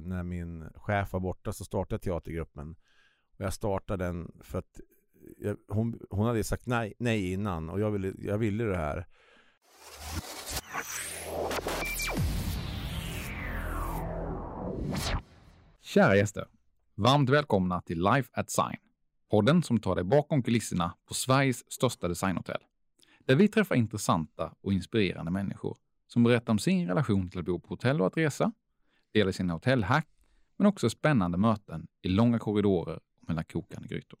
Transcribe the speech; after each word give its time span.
när 0.00 0.22
min 0.22 0.70
chef 0.74 1.12
var 1.12 1.20
borta 1.20 1.52
så 1.52 1.64
startade 1.64 1.94
jag 1.94 2.02
teatergruppen. 2.02 2.76
Och 3.38 3.44
jag 3.44 3.54
startade 3.54 4.04
den 4.04 4.32
för 4.40 4.58
att 4.58 4.80
jag, 5.38 5.56
hon, 5.68 6.00
hon 6.10 6.26
hade 6.26 6.44
sagt 6.44 6.66
nej, 6.66 6.94
nej 6.98 7.32
innan 7.32 7.70
och 7.70 7.80
jag 7.80 7.90
ville, 7.90 8.12
jag 8.18 8.38
ville 8.38 8.64
det 8.64 8.76
här. 8.76 9.06
Kära 15.80 16.16
gäster, 16.16 16.48
varmt 16.94 17.30
välkomna 17.30 17.80
till 17.80 18.02
Life 18.02 18.30
at 18.32 18.50
Sign. 18.50 18.76
Podden 19.30 19.62
som 19.62 19.80
tar 19.80 19.94
dig 19.94 20.04
bakom 20.04 20.42
kulisserna 20.42 20.94
på 21.08 21.14
Sveriges 21.14 21.72
största 21.72 22.08
designhotell. 22.08 22.60
Där 23.26 23.36
vi 23.36 23.48
träffar 23.48 23.74
intressanta 23.74 24.54
och 24.60 24.72
inspirerande 24.72 25.30
människor 25.30 25.76
som 26.06 26.22
berättar 26.22 26.52
om 26.52 26.58
sin 26.58 26.88
relation 26.88 27.30
till 27.30 27.38
att 27.38 27.44
bo 27.44 27.60
på 27.60 27.68
hotell 27.68 28.00
och 28.00 28.06
att 28.06 28.16
resa, 28.16 28.52
delar 29.12 29.32
sina 29.32 29.52
hotellhack, 29.52 30.08
men 30.56 30.66
också 30.66 30.90
spännande 30.90 31.38
möten 31.38 31.86
i 32.02 32.08
långa 32.08 32.38
korridorer 32.38 33.00
och 33.20 33.28
mellan 33.28 33.44
kokande 33.44 33.88
grytor. 33.88 34.18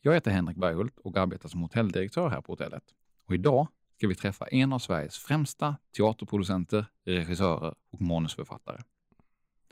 Jag 0.00 0.14
heter 0.14 0.30
Henrik 0.30 0.56
Berghult 0.56 0.98
och 0.98 1.16
arbetar 1.16 1.48
som 1.48 1.62
hotelldirektör 1.62 2.28
här 2.28 2.40
på 2.40 2.52
hotellet. 2.52 2.84
Och 3.26 3.34
idag 3.34 3.68
ska 3.96 4.08
vi 4.08 4.14
träffa 4.14 4.46
en 4.46 4.72
av 4.72 4.78
Sveriges 4.78 5.18
främsta 5.18 5.76
teaterproducenter, 5.96 6.86
regissörer 7.04 7.74
och 7.90 8.00
manusförfattare. 8.00 8.82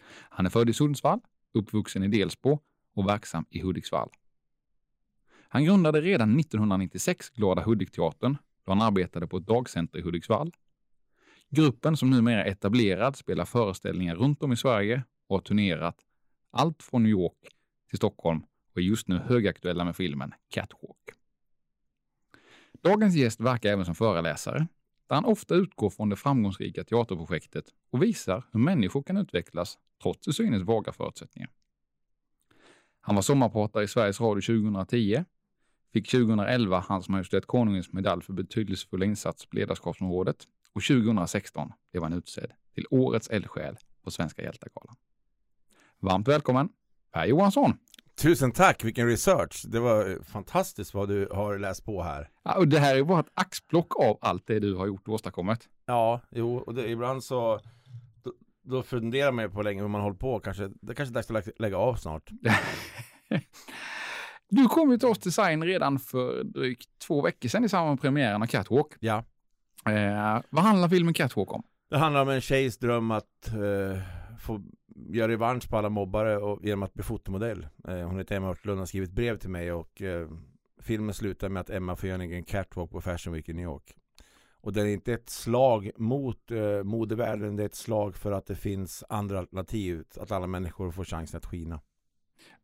Han 0.08 0.46
är 0.46 0.50
född 0.50 0.70
i 0.70 0.72
Sundsvall, 0.72 1.20
uppvuxen 1.52 2.02
i 2.02 2.08
Delsbo 2.08 2.58
och 2.94 3.08
verksam 3.08 3.44
i 3.50 3.60
Hudiksvall. 3.60 4.10
Han 5.48 5.64
grundade 5.64 6.00
redan 6.00 6.40
1996 6.40 7.30
Glada 7.30 7.62
Hudik-teatern 7.62 8.36
då 8.64 8.72
han 8.72 8.82
arbetade 8.82 9.26
på 9.26 9.36
ett 9.36 9.46
dagcenter 9.46 9.98
i 9.98 10.02
Hudiksvall. 10.02 10.52
Gruppen 11.54 11.96
som 11.96 12.10
numera 12.10 12.44
är 12.44 12.50
etablerad 12.50 13.16
spelar 13.16 13.44
föreställningar 13.44 14.16
runt 14.16 14.42
om 14.42 14.52
i 14.52 14.56
Sverige 14.56 15.02
och 15.26 15.36
har 15.36 15.40
turnerat 15.40 15.96
allt 16.50 16.82
från 16.82 17.02
New 17.02 17.10
York 17.10 17.38
till 17.88 17.96
Stockholm 17.96 18.42
och 18.72 18.78
är 18.78 18.80
just 18.80 19.08
nu 19.08 19.18
högaktuella 19.18 19.84
med 19.84 19.96
filmen 19.96 20.34
Catwalk. 20.48 21.10
Dagens 22.82 23.14
gäst 23.14 23.40
verkar 23.40 23.72
även 23.72 23.84
som 23.84 23.94
föreläsare, 23.94 24.66
där 25.06 25.14
han 25.14 25.24
ofta 25.24 25.54
utgår 25.54 25.90
från 25.90 26.08
det 26.08 26.16
framgångsrika 26.16 26.84
teaterprojektet 26.84 27.64
och 27.90 28.02
visar 28.02 28.44
hur 28.52 28.60
människor 28.60 29.02
kan 29.02 29.16
utvecklas 29.16 29.78
trots 30.02 30.20
till 30.20 30.32
synes 30.32 30.62
vaga 30.62 30.92
förutsättningar. 30.92 31.50
Han 33.00 33.14
var 33.14 33.22
sommarpratare 33.22 33.84
i 33.84 33.88
Sveriges 33.88 34.20
Radio 34.20 34.62
2010, 34.62 35.24
fick 35.92 36.10
2011 36.10 36.84
Hans 36.88 37.08
Majestät 37.08 37.46
Konungens 37.46 37.92
medalj 37.92 38.22
för 38.22 38.32
betydelsefulla 38.32 39.04
insats 39.04 39.46
på 39.46 39.56
ledarskapsområdet 39.56 40.46
och 40.74 40.82
2016 40.82 41.72
blev 41.90 42.02
han 42.02 42.12
utsedd 42.12 42.52
till 42.74 42.86
Årets 42.90 43.28
eldsjäl 43.28 43.76
på 44.04 44.10
Svenska 44.10 44.42
hjältegalan. 44.42 44.96
Varmt 45.98 46.28
välkommen 46.28 46.68
Per 47.12 47.26
Johansson! 47.26 47.78
Tusen 48.22 48.52
tack, 48.52 48.84
vilken 48.84 49.06
research! 49.06 49.64
Det 49.68 49.80
var 49.80 50.24
fantastiskt 50.24 50.94
vad 50.94 51.08
du 51.08 51.28
har 51.32 51.58
läst 51.58 51.84
på 51.84 52.02
här. 52.02 52.30
Ja, 52.42 52.56
och 52.56 52.68
det 52.68 52.78
här 52.78 52.96
är 52.96 53.02
bara 53.02 53.20
ett 53.20 53.30
axplock 53.34 54.00
av 54.00 54.18
allt 54.20 54.46
det 54.46 54.60
du 54.60 54.74
har 54.74 54.86
gjort 54.86 55.08
och 55.08 55.14
åstadkommit. 55.14 55.68
Ja, 55.86 56.20
jo, 56.30 56.56
och 56.56 56.74
det, 56.74 56.88
ibland 56.88 57.24
så 57.24 57.60
då, 58.22 58.32
då 58.62 58.82
funderar 58.82 59.32
man 59.32 59.44
ju 59.44 59.50
på 59.50 59.62
länge 59.62 59.80
hur 59.80 59.88
man 59.88 60.00
håller 60.00 60.16
på. 60.16 60.40
Kanske, 60.40 60.70
det 60.80 60.94
kanske 60.94 61.12
är 61.12 61.14
dags 61.14 61.30
att 61.30 61.46
lä 61.46 61.52
lägga 61.58 61.76
av 61.76 61.94
snart. 61.94 62.30
du 64.48 64.68
kom 64.68 64.90
ju 64.90 64.98
till 64.98 65.08
oss 65.08 65.18
design 65.18 65.64
redan 65.64 65.98
för 65.98 66.44
drygt 66.44 66.88
två 67.06 67.22
veckor 67.22 67.48
sedan 67.48 67.64
i 67.64 67.68
samband 67.68 67.90
med 67.90 68.00
premiären 68.00 68.42
av 68.42 68.46
Catwalk. 68.46 68.92
Ja. 69.00 69.24
Eh, 69.86 70.42
vad 70.50 70.64
handlar 70.64 70.88
filmen 70.88 71.14
Catwalk 71.14 71.52
om? 71.52 71.62
Det 71.90 71.98
handlar 71.98 72.22
om 72.22 72.28
en 72.28 72.40
tjejs 72.40 72.78
dröm 72.78 73.10
att 73.10 73.48
eh, 73.48 74.02
få 74.38 74.62
göra 74.94 75.28
revansch 75.28 75.70
på 75.70 75.76
alla 75.76 75.88
mobbare 75.88 76.36
och, 76.36 76.64
genom 76.64 76.82
att 76.82 76.94
bli 76.94 77.02
fotomodell. 77.02 77.66
Eh, 77.88 77.94
hon 77.94 78.18
heter 78.18 78.36
Emma 78.36 78.48
Örtlund 78.48 78.76
och 78.76 78.80
har 78.80 78.86
skrivit 78.86 79.12
brev 79.12 79.38
till 79.38 79.50
mig 79.50 79.72
och 79.72 80.02
eh, 80.02 80.28
filmen 80.80 81.14
slutar 81.14 81.48
med 81.48 81.60
att 81.60 81.70
Emma 81.70 81.96
får 81.96 82.08
göra 82.08 82.22
en 82.22 82.44
catwalk 82.44 82.90
på 82.90 83.00
Fashion 83.00 83.34
Week 83.34 83.48
i 83.48 83.52
New 83.52 83.64
York. 83.64 83.94
Och 84.60 84.72
det 84.72 84.80
är 84.80 84.86
inte 84.86 85.12
ett 85.12 85.30
slag 85.30 85.90
mot 85.96 86.50
eh, 86.50 86.82
modevärlden, 86.82 87.56
det 87.56 87.62
är 87.62 87.66
ett 87.66 87.74
slag 87.74 88.16
för 88.16 88.32
att 88.32 88.46
det 88.46 88.54
finns 88.54 89.04
andra 89.08 89.38
alternativ, 89.38 90.04
att 90.20 90.32
alla 90.32 90.46
människor 90.46 90.90
får 90.90 91.04
chansen 91.04 91.38
att 91.38 91.46
skina. 91.46 91.80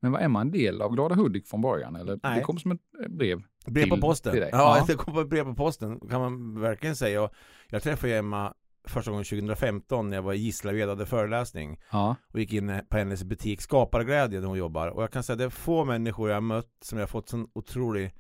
Men 0.00 0.12
var 0.12 0.21
Emma 0.21 0.41
en 0.41 0.50
del 0.50 0.83
av 0.83 0.93
Glada 0.93 1.15
Hudik 1.15 1.47
från 1.47 1.61
början? 1.61 1.97
Eller 1.97 2.21
Nej. 2.23 2.39
det 2.39 2.45
kom 2.45 2.59
som 2.59 2.71
ett 2.71 2.81
eh, 3.03 3.09
brev? 3.09 3.43
Brev 3.73 3.89
på 3.89 3.97
posten. 4.01 4.37
Ja, 4.37 4.49
Ja. 4.53 4.84
det 4.87 4.95
kom 4.95 5.15
på 5.15 5.25
brev 5.25 5.45
på 5.45 5.55
posten 5.55 6.01
kan 6.11 6.21
man 6.21 6.61
verkligen 6.61 6.97
säga. 6.97 7.23
Och 7.23 7.33
jag 7.69 7.83
träffade 7.83 8.17
Emma 8.17 8.55
första 8.84 9.11
gången 9.11 9.25
2015 9.25 10.11
när 10.11 10.17
jag 10.17 10.23
var 10.23 10.33
i 10.33 10.37
Gislaved 10.37 10.89
hade 10.89 11.06
föreläsning. 11.06 11.81
Ja. 11.93 12.17
och 12.33 12.41
gick 12.41 12.53
in 12.53 12.81
på 12.89 12.97
hennes 12.97 13.25
butik 13.25 13.61
Skaparglädje 13.61 14.41
där 14.41 14.47
hon 14.47 14.59
jobbar 14.59 14.89
och 14.89 15.03
jag 15.03 15.11
kan 15.12 15.23
säga 15.23 15.37
det 15.37 15.45
är 15.45 15.49
få 15.51 15.84
människor 15.84 16.29
jag 16.29 16.37
har 16.37 16.41
mött 16.41 16.77
som 16.83 16.99
jag 16.99 17.11
fått 17.11 17.29
sån 17.29 17.49
otrolig 17.53 18.15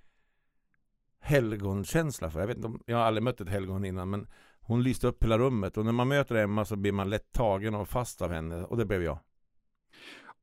helgonkänsla 1.20 2.30
för. 2.30 2.40
Jag 2.40 2.46
vet 2.46 2.56
inte 2.56 2.68
om, 2.68 2.82
jag 2.86 2.96
har 2.96 3.04
aldrig 3.04 3.22
mött 3.22 3.40
ett 3.40 3.48
helgon 3.48 3.84
innan 3.84 4.10
men 4.10 4.26
hon 4.60 4.82
lyste 4.82 5.06
upp 5.06 5.24
hela 5.24 5.38
rummet 5.38 5.76
och 5.76 5.84
när 5.84 5.92
man 5.92 6.08
möter 6.08 6.34
Emma 6.34 6.64
så 6.64 6.76
blir 6.76 6.92
man 6.92 7.10
lätt 7.10 7.32
tagen 7.32 7.74
och 7.74 7.88
fast 7.88 8.22
av 8.22 8.32
henne 8.32 8.64
och 8.64 8.76
det 8.76 8.84
blev 8.84 9.02
jag. 9.02 9.18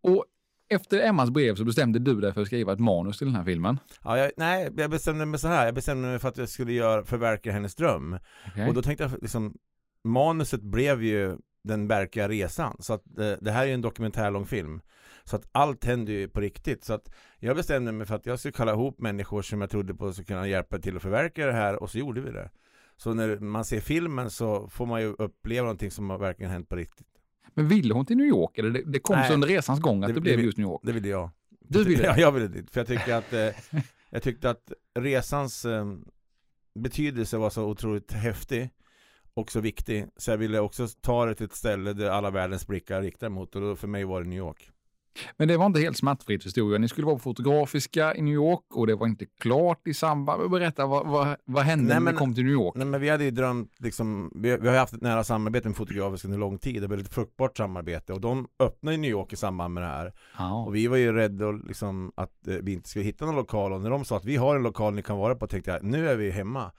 Och 0.01 0.25
efter 0.69 0.99
Emmas 0.99 1.29
brev 1.29 1.55
så 1.55 1.65
bestämde 1.65 1.99
du 1.99 2.21
dig 2.21 2.33
för 2.33 2.41
att 2.41 2.47
skriva 2.47 2.73
ett 2.73 2.79
manus 2.79 3.17
till 3.17 3.27
den 3.27 3.35
här 3.35 3.43
filmen. 3.43 3.79
Ja, 4.03 4.17
jag, 4.17 4.31
nej, 4.37 4.71
jag 4.77 4.91
bestämde 4.91 5.25
mig 5.25 5.39
så 5.39 5.47
här. 5.47 5.65
Jag 5.65 5.75
bestämde 5.75 6.07
mig 6.07 6.19
för 6.19 6.29
att 6.29 6.37
jag 6.37 6.49
skulle 6.49 6.73
göra, 6.73 7.03
förverkliga 7.03 7.53
hennes 7.53 7.75
dröm. 7.75 8.19
Okej. 8.47 8.67
Och 8.67 8.73
då 8.73 8.81
tänkte 8.81 9.03
jag 9.03 9.11
liksom, 9.21 9.57
manuset 10.03 10.61
blev 10.61 11.03
ju 11.03 11.37
den 11.63 11.87
verkliga 11.87 12.29
resan. 12.29 12.77
Så 12.79 12.93
att 12.93 13.01
det, 13.05 13.37
det 13.41 13.51
här 13.51 13.63
är 13.63 13.67
ju 13.67 13.73
en 13.73 13.81
dokumentärlång 13.81 14.45
film. 14.45 14.81
Så 15.23 15.35
att 15.35 15.49
allt 15.51 15.85
händer 15.85 16.13
ju 16.13 16.27
på 16.27 16.41
riktigt. 16.41 16.83
Så 16.83 16.93
att 16.93 17.11
jag 17.39 17.55
bestämde 17.55 17.91
mig 17.91 18.07
för 18.07 18.15
att 18.15 18.25
jag 18.25 18.39
skulle 18.39 18.51
kalla 18.51 18.71
ihop 18.71 18.99
människor 18.99 19.41
som 19.41 19.61
jag 19.61 19.69
trodde 19.69 19.95
på 19.95 20.13
skulle 20.13 20.25
kunna 20.25 20.47
hjälpa 20.47 20.79
till 20.79 20.95
att 20.95 21.01
förverkliga 21.01 21.47
det 21.47 21.53
här 21.53 21.83
och 21.83 21.89
så 21.89 21.97
gjorde 21.97 22.21
vi 22.21 22.31
det. 22.31 22.49
Så 22.97 23.13
när 23.13 23.39
man 23.39 23.65
ser 23.65 23.79
filmen 23.79 24.29
så 24.29 24.67
får 24.69 24.85
man 24.85 25.01
ju 25.01 25.07
uppleva 25.07 25.61
någonting 25.61 25.91
som 25.91 26.09
har 26.09 26.17
verkligen 26.17 26.51
hänt 26.51 26.69
på 26.69 26.75
riktigt. 26.75 27.07
Men 27.53 27.67
ville 27.67 27.93
hon 27.93 28.05
till 28.05 28.17
New 28.17 28.25
York? 28.27 28.57
Eller 28.57 28.69
det, 28.69 28.81
det 28.85 28.99
kom 28.99 29.15
Nej. 29.15 29.27
så 29.27 29.33
under 29.33 29.47
resans 29.47 29.79
gång 29.79 30.03
att 30.03 30.07
det, 30.09 30.13
Det- 30.13 30.21
blev 30.21 30.37
det- 30.37 30.43
just 30.43 30.57
New 30.57 30.67
York? 30.67 30.81
Det 30.83 30.91
ville 30.91 31.07
jag. 31.07 31.29
Du 31.59 31.83
ville 31.83 32.03
Ja, 32.05 32.17
jag 32.17 32.31
ville 32.31 32.47
dit. 32.47 32.71
För 32.71 32.79
jag 32.79 32.87
tycker 32.87 33.13
att 33.15 33.33
eh, 33.33 33.79
jag 34.09 34.23
tyckte 34.23 34.49
att 34.49 34.71
resans 34.99 35.65
eh, 35.65 35.85
betydelse 36.79 37.37
var 37.37 37.49
så 37.49 37.63
otroligt 37.65 38.11
häftig 38.11 38.69
och 39.33 39.51
så 39.51 39.59
viktig. 39.59 40.05
Så 40.17 40.31
jag 40.31 40.37
ville 40.37 40.59
också 40.59 40.87
ta 41.01 41.25
det 41.25 41.35
till 41.35 41.45
ett 41.45 41.53
ställe 41.55 41.93
där 41.93 42.09
alla 42.09 42.29
världens 42.31 42.67
blickar 42.67 43.01
riktar 43.01 43.29
mot 43.29 43.55
och 43.55 43.61
då 43.61 43.75
för 43.75 43.87
mig 43.87 44.03
var 44.05 44.21
det 44.23 44.27
New 44.29 44.37
York. 44.39 44.69
Men 45.37 45.47
det 45.47 45.57
var 45.57 45.65
inte 45.65 45.79
helt 45.79 45.97
smärtfritt 45.97 46.43
för 46.43 46.47
historien. 46.47 46.81
Ni 46.81 46.87
skulle 46.87 47.05
vara 47.05 47.15
på 47.15 47.21
Fotografiska 47.21 48.15
i 48.15 48.21
New 48.21 48.33
York 48.33 48.63
och 48.73 48.87
det 48.87 48.95
var 48.95 49.07
inte 49.07 49.25
klart 49.41 49.87
i 49.87 49.93
samband. 49.93 50.51
Berätta, 50.51 50.85
vad, 50.85 51.07
vad, 51.07 51.35
vad 51.45 51.63
hände 51.63 51.85
Nej, 51.85 51.93
när 51.93 51.99
men- 52.01 52.13
ni 52.13 52.17
kom 52.19 52.33
till 52.35 52.43
New 52.43 52.53
York? 52.53 52.75
Nej 52.75 52.87
men 52.87 53.01
vi 53.01 53.09
hade 53.09 53.23
ju 53.23 53.31
drömt 53.31 53.71
liksom, 53.79 54.31
vi, 54.35 54.57
vi 54.57 54.67
har 54.69 54.77
haft 54.77 54.93
ett 54.93 55.01
nära 55.01 55.23
samarbete 55.23 55.67
med 55.67 55.77
Fotografiska 55.77 56.27
under 56.27 56.39
lång 56.39 56.57
tid, 56.57 56.81
det 56.81 56.87
var 56.87 56.97
ett 56.97 57.13
fruktbart 57.13 57.57
samarbete 57.57 58.13
och 58.13 58.21
de 58.21 58.47
öppnade 58.59 58.95
i 58.95 58.97
New 58.97 59.11
York 59.11 59.33
i 59.33 59.35
samband 59.35 59.73
med 59.73 59.83
det 59.83 59.87
här. 59.89 60.13
Ja. 60.37 60.63
Och 60.65 60.75
vi 60.75 60.87
var 60.87 60.97
ju 60.97 61.13
rädda 61.13 61.51
liksom 61.51 62.11
att 62.15 62.47
eh, 62.47 62.55
vi 62.55 62.73
inte 62.73 62.89
skulle 62.89 63.05
hitta 63.05 63.25
någon 63.25 63.35
lokal 63.35 63.73
och 63.73 63.81
när 63.81 63.89
de 63.89 64.05
sa 64.05 64.17
att 64.17 64.25
vi 64.25 64.35
har 64.35 64.55
en 64.55 64.63
lokal 64.63 64.93
ni 64.93 65.01
kan 65.03 65.17
vara 65.17 65.35
på 65.35 65.47
tänkte 65.47 65.71
jag 65.71 65.83
nu 65.83 66.09
är 66.09 66.15
vi 66.15 66.31
hemma. 66.31 66.71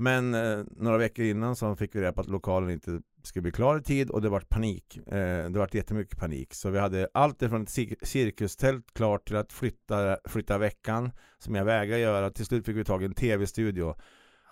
Men 0.00 0.34
eh, 0.34 0.64
några 0.76 0.98
veckor 0.98 1.24
innan 1.24 1.56
så 1.56 1.76
fick 1.76 1.94
vi 1.94 2.00
reda 2.00 2.12
på 2.12 2.20
att 2.20 2.28
lokalen 2.28 2.70
inte 2.70 3.00
skulle 3.22 3.42
bli 3.42 3.52
klar 3.52 3.78
i 3.78 3.82
tid 3.82 4.10
och 4.10 4.22
det 4.22 4.28
var 4.28 4.40
panik. 4.40 4.96
Eh, 4.96 5.50
det 5.50 5.58
var 5.58 5.68
jättemycket 5.72 6.18
panik. 6.18 6.54
Så 6.54 6.70
vi 6.70 6.78
hade 6.78 7.08
allt 7.14 7.42
ifrån 7.42 7.62
ett 7.62 7.68
cir- 7.68 8.04
cirkustält 8.04 8.94
klart 8.94 9.26
till 9.26 9.36
att 9.36 9.52
flytta, 9.52 10.16
flytta 10.24 10.58
veckan 10.58 11.10
som 11.38 11.54
jag 11.54 11.64
vägrade 11.64 12.00
göra. 12.00 12.30
Till 12.30 12.46
slut 12.46 12.66
fick 12.66 12.76
vi 12.76 12.84
tag 12.84 13.02
i 13.02 13.06
en 13.06 13.14
tv-studio 13.14 13.94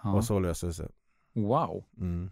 ja. 0.02 0.14
och 0.14 0.24
så 0.24 0.38
löste 0.38 0.66
det 0.66 0.72
sig. 0.74 0.88
Wow. 1.34 1.84
Mm. 2.00 2.30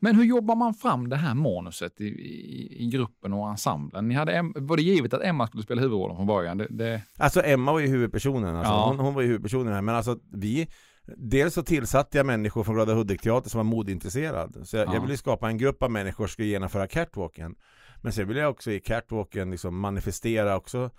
Men 0.00 0.16
hur 0.16 0.24
jobbar 0.24 0.56
man 0.56 0.74
fram 0.74 1.08
det 1.08 1.16
här 1.16 1.34
manuset 1.34 2.00
i, 2.00 2.04
i, 2.04 2.84
i 2.84 2.90
gruppen 2.90 3.32
och 3.32 3.50
ensemblen? 3.50 4.08
Ni 4.08 4.14
hade, 4.14 4.32
Em- 4.32 4.52
var 4.68 4.76
det 4.76 4.82
givet 4.82 5.14
att 5.14 5.22
Emma 5.22 5.46
skulle 5.46 5.62
spela 5.62 5.80
huvudrollen 5.80 6.16
från 6.16 6.26
början? 6.26 6.58
Det, 6.58 6.66
det, 6.70 7.02
Alltså 7.16 7.42
Emma 7.42 7.72
var 7.72 7.80
ju 7.80 7.86
huvudpersonen, 7.86 8.56
alltså. 8.56 8.72
Ja. 8.72 8.86
hon, 8.88 8.98
hon 8.98 9.14
var 9.14 9.22
ju 9.22 9.28
huvudpersonen 9.28 9.72
här. 9.72 9.82
Men 9.82 9.94
alltså 9.94 10.18
vi, 10.32 10.68
dels 11.16 11.54
så 11.54 11.62
tillsatte 11.62 12.16
jag 12.16 12.26
människor 12.26 12.64
från 12.64 12.74
Glada 12.74 12.94
Hudik-teater 12.94 13.50
som 13.50 13.58
var 13.58 13.64
modintresserad. 13.64 14.56
Så 14.68 14.76
jag, 14.76 14.88
Ja. 14.88 14.94
jag 14.94 15.00
ville 15.00 15.16
skapa 15.16 15.48
en 15.48 15.58
grupp 15.58 15.82
av 15.82 15.90
människor 15.90 16.26
som 16.26 16.32
skulle 16.32 16.48
genomföra 16.48 16.86
catwalken. 16.86 17.54
Men 18.02 18.12
sen 18.12 18.28
ville 18.28 18.40
jag 18.40 18.50
också 18.50 18.70
i 18.70 18.80
catwalken 18.80 19.50
liksom 19.50 19.78
manifestera 19.80 20.56
också 20.56 20.90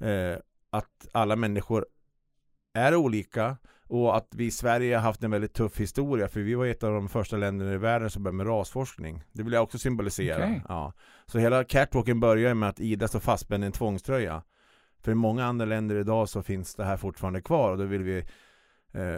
eh, 0.00 0.36
att 0.70 1.08
alla 1.12 1.36
människor 1.36 1.86
är 2.74 2.94
olika 2.96 3.56
och 3.88 4.16
att 4.16 4.28
vi 4.34 4.44
i 4.44 4.50
Sverige 4.50 4.96
har 4.96 5.02
haft 5.02 5.22
en 5.24 5.30
väldigt 5.30 5.54
tuff 5.54 5.80
historia 5.80 6.28
för 6.28 6.40
vi 6.40 6.54
var 6.54 6.66
ett 6.66 6.82
av 6.82 6.92
de 6.94 7.08
första 7.08 7.36
länderna 7.36 7.72
i 7.72 7.76
världen 7.76 8.10
som 8.10 8.22
började 8.22 8.36
med 8.36 8.46
rasforskning. 8.46 9.22
Det 9.32 9.42
vill 9.42 9.52
jag 9.52 9.62
också 9.62 9.78
symbolisera. 9.78 10.44
Okej. 10.44 10.62
Ja. 10.68 10.92
Så 11.26 11.38
hela 11.38 11.64
catwalken 11.64 12.20
börjar 12.20 12.54
med 12.54 12.68
att 12.68 12.80
Ida 12.80 13.08
står 13.08 13.20
fastspänd 13.20 13.64
i 13.64 13.66
en 13.66 13.72
tvångströja. 13.72 14.42
För 15.02 15.12
i 15.12 15.14
många 15.14 15.44
andra 15.44 15.64
länder 15.66 15.96
idag 15.96 16.28
så 16.28 16.42
finns 16.42 16.74
det 16.74 16.84
här 16.84 16.96
fortfarande 16.96 17.40
kvar 17.42 17.70
och 17.72 17.78
då 17.78 17.84
vill 17.84 18.02
vi 18.02 18.24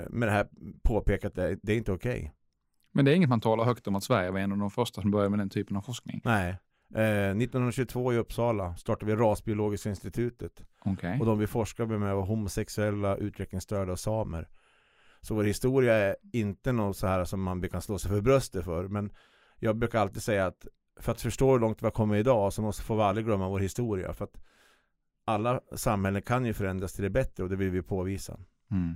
med 0.08 0.28
det 0.28 0.30
här 0.30 0.48
påpeka 0.82 1.26
att 1.28 1.34
det, 1.34 1.72
är 1.72 1.76
inte 1.76 1.92
okej. 1.92 2.34
men 2.92 3.04
det 3.04 3.12
är 3.12 3.14
inget 3.14 3.28
man 3.28 3.40
talar 3.40 3.64
högt 3.64 3.86
om 3.86 3.96
att 3.96 4.04
Sverige 4.04 4.30
var 4.30 4.40
en 4.40 4.52
av 4.52 4.58
de 4.58 4.70
första 4.70 5.02
som 5.02 5.10
började 5.10 5.30
med 5.30 5.38
den 5.38 5.50
typen 5.50 5.76
av 5.76 5.80
forskning. 5.80 6.20
Nej. 6.24 6.56
Eh, 6.94 7.30
1922 7.30 8.12
i 8.12 8.16
Uppsala 8.16 8.76
startade 8.76 9.12
vi 9.14 9.22
Rasbiologiska 9.22 9.90
institutet. 9.90 10.64
Okej. 10.84 11.20
Och 11.20 11.26
de 11.26 11.38
vi 11.38 11.46
forskade 11.46 11.98
med 11.98 12.14
var 12.14 12.22
homosexuella, 12.22 13.16
utvecklingsstörda 13.16 13.92
och 13.92 13.98
samer. 13.98 14.48
Så 15.20 15.34
vår 15.34 15.44
historia 15.44 15.94
är 15.94 16.16
inte 16.32 16.72
något 16.72 16.96
så 16.96 17.06
här 17.06 17.24
som 17.24 17.42
man 17.42 17.68
kan 17.68 17.82
slå 17.82 17.98
sig 17.98 18.10
för 18.10 18.20
bröstet 18.20 18.64
för. 18.64 18.88
Men 18.88 19.12
jag 19.58 19.76
brukar 19.76 19.98
alltid 19.98 20.22
säga 20.22 20.46
att 20.46 20.66
för 21.00 21.12
att 21.12 21.20
förstå 21.20 21.52
hur 21.52 21.58
långt 21.58 21.82
vi 21.82 21.86
har 21.86 21.90
kommit 21.90 22.20
idag 22.20 22.52
så 22.52 22.62
måste 22.62 22.82
får 22.82 22.96
vi 22.96 23.02
aldrig 23.02 23.26
glömma 23.26 23.48
vår 23.48 23.60
historia. 23.60 24.12
För 24.12 24.24
att 24.24 24.42
alla 25.24 25.60
samhällen 25.74 26.22
kan 26.22 26.44
ju 26.44 26.54
förändras 26.54 26.92
till 26.92 27.04
det 27.04 27.10
bättre 27.10 27.42
och 27.42 27.48
det 27.48 27.56
vill 27.56 27.70
vi 27.70 27.82
påvisa. 27.82 28.40
Mm. 28.70 28.94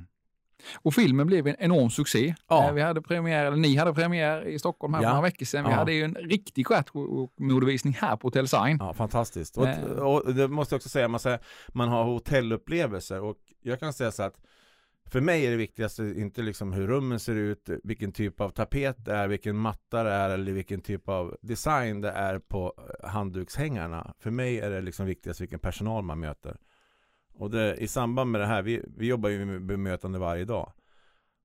Och 0.83 0.95
filmen 0.95 1.27
blev 1.27 1.47
en 1.47 1.57
enorm 1.59 1.91
succé. 1.91 2.35
Ja. 2.49 2.69
Eh, 2.69 2.73
Vi 2.75 2.81
hade 2.83 3.03
premiär, 3.03 3.47
eller 3.47 3.57
ni 3.57 3.77
hade 3.77 3.93
premiär 3.95 4.47
i 4.49 4.59
Stockholm 4.59 4.95
här 4.95 5.01
för 5.01 5.05
Ja. 5.07 5.11
några 5.11 5.23
veckor 5.23 5.47
sedan. 5.47 5.65
Vi 5.65 5.71
Ja. 5.71 5.77
hade 5.77 5.93
ju 5.93 6.03
en 6.03 6.15
riktig 6.15 6.67
stjärtmodevisning 6.67 7.95
här 8.01 8.17
på 8.17 8.27
Hotel 8.27 8.49
Sign. 8.49 8.77
Ja, 8.81 8.93
fantastiskt. 8.95 9.57
Och, 9.59 9.69
Eh. 9.69 9.83
och 9.85 10.35
det 10.35 10.49
måste 10.49 10.75
jag 10.75 10.79
också 10.79 10.89
säga, 10.89 11.09
man, 11.09 11.21
säger, 11.21 11.39
man 11.69 11.89
har 11.89 12.05
hotellupplevelser 12.05 13.21
och 13.21 13.37
jag 13.63 13.81
kan 13.81 13.93
säga 13.93 14.13
så 14.13 14.23
att 14.23 14.41
för 15.11 15.21
mig 15.21 15.47
är 15.47 15.51
det 15.51 15.57
viktigaste 15.57 16.03
inte 16.17 16.43
liksom 16.43 16.73
hur 16.73 16.87
rummen 16.87 17.21
ser 17.21 17.35
ut, 17.35 17.69
vilken 17.85 18.13
typ 18.13 18.41
av 18.41 18.51
tapet 18.51 19.05
det 19.05 19.13
är, 19.13 19.29
vilken 19.29 19.57
matta 19.57 20.03
det 20.03 20.11
är 20.11 20.31
eller 20.31 20.53
vilken 20.53 20.81
typ 20.81 21.09
av 21.09 21.37
design 21.43 22.01
det 22.01 22.11
är 22.11 22.39
på 22.39 22.73
handdukshängarna. 23.05 24.15
För 24.21 24.31
mig 24.31 24.61
är 24.61 24.71
det 24.71 24.81
liksom 24.81 25.07
viktigast 25.07 25.41
vilken 25.41 25.59
personal 25.59 26.03
man 26.05 26.21
möter. 26.21 26.57
Och 27.39 27.51
det, 27.51 27.77
i 27.77 27.89
samband 27.89 28.31
med 28.31 28.41
det 28.41 28.47
här, 28.47 28.63
vi, 28.63 28.83
vi 28.97 29.07
jobbar 29.07 29.29
ju 29.29 29.45
med 29.45 29.67
bemötande 29.67 30.19
varje 30.19 30.45
dag. 30.45 30.73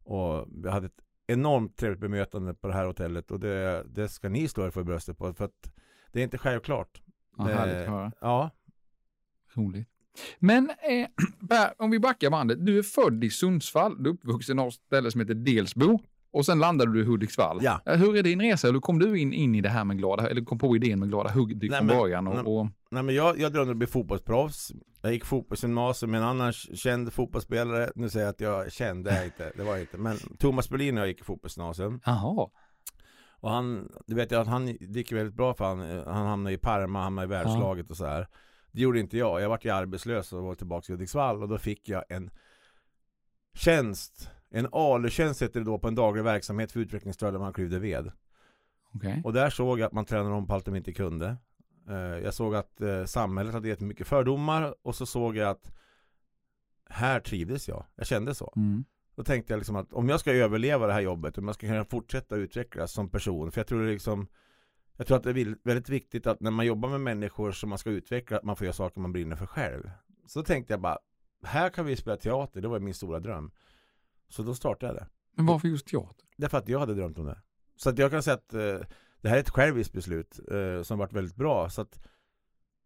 Och 0.04 0.48
vi 0.64 0.70
hade 0.70 0.86
ett 0.86 1.00
enormt 1.28 1.78
trevligt 1.78 2.00
bemötande 2.02 2.54
på 2.54 2.68
det 2.68 2.74
här 2.74 2.86
hotellet 2.86 3.32
och 3.32 3.40
det, 3.40 3.84
det 3.90 4.10
ska 4.10 4.30
ni 4.30 4.48
slå 4.48 4.66
er 4.66 4.70
för 4.72 4.84
bröstet 4.84 5.18
på 5.18 5.34
för 5.34 5.46
att 5.46 5.74
det 6.12 6.20
är 6.20 6.24
inte 6.24 6.38
självklart. 6.38 7.02
Ja, 7.38 7.44
Det- 7.44 7.54
härligt 7.54 7.76
att 7.76 7.88
höra. 7.88 8.12
Ja, 8.22 8.50
Roligt. 9.54 9.88
Men 10.40 10.70
eh, 10.70 11.08
om 11.78 11.92
vi 11.92 12.00
backar 12.00 12.30
bandet. 12.30 12.66
Du 12.66 12.78
är 12.78 12.84
född 12.84 13.24
i 13.24 13.30
Sundsvall. 13.30 14.04
Du 14.04 14.10
är 14.10 14.14
uppvuxen 14.14 14.60
i 14.60 14.64
något 14.64 14.74
ställe 14.74 15.12
som 15.12 15.22
heter 15.22 15.34
Delsbo. 15.34 16.00
Och 16.34 16.46
sen 16.46 16.60
landade 16.60 16.94
du 16.94 17.02
i 17.02 17.04
Hudiksvall. 17.06 17.60
Ja. 17.62 17.82
Eh, 17.86 17.98
Hur 17.98 18.16
är 18.16 18.24
din 18.24 18.42
resa? 18.42 18.68
Hur 18.68 18.80
kom 18.80 19.00
du 19.00 19.20
in, 19.20 19.34
in 19.34 19.56
i 19.56 19.62
det 19.62 19.70
här 19.70 19.84
med 19.84 19.98
glada, 19.98 20.30
eller 20.30 20.46
kom 20.46 20.60
på 20.60 20.76
idén 20.76 21.00
med 21.00 21.10
glada 21.10 21.30
Hudik 21.30 21.74
från 21.74 21.88
början? 21.88 22.26
nej. 22.26 22.40
Och, 22.40 22.60
och, 22.60 22.68
Nej 22.92 23.04
men 23.04 23.16
jag, 23.16 23.40
jag 23.40 23.54
drömde 23.54 23.72
om 23.72 23.76
att 23.76 23.78
bli 23.78 23.88
fotbollsproffs 23.88 24.72
Jag 25.02 25.14
gick 25.14 25.26
fotbollsgymnasium 25.26 26.12
med 26.12 26.18
en 26.22 26.28
annan 26.28 26.54
känd 26.54 27.14
fotbollsspelare 27.14 27.92
Nu 27.96 28.10
säger 28.10 28.26
jag 28.26 28.32
att 28.34 28.42
jag 28.42 28.72
kände 28.72 29.16
jag 29.16 29.26
inte, 29.26 29.52
det 29.56 29.64
var 29.64 29.72
jag 29.72 29.82
inte 29.82 29.98
Men 29.98 30.18
Thomas 30.40 30.70
Berlin 30.70 30.98
och 30.98 31.02
jag 31.02 31.08
gick 31.08 31.22
i 31.22 31.24
fotbollsgymnasium 31.24 32.00
jaha. 32.06 32.50
Och 33.40 33.50
han, 33.50 33.92
du 34.08 34.16
vet 34.16 34.32
att 34.32 34.48
han 34.48 34.68
gick 34.68 35.12
väldigt 35.12 35.36
bra 35.36 35.54
för 35.54 35.66
han 35.66 35.80
Han 36.08 36.28
hamnade 36.28 36.56
i 36.56 36.58
Parma, 36.58 37.04
hamnade 37.04 37.26
i 37.26 37.30
världslaget 37.30 37.92
och 37.92 37.98
så 37.98 38.06
här 38.06 38.28
Det 38.72 38.82
gjorde 38.82 39.00
inte 39.00 39.18
jag, 39.18 39.42
jag 39.42 39.50
vart 39.50 39.66
ju 39.66 39.70
arbetslös 39.70 40.34
och 40.34 40.44
var 40.44 40.56
tillbaka 40.56 40.94
i 40.94 40.96
Hudiksvall 40.96 41.44
och 41.44 41.50
då 41.50 41.58
fick 41.58 41.90
jag 41.90 42.04
en 42.10 42.32
Tjänst 43.54 44.30
En 44.52 44.68
ALU-tjänst 44.72 45.42
heter 45.42 45.60
det 45.60 45.66
då 45.66 45.80
på 45.80 45.88
en 45.88 45.96
daglig 45.96 46.24
verksamhet 46.24 46.72
för 46.72 46.80
utvecklingsstörda 46.80 47.40
man 47.40 47.54
klyvde 47.54 47.80
ved 47.80 48.12
Okej. 48.94 49.22
Och 49.24 49.34
där 49.34 49.50
såg 49.50 49.80
jag 49.80 49.86
att 49.88 49.94
man 49.94 50.06
tränade 50.06 50.36
om 50.36 50.48
på 50.48 50.54
allt 50.54 50.66
de 50.66 50.76
inte 50.76 50.94
kunde. 50.94 51.38
Eh, 51.90 51.96
Jag 51.96 52.34
såg 52.34 52.56
att 52.56 52.82
eh, 52.82 53.06
samhället 53.06 53.54
hade 53.54 53.68
jättemycket 53.68 54.08
fördomar 54.08 54.76
och 54.82 54.96
så 54.96 55.06
såg 55.06 55.38
jag 55.38 55.50
att 55.50 55.72
här 56.90 57.20
trivdes 57.20 57.68
jag. 57.68 57.86
Jag 57.96 58.08
kände 58.08 58.36
så. 58.36 58.54
Mm. 58.56 58.86
Då 59.16 59.24
tänkte 59.24 59.54
jag 59.54 59.58
liksom 59.58 59.76
att 59.76 59.94
om 59.94 60.10
jag 60.10 60.20
ska 60.20 60.32
överleva 60.32 60.88
det 60.88 60.94
här 60.94 61.02
jobbet, 61.02 61.38
om 61.38 61.46
jag 61.46 61.56
ska 61.56 61.68
kunna 61.68 61.86
fortsätta 61.86 62.36
utvecklas 62.36 62.92
som 62.92 63.10
person, 63.10 63.52
för 63.52 63.60
jag 63.60 63.68
tror 63.68 63.84
det 63.84 63.92
liksom 63.92 64.28
jag 64.98 65.08
tror 65.08 65.18
att 65.18 65.24
det 65.24 65.30
är 65.30 65.56
väldigt 65.64 65.90
viktigt 65.90 66.28
att 66.28 66.40
när 66.42 66.52
man 66.52 66.66
jobbar 66.66 66.90
med 66.90 67.02
människor 67.02 67.52
som 67.52 67.70
man 67.70 67.78
ska 67.78 67.90
utveckla, 67.90 68.38
att 68.38 68.44
man 68.44 68.56
får 68.56 68.66
göra 68.66 68.74
saker 68.74 69.00
man 69.02 69.14
brinner 69.14 69.36
för 69.36 69.46
själv. 69.46 69.90
Så 70.28 70.44
tänkte 70.44 70.74
jag 70.74 70.82
bara, 70.82 70.98
här 71.44 71.70
kan 71.70 71.86
vi 71.86 71.96
spela 71.96 72.18
teater, 72.18 72.62
det 72.62 72.68
var 72.68 72.80
min 72.80 72.94
stora 72.94 73.20
dröm. 73.20 73.52
Så 74.32 74.44
då 74.44 74.56
startade 74.56 74.94
jag 74.94 75.02
det. 75.02 75.08
Men 75.36 75.46
varför 75.46 75.68
just 75.68 75.88
teater? 75.88 76.26
Därför 76.38 76.58
att 76.58 76.70
jag 76.70 76.80
hade 76.80 76.94
drömt 76.94 77.18
om 77.18 77.26
det. 77.26 77.42
Så 77.76 77.90
att 77.90 77.98
jag 77.98 78.12
kan 78.12 78.24
säga 78.24 78.34
att 78.34 78.54
eh, 78.54 78.80
det 79.22 79.30
här 79.30 79.36
är 79.36 79.40
ett 79.40 79.50
själviskt 79.50 79.94
beslut 79.94 80.40
eh, 80.52 80.84
som 80.84 80.98
varit 81.00 81.14
väldigt 81.14 81.36
bra. 81.36 81.70
Så 81.70 81.82
att 81.82 82.00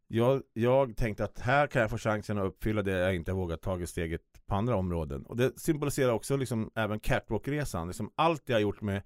jag, 0.07 0.41
jag 0.53 0.97
tänkte 0.97 1.23
att 1.23 1.39
här 1.39 1.67
kan 1.67 1.81
jag 1.81 1.91
få 1.91 1.97
chansen 1.97 2.37
att 2.37 2.45
uppfylla 2.45 2.81
det 2.81 2.91
jag 2.91 3.15
inte 3.15 3.33
vågat 3.33 3.61
tagit 3.61 3.89
steget 3.89 4.21
på 4.45 4.55
andra 4.55 4.75
områden. 4.75 5.25
Och 5.25 5.37
det 5.37 5.59
symboliserar 5.59 6.11
också 6.11 6.37
liksom 6.37 6.71
även 6.75 6.99
catwalk-resan. 6.99 7.87
Liksom 7.87 8.11
allt 8.15 8.49
jag 8.49 8.55
har 8.55 8.61
gjort 8.61 8.81
med 8.81 9.01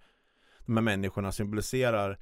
de 0.65 0.77
här 0.77 0.83
människorna 0.83 1.31
symboliserar 1.31 2.19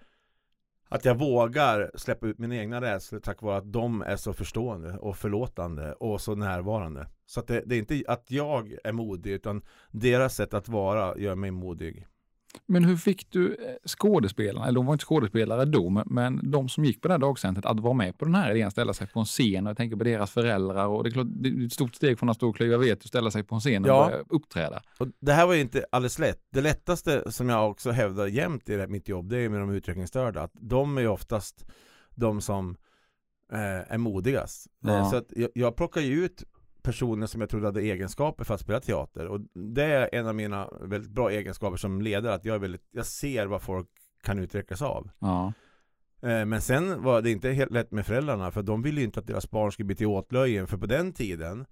att 0.90 1.06
jag 1.06 1.20
vågar 1.20 1.92
släppa 1.96 2.28
ut 2.28 2.38
mina 2.38 2.56
egna 2.56 2.82
rädslor 2.82 3.20
tack 3.20 3.42
vare 3.42 3.58
att 3.58 3.74
de 3.74 4.02
är 4.02 4.16
så 4.16 4.34
förstående 4.34 4.98
och 4.98 5.18
förlåtande 5.18 5.94
och 5.94 6.22
så 6.22 6.36
närvarande. 6.36 7.08
Så 7.26 7.40
att 7.40 7.48
det, 7.48 7.64
det 7.66 7.76
är 7.76 7.80
inte 7.80 8.04
att 8.08 8.32
jag 8.32 8.78
är 8.84 8.92
modig 8.92 9.32
utan 9.32 9.62
deras 9.92 10.36
sätt 10.36 10.54
att 10.54 10.68
vara 10.68 11.18
gör 11.18 11.36
mig 11.36 11.52
modig. 11.52 12.08
Men 12.66 12.84
hur 12.84 12.96
fick 12.98 13.32
du 13.32 13.54
eh, 13.54 13.76
skådespelarna, 13.88 14.66
eller 14.68 14.76
de 14.76 14.86
var 14.86 14.94
inte 14.94 15.06
skådespelare 15.06 15.66
då, 15.66 15.90
men, 15.90 16.04
men 16.10 16.52
de 16.52 16.70
som 16.70 16.86
gick 16.86 17.02
på 17.02 17.08
det 17.08 17.14
här 17.14 17.20
dagcentret 17.20 17.66
att 17.66 17.80
vara 17.80 17.94
med 17.94 18.18
på 18.18 18.26
den 18.26 18.36
här 18.36 18.56
idén, 18.56 18.72
ställa 18.72 18.94
sig 18.94 19.08
på 19.08 19.20
en 19.20 19.26
scen 19.26 19.66
och 19.68 19.70
jag 19.70 19.78
tänker 19.78 19.98
på 19.98 20.04
deras 20.04 20.32
föräldrar 20.32 20.88
och 20.88 21.04
det 21.04 21.10
är 21.10 21.12
klart, 21.12 21.28
det 21.30 21.50
är 21.50 21.66
ett 21.66 21.74
stort 21.74 21.96
steg 21.96 22.20
från 22.20 22.30
att 22.30 22.36
stå 22.36 22.50
och 22.50 22.56
kliva 22.56 22.78
vet 22.78 23.02
och 23.02 23.08
ställa 23.08 23.32
sig 23.32 23.44
på 23.44 23.56
en 23.56 23.62
scen 23.62 23.84
och 23.84 23.90
Ja. 23.90 24.12
uppträda. 24.30 24.82
Och 25.00 25.08
det 25.20 25.34
här 25.34 25.46
var 25.48 25.54
ju 25.54 25.62
inte 25.62 25.86
alldeles 25.92 26.20
lätt. 26.20 26.40
Det 26.54 26.62
lättaste 26.62 27.32
som 27.32 27.50
jag 27.50 27.72
också 27.72 27.92
hävdar 27.92 28.28
jämt 28.28 28.70
i 28.70 28.88
mitt 28.88 29.10
jobb, 29.10 29.30
det 29.30 29.38
är 29.38 29.50
med 29.50 29.60
de 29.60 29.70
utvecklingsstörda. 29.70 30.42
Att 30.42 30.52
de 30.54 30.98
är 30.98 31.02
ju 31.02 31.08
oftast 31.08 31.66
de 32.16 32.42
som 32.42 32.78
eh, 33.54 33.94
är 33.94 33.98
modigast. 33.98 34.68
Ja. 34.80 35.06
Så 35.10 35.16
att 35.16 35.26
jag, 35.36 35.50
jag 35.54 35.76
plockar 35.76 36.02
ju 36.02 36.26
ut 36.26 36.44
personer 36.88 37.28
som 37.28 37.42
jag 37.42 37.50
trodde 37.50 37.66
hade 37.66 37.82
egenskaper 37.82 38.44
för 38.44 38.54
att 38.54 38.62
spela 38.62 38.80
teater. 38.80 39.28
Och 39.28 39.42
det 39.54 39.84
är 39.84 40.10
en 40.16 40.28
av 40.28 40.36
mina 40.36 40.70
väldigt 40.82 41.12
bra 41.12 41.30
egenskaper 41.32 41.78
som 41.78 42.02
ledare, 42.02 42.34
att 42.34 42.46
jag, 42.46 42.56
är 42.56 42.60
väldigt, 42.60 42.88
jag 42.92 43.06
ser 43.06 43.46
vad 43.46 43.62
folk 43.62 43.88
kan 44.24 44.40
utvecklas 44.40 44.82
av. 44.82 45.10
Ja. 45.20 45.54
Eh, 46.22 46.46
Men 46.46 46.62
sen 46.62 47.04
var 47.04 47.22
det 47.22 47.32
inte 47.32 47.50
helt 47.52 47.72
lätt 47.72 47.92
med 47.92 48.06
föräldrarna 48.06 48.52
för 48.52 48.64
de 48.64 48.82
ville 48.82 49.00
ju 49.02 49.06
inte 49.06 49.20
att 49.20 49.28
deras 49.28 49.50
barn 49.52 49.72
skulle 49.72 49.86
bli 49.86 49.96
till 49.96 50.08
åtlöjen 50.08 50.68
för 50.68 50.78
på 50.78 50.86
den 50.86 51.14
tiden 51.14 51.66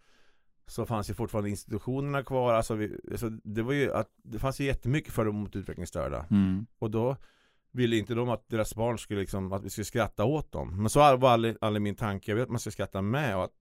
så 0.68 0.86
fanns 0.86 1.10
ju 1.10 1.14
fortfarande 1.14 1.50
institutionerna 1.50 2.24
kvar 2.24 2.54
alltså, 2.54 2.76
vi, 2.76 2.98
alltså 3.12 3.30
det 3.30 3.62
var 3.62 3.74
ju 3.74 3.94
att 3.94 4.10
det 4.24 4.40
fanns 4.40 4.60
ju 4.60 4.66
jättemycket 4.66 5.14
fördomar 5.14 5.40
mot 5.40 5.56
utvecklingsstörda 5.56 6.26
Mm. 6.32 6.66
och 6.80 6.92
då 6.92 7.18
ville 7.72 7.96
inte 7.98 8.14
de 8.14 8.30
att 8.30 8.50
deras 8.50 8.76
barn 8.76 8.98
skulle 8.98 9.20
liksom 9.20 9.54
att 9.54 9.64
vi 9.64 9.70
skulle 9.70 9.86
skratta 9.86 10.24
åt 10.24 10.52
dem 10.52 10.82
men 10.82 10.90
så 10.90 11.00
var 11.18 11.30
aldrig, 11.30 11.56
aldrig 11.62 11.82
min 11.82 11.96
tanke 11.96 12.32
jag 12.32 12.36
vet 12.36 12.44
att 12.44 12.50
man 12.50 12.60
ska 12.60 12.72
skratta 12.72 13.02
med 13.02 13.36
och 13.38 13.44
att 13.44 13.54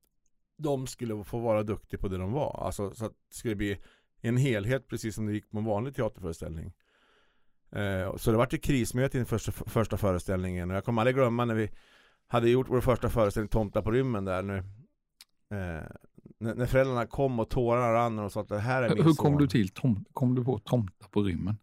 de 0.56 0.87
skulle 0.87 1.25
få 1.25 1.38
vara 1.38 1.62
duktiga 1.62 2.00
på 2.00 2.08
det 2.08 2.18
de 2.18 2.32
var. 2.32 2.64
Alltså 2.66 2.90
så 2.94 3.06
att 3.06 3.12
det 3.28 3.34
skulle 3.37 3.54
bli 3.54 3.78
en 4.20 4.37
helhet 4.37 4.88
precis 4.88 5.14
som 5.14 5.26
det 5.26 5.32
gick 5.32 5.50
på 5.50 5.58
en 5.58 5.64
vanlig 5.64 5.94
teaterföreställning. 5.94 6.73
Eh, 7.73 8.16
så 8.16 8.30
det 8.30 8.37
var 8.37 8.54
ett 8.54 8.62
krismöte 8.62 9.16
i 9.16 9.18
den 9.18 9.26
första, 9.26 9.52
första 9.52 9.96
föreställningen. 9.96 10.70
Och 10.70 10.76
jag 10.76 10.84
kommer 10.84 11.02
aldrig 11.02 11.16
glömma 11.16 11.44
när 11.44 11.54
vi 11.54 11.70
hade 12.26 12.50
gjort 12.50 12.68
vår 12.68 12.80
första 12.80 13.08
föreställning 13.08 13.49
Tomta 13.49 13.82
på 13.82 13.90
rymmen 13.90 14.25
där 14.25 14.42
nu 14.42 14.56
eh, 14.56 15.82
när, 16.38 16.54
när 16.54 16.66
föräldrarna 16.66 17.06
kom 17.06 17.40
och 17.40 17.50
tårarna 17.50 17.92
rann 17.92 18.18
och 18.18 18.32
sa 18.32 18.40
att 18.40 18.49
det 18.49 18.58
här 18.58 18.82
är 18.82 18.94
min 18.94 19.04
Hur 19.04 19.14
kom 19.14 19.32
son. 19.32 19.37
du 19.37 19.46
till 19.46 19.68
tom, 19.68 20.04
kom 20.12 20.34
du 20.34 20.44
på 20.44 20.58
tomta 20.58 21.08
på 21.08 21.23
rymmen? 21.23 21.56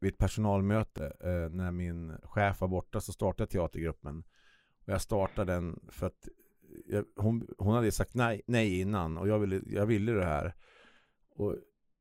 vid 0.00 0.12
ett 0.12 0.18
personalmöte 0.18 1.12
eh, 1.20 1.50
när 1.56 1.70
min 1.70 2.16
chef 2.22 2.60
var 2.60 2.68
borta 2.68 3.00
så 3.00 3.12
startade 3.12 3.42
jag 3.42 3.50
teatergruppen. 3.50 4.24
Och 4.86 4.92
jag 4.92 5.02
startade 5.02 5.52
den 5.52 5.80
för 5.88 6.06
att 6.06 6.28
jag, 6.90 7.04
hon, 7.16 7.46
hon 7.58 7.74
hade 7.74 7.92
sagt 7.92 8.14
nej, 8.14 8.42
nej 8.46 8.80
innan 8.80 9.18
och 9.18 9.28
jag 9.28 9.38
ville, 9.38 9.60
jag 9.66 9.86
ville 9.86 10.12
det 10.12 10.24
här 10.24 10.54
och 11.36 11.54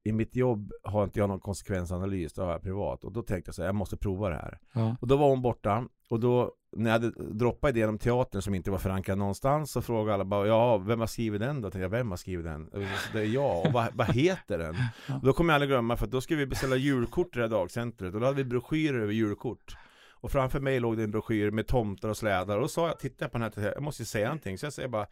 i 0.03 0.12
mitt 0.12 0.36
jobb 0.36 0.72
har 0.84 1.03
inte 1.03 1.20
jag 1.20 1.29
någon 1.29 1.39
konsekvensanalys, 1.39 2.34
det 2.34 2.41
har 2.41 2.51
jag 2.51 2.62
privat 2.62 3.03
och 3.03 3.12
då 3.12 3.22
tänkte 3.22 3.50
jag 3.50 3.56
så 3.56 3.62
här, 3.62 3.67
jag 3.67 3.75
måste 3.75 3.98
prova 3.98 4.29
det 4.29 4.36
här 4.36 4.60
Ja. 4.74 4.96
och 5.01 5.08
då 5.08 5.17
var 5.17 5.29
hon 5.29 5.41
borta 5.41 5.88
och 6.10 6.20
då 6.20 6.53
när 6.72 6.91
jag 6.91 7.00
hade 7.00 7.34
droppat 7.34 7.70
idén 7.70 7.89
om 7.89 7.98
teatern 7.98 8.41
som 8.41 8.56
inte 8.56 8.72
var 8.72 8.77
förankrad 8.77 9.17
någonstans 9.17 9.72
så 9.72 9.82
frågade 9.82 10.13
alla 10.13 10.25
bara 10.25 10.48
ja, 10.48 10.77
vem 10.77 11.00
har 11.00 11.08
skrivit 11.08 11.41
den 11.41 11.62
då? 11.62 11.72
Tänkte 11.72 11.79
jag, 11.79 11.89
vem 11.89 12.10
har 12.10 12.17
skrivit 12.17 12.46
den? 12.46 12.70
Det 13.13 13.20
är 13.20 13.24
jag, 13.25 13.65
och 13.65 13.74
vad, 13.74 13.88
vad 13.94 14.08
heter 14.08 14.58
den? 14.58 14.75
Och 15.20 15.25
då 15.25 15.34
kommer 15.34 15.53
jag 15.53 15.56
aldrig 15.56 15.70
glömma 15.70 15.98
för 15.98 16.08
då 16.08 16.22
skulle 16.22 16.39
vi 16.39 16.46
beställa 16.46 16.75
julkort 16.75 17.32
till 17.32 17.41
det 17.41 17.48
här 17.48 17.51
dagcentret 17.51 18.13
och 18.13 18.20
då 18.20 18.25
hade 18.25 18.38
vi 18.38 18.44
broschyrer 18.44 19.00
över 19.00 19.13
julkort 19.13 19.77
och 20.22 20.32
framför 20.32 20.60
mig 20.60 20.80
låg 20.80 20.98
det 20.98 21.04
en 21.04 21.12
broschyr 21.12 21.52
med 21.52 21.68
tomtar 21.68 22.10
och 22.10 22.18
slädar. 22.18 22.56
Och 22.56 22.62
då 22.62 22.68
sa 22.68 22.88
jag, 22.88 23.00
tittade 23.00 23.24
jag 23.24 23.32
på 23.32 23.38
den 23.38 23.64
här, 23.64 23.74
jag 23.74 23.84
måste 23.84 24.02
ju 24.02 24.06
säga 24.06 24.26
någonting. 24.26 24.58
Så 24.58 24.66
jag 24.66 24.74
säger 24.74 24.90
bara 24.90 25.08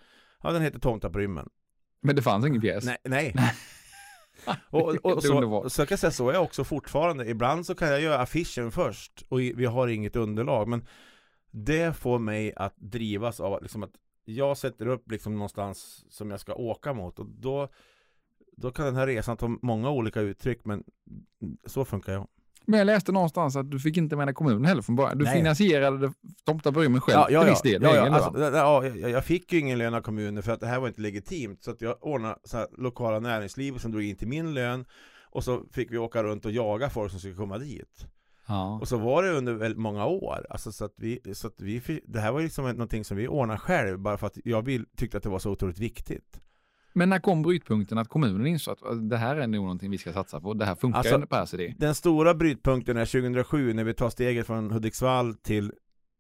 Ja 0.46 0.52
den 0.52 0.62
heter 0.62 0.80
Tomtar 0.80 1.10
på 1.10 1.20
rymmen. 1.20 1.50
Men 2.02 2.16
det 2.16 2.22
fanns 2.22 2.46
ingen 2.46 2.62
pjäs? 2.62 2.86
Nej, 2.86 2.98
nej. 3.04 3.36
och, 4.70 4.82
och, 4.82 5.06
och 5.06 5.24
så, 5.24 5.70
så 5.70 5.82
jag 5.82 5.90
kan 5.90 5.98
säga 5.98 6.12
så 6.12 6.30
är 6.30 6.34
jag 6.34 6.44
också 6.44 6.64
fortfarande. 6.64 7.30
Ibland 7.30 7.66
så 7.66 7.76
kan 7.76 7.88
jag 7.88 8.02
göra 8.02 8.22
affischen 8.22 8.72
först 8.72 9.24
och 9.30 9.40
vi 9.40 9.66
har 9.66 9.88
inget 9.88 10.16
underlag. 10.16 10.68
Men 10.68 10.86
Det 11.52 11.98
får 11.98 12.20
mig 12.20 12.54
att 12.56 12.78
drivas 12.78 13.40
av 13.40 13.62
liksom 13.62 13.84
att 13.84 13.94
jag 14.26 14.58
sätter 14.58 14.88
upp 14.88 15.12
liksom 15.12 15.34
någonstans 15.34 16.06
som 16.10 16.32
jag 16.32 16.40
ska 16.40 16.54
åka 16.54 16.94
mot. 16.94 17.20
Och 17.20 17.26
då 17.26 17.70
Då 18.58 18.72
kan 18.72 18.86
den 18.86 18.96
här 18.96 19.08
resan 19.08 19.38
ta 19.38 19.58
många 19.62 19.90
olika 19.90 20.22
uttryck 20.22 20.66
men 20.66 20.84
så 21.66 21.86
funkar 21.86 22.14
jag 22.14 22.28
Men 22.68 22.78
jag 22.78 22.86
läste 22.86 23.12
någonstans 23.12 23.56
att 23.56 23.72
du 23.72 23.80
fick 23.80 23.98
inte 23.98 24.16
med 24.16 24.28
dig 24.28 24.34
kommunen 24.34 24.66
heller 24.66 24.82
från 24.82 24.96
början. 24.96 25.18
Du 25.18 25.26
Nej. 25.26 25.38
finansierade 25.38 26.14
Tomta 26.46 26.72
på 26.72 26.82
rymmen 26.82 27.02
själv 27.02 27.18
Ja, 27.20 27.28
ja, 27.30 27.42
till 27.42 27.50
viss 27.50 27.62
del. 27.62 27.82
Ja, 27.84 27.96
ja, 27.96 28.10
alltså, 28.10 28.42
ja, 28.42 29.10
jag, 29.10 29.26
fick 29.26 29.54
ju 29.54 29.60
ingen 29.60 29.78
lön 29.78 29.94
av 29.94 30.02
kommunen 30.02 30.44
för 30.44 30.52
att 30.52 30.60
det 30.60 30.68
här 30.68 30.80
var 30.80 30.88
inte 30.88 31.02
legitimt. 31.02 31.64
Så 31.64 31.72
att 31.72 31.82
jag 31.82 32.04
ordnade 32.04 32.36
så 32.44 32.58
här, 32.58 32.68
lokala 32.78 33.20
näringsliv 33.20 33.78
som 33.78 33.92
drog 33.92 34.04
in 34.04 34.16
till 34.16 34.28
min 34.28 34.54
lön. 34.54 34.86
Och 35.24 35.44
så 35.44 35.64
fick 35.72 35.92
vi 35.92 35.98
åka 35.98 36.24
runt 36.24 36.46
och 36.46 36.52
jaga 36.52 36.90
folk 36.90 37.12
som 37.12 37.20
skulle 37.20 37.36
komma 37.36 37.58
dit. 37.58 38.08
ja. 38.48 38.80
Och 38.82 38.88
så 38.88 38.98
var 38.98 39.24
det 39.24 39.30
under 39.30 39.54
väldigt 39.54 39.80
många 39.80 40.06
år. 40.06 40.46
Alltså 40.50 40.72
så 40.72 40.86
att 40.86 40.94
vi, 40.98 41.20
så 41.34 41.48
att 41.48 41.62
vi, 41.62 42.02
det 42.06 42.20
här 42.20 42.32
var 42.32 42.42
liksom 42.42 42.66
någonting 42.66 43.06
som 43.06 43.18
vi 43.18 43.28
ordnade 43.28 43.60
själv 43.60 44.00
bara 44.00 44.18
för 44.18 44.28
att 44.28 44.38
jag 44.44 44.62
vill, 44.62 44.86
tyckte 44.98 45.18
att 45.18 45.24
det 45.24 45.30
var 45.30 45.40
så 45.40 45.52
otroligt 45.52 45.80
viktigt. 45.80 46.40
Men 46.98 47.10
när 47.10 47.20
kom 47.20 47.42
brytpunkten 47.42 47.98
att 47.98 48.08
kommunen 48.08 48.48
insåg 48.48 48.72
att 48.72 48.84
alltså, 48.84 49.02
det 49.02 49.18
här 49.18 49.36
är 49.36 49.48
nog 49.48 49.62
någonting 49.62 49.92
vi 49.92 49.98
ska 49.98 50.14
satsa 50.14 50.42
på? 50.42 50.54
Det 50.54 50.66
här 50.66 50.76
funkar 50.76 51.00
Alltså, 51.00 51.20
ju 51.20 51.26
Pers 51.26 51.54
idé. 51.54 51.76
Den 51.78 51.96
stora 51.96 52.34
brytpunkten 52.34 52.98
är 52.98 53.06
2007 53.06 53.74
när 53.74 53.84
vi 53.84 53.94
tar 53.94 54.10
steget 54.10 54.48
från 54.48 54.72
Hudiksvall 54.72 55.34
till 55.34 55.72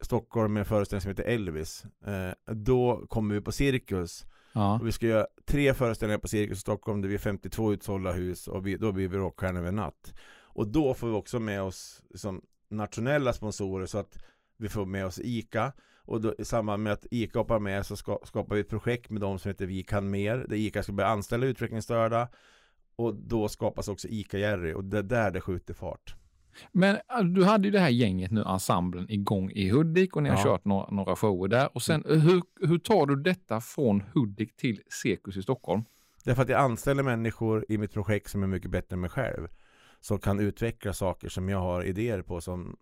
Stockholm 0.03 0.53
med 0.53 0.59
en 0.59 0.65
föreställning 0.65 1.01
som 1.01 1.09
heter 1.09 1.23
Elvis. 1.23 1.85
Eh, 2.05 2.53
då 2.53 3.05
kommer 3.09 3.35
vi 3.35 3.41
på 3.41 3.51
Cirkus. 3.51 4.25
Ja. 4.53 4.79
Och 4.79 4.87
vi 4.87 4.91
ska 4.91 5.07
göra 5.07 5.27
tre 5.45 5.73
föreställningar 5.73 6.19
på 6.19 6.27
Cirkus 6.27 6.57
i 6.57 6.61
Stockholm 6.61 7.01
där 7.01 7.09
vi 7.09 7.15
är 7.15 7.19
52 7.19 7.73
utsålda 7.73 8.11
hus 8.11 8.47
och 8.47 8.67
vi, 8.67 8.77
då 8.77 8.91
blir 8.91 9.07
vi 9.07 9.17
rockstjärnor 9.17 9.59
över 9.59 9.71
natt. 9.71 10.13
Och 10.43 10.67
då 10.67 10.93
får 10.93 11.07
vi 11.07 11.13
också 11.13 11.39
med 11.39 11.61
oss 11.61 12.01
liksom, 12.09 12.41
nationella 12.69 13.33
sponsorer 13.33 13.85
så 13.85 13.97
att 13.97 14.17
vi 14.57 14.69
får 14.69 14.85
med 14.85 15.05
oss 15.05 15.19
ICA 15.23 15.73
och 16.07 16.21
då, 16.21 16.33
i 16.37 16.45
samband 16.45 16.83
med 16.83 16.93
att 16.93 17.05
ICA 17.11 17.39
hoppar 17.39 17.59
med 17.59 17.85
så 17.85 17.95
ska, 17.95 18.19
skapar 18.23 18.55
vi 18.55 18.61
ett 18.61 18.69
projekt 18.69 19.09
med 19.09 19.21
dem 19.21 19.39
som 19.39 19.49
heter 19.49 19.65
Vi 19.65 19.83
kan 19.83 20.09
mer 20.09 20.37
där 20.49 20.55
ICA 20.55 20.83
ska 20.83 20.91
börja 20.93 21.09
anställa 21.09 21.45
utvecklingsstörda 21.45 22.29
och 22.95 23.15
då 23.15 23.47
skapas 23.47 23.87
också 23.87 24.07
ICA 24.07 24.37
Jerry 24.37 24.73
och 24.73 24.83
det 24.83 24.97
är 24.97 25.03
där 25.03 25.31
det 25.31 25.41
skjuter 25.41 25.73
fart. 25.73 26.15
Men 26.71 26.95
äh, 26.95 27.23
du 27.23 27.43
hade 27.43 27.67
ju 27.67 27.71
det 27.71 27.79
här 27.79 27.89
gänget 27.89 28.31
nu, 28.31 28.43
ensemblen, 28.47 29.09
igång 29.09 29.51
i 29.51 29.69
Hudik 29.69 30.15
och 30.15 30.23
ni 30.23 30.29
har 30.29 30.37
Ja. 30.37 30.43
kört 30.43 30.65
några, 30.65 30.89
några 30.91 31.15
shower 31.15 31.47
där. 31.47 31.69
Och 31.75 31.81
sen, 31.81 32.05
äh, 32.05 32.17
hur, 32.19 32.41
hur 32.61 32.77
tar 32.77 33.05
du 33.05 33.15
detta 33.15 33.61
från 33.61 34.03
Hudik 34.13 34.55
till 34.57 34.81
Cirkus 34.89 35.37
i 35.37 35.41
Stockholm? 35.43 35.83
Därför 36.23 36.41
att 36.41 36.49
jag 36.49 36.61
anställer 36.61 37.03
människor 37.03 37.65
i 37.69 37.77
mitt 37.77 37.93
projekt 37.93 38.29
som 38.29 38.43
är 38.43 38.47
mycket 38.47 38.71
bättre 38.71 38.93
än 38.93 39.01
mig 39.01 39.09
själv. 39.09 39.47
Som 40.01 40.19
kan 40.19 40.39
utveckla 40.39 40.93
saker 40.93 41.29
som 41.29 41.49
jag 41.49 41.59
har 41.59 41.83
idéer 41.83 42.21
på 42.21 42.41
som 42.41 42.77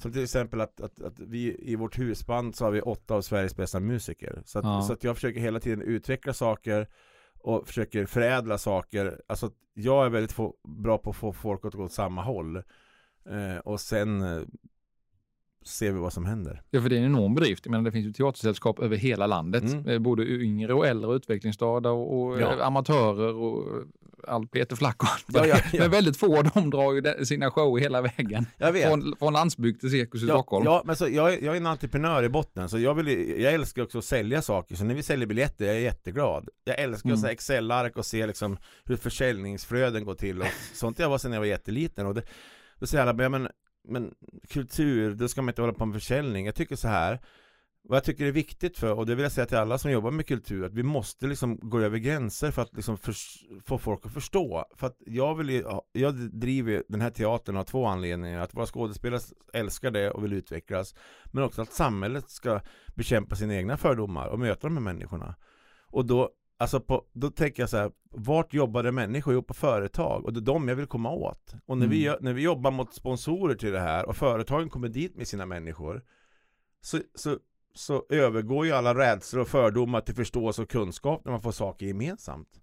som 0.00 0.12
till 0.12 0.22
exempel 0.22 0.60
att, 0.60 0.80
att, 0.80 1.02
att 1.02 1.18
vi 1.18 1.56
i 1.58 1.76
vårt 1.76 1.98
husband 1.98 2.56
så 2.56 2.64
har 2.64 2.70
vi 2.72 2.80
åtta 2.80 3.14
av 3.14 3.22
Sveriges 3.22 3.56
bästa 3.56 3.80
musiker. 3.80 4.42
Så 4.44 4.58
att, 4.58 4.64
Ja. 4.64 4.82
så 4.82 4.92
att 4.92 5.04
jag 5.04 5.14
försöker 5.14 5.40
hela 5.40 5.60
tiden 5.60 5.82
utveckla 5.82 6.32
saker 6.32 6.88
och 7.40 7.66
försöker 7.66 8.06
förädla 8.06 8.58
saker. 8.58 9.20
Alltså 9.26 9.50
jag 9.74 10.06
är 10.06 10.10
väldigt 10.10 10.32
få, 10.32 10.54
bra 10.64 10.98
på 10.98 11.10
att 11.10 11.16
få 11.16 11.32
folk 11.32 11.64
att 11.64 11.74
gå 11.74 11.84
åt 11.84 11.92
samma 11.92 12.22
håll. 12.22 12.56
Eh, 13.26 13.58
och 13.64 13.80
sen 13.80 14.22
eh, 14.22 14.42
ser 15.64 15.92
vi 15.92 15.98
vad 15.98 16.12
som 16.12 16.24
händer. 16.26 16.62
Ja, 16.70 16.80
för 16.80 16.88
det 16.88 16.96
är 16.96 16.98
en 17.00 17.04
enorm 17.06 17.34
bedrift. 17.34 17.66
Jag 17.66 17.70
menar, 17.70 17.84
det 17.84 17.92
finns 17.92 18.06
ju 18.06 18.12
teatersällskap 18.12 18.78
över 18.78 18.96
hela 18.96 19.26
landet. 19.26 19.62
Mm. 19.62 19.88
Eh, 19.88 19.98
Både 19.98 20.22
yngre 20.26 20.74
och 20.74 20.86
äldre 20.86 21.14
utvecklingsstörda 21.14 21.90
och, 21.90 22.20
och 22.22 22.40
Ja. 22.40 22.52
eh, 22.58 22.66
amatörer 22.66 23.34
och 23.34 23.76
eh, 23.76 23.82
allt 24.28 24.50
Peter 24.50 24.76
Flack 24.76 25.02
och 25.02 25.08
allt. 25.08 25.24
Ja, 25.28 25.46
ja, 25.46 25.62
ja. 25.72 25.78
Men 25.82 25.90
väldigt 25.90 26.16
få 26.16 26.38
av 26.38 26.44
dem 26.44 26.70
drar 26.70 26.92
ju 27.18 27.24
sina 27.24 27.50
shower 27.50 27.80
hela 27.80 28.02
vägen. 28.02 28.46
Jag 28.58 28.72
vet. 28.72 28.88
Från, 28.88 29.14
från 29.18 29.32
landsbygd 29.32 29.80
till 29.80 29.90
Cirkus 29.90 30.22
i 30.22 30.26
Ja, 30.26 30.34
Stockholm. 30.34 30.64
ja 30.64 30.82
men 30.84 30.96
så 30.96 31.08
jag, 31.08 31.42
jag 31.42 31.52
är 31.54 31.60
en 31.60 31.66
entreprenör 31.66 32.22
i 32.22 32.28
botten 32.28 32.68
så 32.68 32.78
jag, 32.78 32.94
vill, 32.94 33.40
jag 33.42 33.54
älskar 33.54 33.82
också 33.82 33.98
att 33.98 34.04
sälja 34.04 34.42
saker 34.42 34.74
så 34.76 34.84
när 34.84 34.94
vi 34.94 35.02
säljer 35.02 35.26
biljetter 35.26 35.64
jag 35.66 35.76
är 35.76 35.80
jätteglad 35.80 36.48
Jag 36.64 36.78
älskar 36.78 37.08
Mm. 37.10 37.14
att 37.14 37.20
se 37.26 37.32
Excel-ark 37.32 37.96
och 37.96 38.06
se 38.06 38.26
liksom 38.26 38.56
hur 38.84 38.96
försäljningsflöden 38.96 40.04
går 40.04 40.14
till 40.14 40.40
och 40.40 40.46
sånt 40.74 40.98
jag 40.98 41.08
var 41.08 41.18
sedan 41.18 41.32
jag 41.32 41.40
var 41.40 41.46
jätteliten 41.46 42.06
och 42.06 42.14
det, 42.14 42.22
då 42.78 42.86
säger 42.86 43.06
alla 43.06 43.28
men, 43.28 43.48
men 43.84 44.14
kultur, 44.48 45.14
då 45.14 45.28
ska 45.28 45.42
man 45.42 45.48
inte 45.48 45.62
hålla 45.62 45.74
på 45.74 45.86
med 45.86 45.94
försäljning 45.94 46.46
Jag 46.46 46.54
tycker 46.54 46.76
så 46.76 46.88
här 46.88 47.20
vad 47.82 47.96
jag 47.96 48.04
tycker 48.04 48.26
är 48.26 48.32
viktigt 48.32 48.78
för, 48.78 48.92
och 48.92 49.06
det 49.06 49.14
vill 49.14 49.22
jag 49.22 49.32
säga 49.32 49.46
till 49.46 49.56
alla 49.56 49.78
som 49.78 49.90
jobbar 49.90 50.10
med 50.10 50.26
kultur, 50.26 50.64
att 50.64 50.74
vi 50.74 50.82
måste 50.82 51.26
liksom 51.26 51.58
gå 51.62 51.80
över 51.80 51.98
gränser 51.98 52.50
för 52.50 52.62
att 52.62 52.76
liksom 52.76 52.96
för, 52.96 53.14
få 53.64 53.78
folk 53.78 54.06
att 54.06 54.12
förstå. 54.12 54.64
För 54.76 54.86
att 54.86 54.96
jag 55.06 55.34
vill 55.34 55.50
ju, 55.50 55.64
jag 55.92 56.14
driver 56.14 56.84
den 56.88 57.00
här 57.00 57.10
teatern 57.10 57.56
av 57.56 57.64
två 57.64 57.86
anledningar. 57.86 58.40
Att 58.40 58.54
våra 58.54 58.66
skådespelare 58.66 59.20
älskar 59.52 59.90
det 59.90 60.10
och 60.10 60.24
vill 60.24 60.32
utvecklas. 60.32 60.94
Men 61.24 61.44
också 61.44 61.62
att 61.62 61.72
samhället 61.72 62.30
ska 62.30 62.60
bekämpa 62.94 63.36
sina 63.36 63.54
egna 63.54 63.76
fördomar 63.76 64.26
och 64.28 64.38
möta 64.38 64.66
de 64.66 64.76
här 64.76 64.84
människorna. 64.84 65.34
Och 65.82 66.06
då, 66.06 66.30
alltså 66.60 66.80
på, 66.80 67.04
då 67.12 67.30
tänker 67.30 67.62
jag 67.62 67.70
så 67.70 67.76
här, 67.76 67.90
vart 68.10 68.54
jobbade 68.54 68.92
människor? 68.92 69.34
Jo, 69.34 69.42
på 69.42 69.54
företag. 69.54 70.24
Och 70.24 70.32
det 70.32 70.40
är 70.40 70.42
de 70.42 70.68
jag 70.68 70.76
vill 70.76 70.86
komma 70.86 71.10
åt. 71.10 71.54
Och 71.66 71.78
när, 71.78 71.86
vi, 71.86 71.96
Mm. 71.96 72.06
gör- 72.06 72.18
när 72.20 72.32
vi 72.32 72.42
jobbar 72.42 72.70
mot 72.70 72.94
sponsorer 72.94 73.54
till 73.54 73.72
det 73.72 73.80
här 73.80 74.06
och 74.08 74.16
företagen 74.16 74.68
kommer 74.70 74.88
dit 74.88 75.16
med 75.16 75.28
sina 75.28 75.46
människor 75.46 76.04
så, 76.80 76.98
så 77.14 77.38
så 77.74 78.04
övergår 78.08 78.66
ju 78.66 78.72
alla 78.72 78.94
rädslor 78.94 79.42
och 79.42 79.48
fördomar 79.48 80.00
till 80.00 80.14
förståelse 80.14 80.62
och 80.62 80.70
kunskap 80.70 81.24
när 81.24 81.32
man 81.32 81.42
får 81.42 81.52
saker 81.52 81.86
gemensamt. 81.86 82.60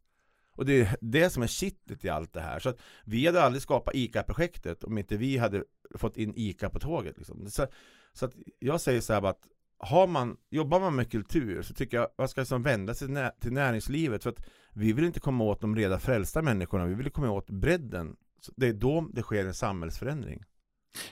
Och 0.55 0.65
det 0.65 0.81
är 0.81 0.95
det 1.01 1.29
som 1.29 1.43
är 1.43 1.47
kittet 1.47 2.05
i 2.05 2.09
allt 2.09 2.33
det 2.33 2.41
här. 2.41 2.59
Så 2.59 2.69
att 2.69 2.77
vi 3.05 3.25
hade 3.25 3.43
aldrig 3.43 3.61
skapat 3.61 3.95
ICA-projektet 3.95 4.83
om 4.83 4.97
inte 4.97 5.17
vi 5.17 5.37
hade 5.37 5.63
fått 5.95 6.17
in 6.17 6.33
ICA 6.35 6.69
på 6.69 6.79
tåget. 6.79 7.17
Liksom. 7.17 7.49
Så, 7.49 7.67
så 8.13 8.25
att 8.25 8.33
jag 8.59 8.81
säger 8.81 9.01
så 9.01 9.13
här 9.13 9.25
att 9.25 9.47
har 9.79 10.07
man, 10.07 10.37
jobbar 10.49 10.79
man 10.79 10.95
med 10.95 11.11
kultur 11.11 11.61
så 11.61 11.73
tycker 11.73 11.97
jag 11.97 12.07
man 12.17 12.27
ska 12.29 12.41
liksom 12.41 12.63
vända 12.63 12.93
sig 12.93 13.07
till, 13.07 13.13
nä, 13.13 13.31
till 13.41 13.53
näringslivet 13.53 14.23
för 14.23 14.29
att 14.29 14.45
vi 14.73 14.93
vill 14.93 15.05
inte 15.05 15.19
komma 15.19 15.43
åt 15.43 15.61
de 15.61 15.75
redan 15.75 15.99
frälsta 15.99 16.41
människorna, 16.41 16.85
vi 16.85 16.93
vill 16.93 17.09
komma 17.09 17.31
åt 17.31 17.49
bredden. 17.49 18.15
Så 18.41 18.51
det 18.55 18.67
är 18.67 18.73
då 18.73 19.07
det 19.13 19.21
sker 19.21 19.45
en 19.45 19.53
samhällsförändring. 19.53 20.43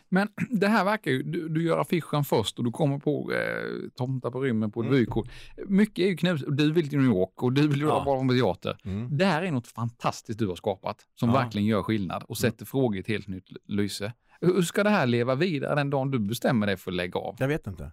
Men 0.10 0.28
det 0.50 0.68
här 0.68 0.86
verkar 0.86 1.12
ju, 1.12 1.24
du, 1.24 1.50
du 1.50 1.64
gör 1.64 1.78
affischen 1.80 2.24
först 2.24 2.58
och 2.60 2.66
du 2.66 2.72
kommer 2.72 3.00
på 3.00 3.32
eh, 3.32 3.90
Tomta 3.96 4.32
på 4.32 4.42
rymmen 4.42 4.72
på 4.72 4.82
ett 4.82 4.88
Mm. 4.88 5.00
vykort. 5.00 5.28
Mycket 5.68 6.00
är 6.06 6.10
ju 6.10 6.18
knus 6.18 6.44
och 6.44 6.54
du 6.54 6.72
vill 6.72 6.90
till 6.90 6.98
New 7.00 7.08
York 7.08 7.44
och 7.44 7.54
du 7.54 7.68
vill 7.68 7.82
Ja. 7.82 8.04
vara 8.04 8.28
på 8.28 8.34
teater. 8.34 8.78
Mm. 8.86 9.18
Det 9.18 9.26
här 9.26 9.44
är 9.44 9.52
något 9.52 9.68
fantastiskt 9.68 10.40
du 10.40 10.48
har 10.48 10.56
skapat 10.56 10.98
som 11.16 11.30
Ja. 11.30 11.36
verkligen 11.36 11.68
gör 11.68 11.84
skillnad 11.84 12.24
och 12.24 12.38
sätter 12.38 12.66
frågor 12.66 12.98
i 12.98 13.00
ett 13.00 13.08
helt 13.08 13.28
nytt 13.28 13.50
lyse. 13.68 14.14
Hur 14.42 14.62
ska 14.62 14.84
det 14.84 14.90
här 14.90 15.06
leva 15.08 15.36
vidare 15.36 15.76
den 15.76 15.90
dagen 15.90 16.12
du 16.12 16.20
bestämmer 16.20 16.68
dig 16.68 16.78
för 16.78 16.92
att 16.92 16.96
lägga 16.96 17.20
av? 17.20 17.36
Jag 17.40 17.48
vet 17.48 17.68
inte. 17.68 17.92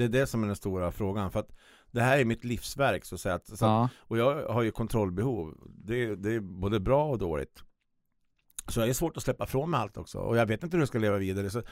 Det 0.00 0.04
är 0.18 0.20
det 0.20 0.26
som 0.26 0.42
är 0.42 0.46
den 0.46 0.56
stora 0.56 0.92
frågan. 0.92 1.30
För 1.30 1.40
att 1.40 1.48
det 1.90 2.00
här 2.02 2.18
är 2.18 2.24
mitt 2.24 2.44
livsverk 2.44 3.04
så 3.04 3.14
att 3.14 3.20
säga. 3.20 3.40
Så 3.44 3.54
att, 3.54 3.60
Ja. 3.60 3.88
Och 3.98 4.18
jag 4.18 4.48
har 4.48 4.62
ju 4.62 4.70
kontrollbehov. 4.70 5.54
Det, 5.84 6.04
är- 6.04 6.16
det 6.16 6.34
är 6.34 6.40
både 6.40 6.80
bra 6.80 7.04
och 7.10 7.18
dåligt. 7.18 7.62
Så 8.68 8.80
jag 8.80 8.88
är 8.88 8.92
svårt 8.92 9.16
att 9.16 9.22
släppa 9.22 9.46
från 9.46 9.70
mig 9.70 9.80
allt 9.80 9.96
också. 9.96 10.18
Och 10.18 10.36
jag 10.36 10.46
vet 10.46 10.62
inte 10.64 10.76
hur 10.76 10.80
jag 10.82 10.88
ska 10.88 10.98
leva 10.98 11.16
vidare. 11.18 11.50
Så 11.50 11.62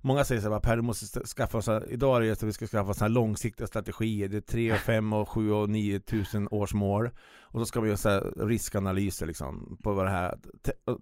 många 0.00 0.24
säger 0.24 0.40
så 0.40 0.52
här, 0.52 0.60
Per 0.60 0.76
du 0.76 0.82
måste 0.82 1.20
skaffa 1.26 1.58
oss, 1.58 1.68
idag 1.88 2.16
är 2.16 2.20
det 2.20 2.32
att 2.32 2.42
vi 2.42 2.52
ska 2.52 2.66
skaffa 2.66 2.94
sådana 2.94 3.08
här 3.08 3.14
långsiktiga 3.14 3.66
strategier. 3.66 4.28
Det 4.28 4.36
är 4.36 4.40
3, 4.40 4.74
5, 4.74 5.12
och 5.20 5.28
7 5.28 5.52
och 5.52 5.70
9 5.70 6.00
tusen 6.00 6.48
års 6.50 6.74
mål. 6.74 7.10
Och 7.40 7.60
så 7.60 7.66
ska 7.66 7.80
vi 7.80 7.88
göra 7.88 7.96
så 7.96 8.08
här 8.08 8.46
riskanalyser 8.46 9.26
liksom 9.26 9.78
på 9.82 9.92
vad 9.92 10.06
det 10.06 10.10
här. 10.10 10.38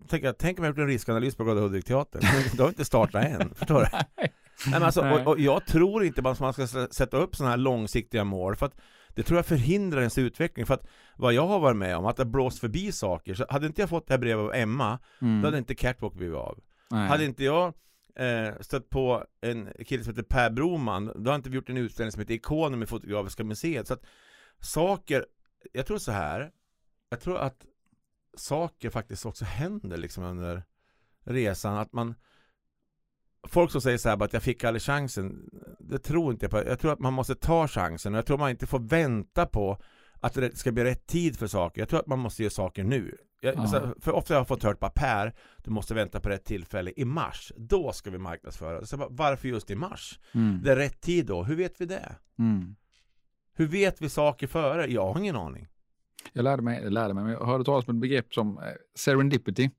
Tänk, 0.09 0.25
tänk 0.39 0.59
om 0.59 0.65
jag 0.65 0.71
gjort 0.73 0.79
en 0.79 0.87
riskanalys 0.87 1.37
på 1.37 1.45
Glada 1.45 1.61
Hudik-teatern. 1.61 2.23
Det 2.57 2.63
har 2.63 2.69
inte 2.69 2.85
startat 2.85 3.25
än, 3.25 3.55
förstår 3.55 3.81
du? 3.81 3.89
Nej, 4.67 4.73
men 4.73 4.83
alltså, 4.83 5.01
och, 5.11 5.27
och 5.27 5.41
jag 5.41 5.67
tror 5.67 6.05
inte 6.05 6.21
att 6.29 6.41
man 6.41 6.53
ska 6.53 6.67
sätta 6.91 7.17
upp 7.17 7.37
sådana 7.37 7.51
här 7.51 7.57
långsiktiga 7.57 8.25
mål 8.25 8.57
för 8.57 8.67
att 8.67 8.77
det 9.15 9.23
tror 9.23 9.39
jag 9.39 9.47
förhindrar 9.47 9.99
ens 10.01 10.19
utveckling 10.19 10.67
för 10.67 10.75
att 10.75 10.89
vad 11.17 11.33
jag 11.33 11.47
har 11.47 11.61
varit 11.61 11.77
med 11.77 11.97
om, 11.97 12.07
att 12.07 12.17
det 12.17 12.25
blåst 12.25 12.59
förbi 12.59 12.93
saker 12.93 13.35
så 13.35 13.47
hade 13.51 13.67
inte 13.67 13.83
jag 13.83 13.89
fått 13.91 14.07
det 14.07 14.13
här 14.15 14.19
brevet 14.19 14.45
av 14.45 14.55
Emma 14.55 14.99
Mm. 15.21 15.41
då 15.43 15.47
hade 15.47 15.59
inte 15.59 15.75
Catwalk 15.75 16.15
blivit 16.15 16.37
av. 16.37 16.59
Nej. 16.91 17.09
Hade 17.09 17.25
inte 17.25 17.45
jag 17.45 17.75
eh, 18.17 18.55
stött 18.61 18.91
på 18.91 19.25
en 19.41 19.73
kille 19.87 20.05
som 20.05 20.13
heter 20.13 20.23
Per 20.23 20.51
Broman 20.51 21.07
då 21.07 21.31
hade 21.31 21.35
inte 21.35 21.51
vi 21.51 21.57
gjort 21.57 21.71
en 21.71 21.77
utställning 21.77 22.13
som 22.13 22.21
heter 22.21 22.35
Ikonen 22.35 22.79
med 22.79 22.89
Fotografiska 22.89 23.45
museet 23.45 23.87
så 23.87 23.95
att 23.95 24.03
saker, 24.61 25.27
jag 25.73 25.87
tror 25.87 25.99
så 25.99 26.13
här 26.13 26.51
jag 27.11 27.21
tror 27.21 27.39
att 27.39 27.67
saker 28.37 28.91
faktiskt 28.91 29.27
också 29.27 29.45
händer 29.45 29.97
liksom 29.97 30.25
under 30.25 30.63
resan 31.25 31.79
att 31.79 31.93
man 31.93 32.15
Folk 33.49 33.71
som 33.71 33.81
säger 33.81 33.99
så 33.99 34.09
här 34.09 34.23
att 34.23 34.33
jag 34.33 34.43
fick 34.43 34.65
aldrig 34.65 34.83
chansen 34.83 35.51
Det 35.81 35.99
tror 35.99 36.33
inte 36.33 36.45
jag 36.45 36.51
på. 36.51 36.59
Jag 36.59 36.79
tror 36.79 36.93
att 36.93 36.99
man 36.99 37.13
måste 37.13 37.35
ta 37.35 37.69
chansen 37.69 38.15
och 38.15 38.19
jag 38.19 38.27
tror 38.27 38.39
man 38.39 38.51
inte 38.51 38.67
får 38.67 38.79
vänta 38.79 39.47
på 39.47 39.79
att 40.21 40.35
det 40.35 40.59
ska 40.59 40.73
bli 40.73 40.85
rätt 40.85 41.07
tid 41.07 41.39
för 41.39 41.47
saker. 41.47 41.81
Jag 41.81 41.89
tror 41.89 42.01
att 42.01 42.07
man 42.07 42.19
måste 42.19 42.43
göra 42.43 42.51
saker 42.51 42.85
nu. 42.85 43.17
Jag, 43.41 43.55
Ja. 43.57 43.67
så, 43.67 43.95
för 44.01 44.13
ofta 44.13 44.35
har 44.35 44.41
jag 44.41 44.49
fått 44.49 44.63
hört 44.63 44.81
bara 44.81 44.91
Per, 44.91 45.35
du 45.57 45.71
måste 45.71 45.95
vänta 45.95 46.21
på 46.21 46.29
rätt 46.29 46.45
tillfälle 46.45 46.93
i 46.97 47.05
mars. 47.05 47.53
Då 47.57 47.93
ska 47.93 48.11
vi 48.11 48.19
marknadsföra. 48.19 48.87
Så 48.87 48.97
bara, 48.97 49.09
varför 49.11 49.49
just 49.49 49.71
i 49.71 49.75
mars? 49.75 50.21
Mm. 50.35 50.61
Det 50.65 50.73
är 50.73 50.77
rätt 50.77 51.01
tid 51.01 51.27
då. 51.27 51.43
Hur 51.43 51.57
vet 51.57 51.81
vi 51.81 51.87
det? 51.87 52.17
Mm. 52.39 52.77
Hur 53.55 53.67
vet 53.67 54.03
vi 54.03 54.09
saker 54.09 54.47
före? 54.47 54.87
Jag 54.93 55.13
har 55.13 55.21
ingen 55.21 55.37
aning. 55.37 55.67
Jag 56.33 56.43
lärde 56.43 56.63
mig, 56.63 56.83
jag 56.83 56.93
lärde 56.93 57.15
mig, 57.15 57.33
jag 57.33 57.47
hörde 57.47 57.65
talas 57.65 57.89
om 57.89 57.95
ett 57.97 58.01
begrepp 58.01 58.35
som 58.35 58.59
eh, 58.59 58.65
serendipity. 58.95 59.71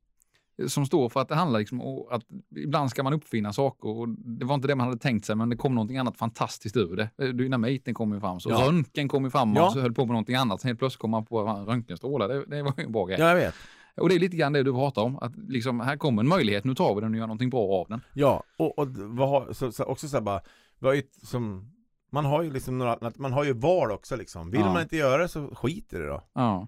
Som 0.68 0.86
står 0.86 1.08
för 1.08 1.20
att 1.20 1.28
det 1.28 1.34
handlar 1.34 1.58
liksom 1.58 1.80
om 1.80 2.06
att 2.10 2.22
ibland 2.56 2.90
ska 2.90 3.02
man 3.02 3.12
uppfinna 3.12 3.52
saker 3.52 3.88
och 3.88 4.08
det 4.08 4.44
var 4.44 4.54
inte 4.54 4.68
det 4.68 4.74
man 4.74 4.86
hade 4.86 4.98
tänkt 5.00 5.24
sig 5.26 5.36
men 5.36 5.48
det 5.50 5.56
kom 5.56 5.74
någonting 5.74 5.96
annat 5.98 6.16
fantastiskt 6.16 6.76
ur 6.76 6.96
det. 6.96 7.10
Eh, 7.24 7.28
Dynamiten 7.28 7.94
kom 7.94 8.12
ju 8.14 8.20
fram, 8.20 8.40
så 8.40 8.50
Ja. 8.50 8.62
röntgen 8.66 9.08
kom 9.08 9.24
ju 9.24 9.30
fram 9.30 9.54
Ja. 9.54 9.66
och 9.66 9.72
så 9.72 9.80
höll 9.80 9.94
på 9.94 10.00
med 10.06 10.12
någonting 10.12 10.34
annat. 10.36 10.60
Sen 10.60 10.68
helt 10.68 10.78
plötsligt 10.78 11.00
kom 11.00 11.10
man 11.10 11.24
på 11.24 11.38
en 11.38 11.66
röntgenstrålar. 11.66 12.28
Det, 12.28 12.44
det 12.46 12.62
var 12.62 12.74
ju 12.76 12.84
en 12.84 12.92
bra 12.92 13.04
grej. 13.06 13.16
Ja, 13.20 13.28
jag 13.28 13.36
vet. 13.36 13.54
Och 13.96 14.08
det 14.08 14.14
är 14.14 14.18
lite 14.18 14.36
grann 14.36 14.52
det 14.52 14.62
du 14.62 14.72
pratar 14.72 15.02
om, 15.02 15.18
att 15.18 15.32
liksom 15.48 15.80
här 15.80 15.96
kommer 15.96 16.22
en 16.22 16.28
möjlighet, 16.28 16.64
nu 16.64 16.74
tar 16.74 16.94
vi 16.94 17.00
den 17.00 17.10
och 17.12 17.16
gör 17.18 17.26
någonting 17.26 17.50
bra 17.50 17.80
av 17.80 17.86
den. 17.88 18.00
Ja, 18.14 18.42
och, 18.58 18.78
och 18.78 18.88
vad 18.96 19.56
så, 19.56 19.72
så 19.72 19.84
också 19.84 20.08
så 20.08 20.16
här 20.16 20.22
bara, 20.22 20.40
har 20.80 20.92
ju 20.94 21.02
som, 21.22 21.70
man 22.12 22.24
har 22.24 22.42
ju 22.42 22.50
liksom 22.52 22.78
några, 22.78 22.98
man 23.16 23.32
har 23.32 23.44
ju 23.44 23.52
val 23.52 23.90
också 23.92 24.16
liksom. 24.16 24.50
Vill 24.50 24.60
Ja. 24.60 24.72
man 24.72 24.82
inte 24.82 24.96
göra 24.96 25.22
det 25.22 25.28
så 25.28 25.46
skit 25.54 25.92
i 25.92 25.96
det 25.96 26.06
då. 26.06 26.22
Ja. 26.32 26.66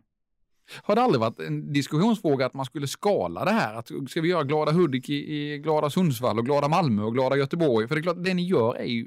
Har 0.82 0.94
det 0.94 1.02
aldrig 1.02 1.20
varit 1.20 1.40
en 1.40 1.72
diskussionsfråga 1.72 2.46
att 2.46 2.54
man 2.54 2.64
skulle 2.64 2.86
skala 2.86 3.44
det 3.44 3.50
här? 3.50 3.74
Att 3.74 3.90
ska 4.08 4.20
vi 4.20 4.28
göra 4.28 4.44
Glada 4.44 4.72
Hudik 4.72 5.08
i, 5.08 5.14
i 5.14 5.58
Glada 5.58 5.90
Sundsvall 5.90 6.38
och 6.38 6.44
Glada 6.44 6.68
Malmö 6.68 7.02
och 7.02 7.14
Glada 7.14 7.36
Göteborg? 7.36 7.88
För 7.88 7.94
det 7.94 8.00
är 8.00 8.02
klart, 8.02 8.24
det 8.24 8.34
ni 8.34 8.42
gör 8.42 8.74
är 8.74 8.84
ju 8.84 9.06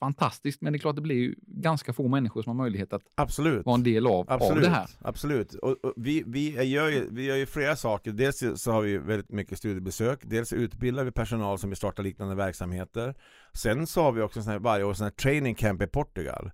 fantastiskt, 0.00 0.60
men 0.60 0.72
det 0.72 0.76
är 0.76 0.80
klart 0.80 0.96
det 0.96 1.02
blir 1.02 1.16
ju 1.16 1.34
ganska 1.46 1.92
få 1.92 2.08
människor 2.08 2.42
som 2.42 2.50
har 2.50 2.64
möjlighet 2.64 2.92
att 2.92 3.02
Absolut. 3.14 3.66
vara 3.66 3.74
en 3.74 3.82
del 3.82 4.06
av, 4.06 4.12
av 4.12 4.26
Absolut, 4.28 4.64
det 4.64 4.70
här. 4.70 4.86
absolut. 5.00 5.54
Och, 5.54 5.70
och 5.84 5.92
vi, 5.96 6.22
vi, 6.26 6.62
gör 6.64 6.88
ju, 6.88 7.08
vi 7.10 7.24
gör 7.24 7.36
ju 7.36 7.46
flera 7.46 7.76
saker. 7.76 8.12
Dels 8.12 8.42
så 8.56 8.72
har 8.72 8.82
vi 8.82 8.98
väldigt 8.98 9.30
mycket 9.30 9.58
studiebesök. 9.58 10.20
Dels 10.22 10.52
utbildar 10.52 11.04
vi 11.04 11.10
personal 11.10 11.58
som 11.58 11.70
vill 11.70 11.76
starta 11.76 12.02
liknande 12.02 12.34
verksamheter. 12.34 13.14
Sen 13.52 13.86
så 13.86 14.02
har 14.02 14.12
vi 14.12 14.22
också 14.22 14.42
sån 14.42 14.52
här, 14.52 14.58
varje 14.58 14.84
år 14.84 14.94
sån 14.94 15.04
här 15.04 15.10
training 15.10 15.54
camp 15.54 15.82
i 15.82 15.86
Portugal. 15.86 16.50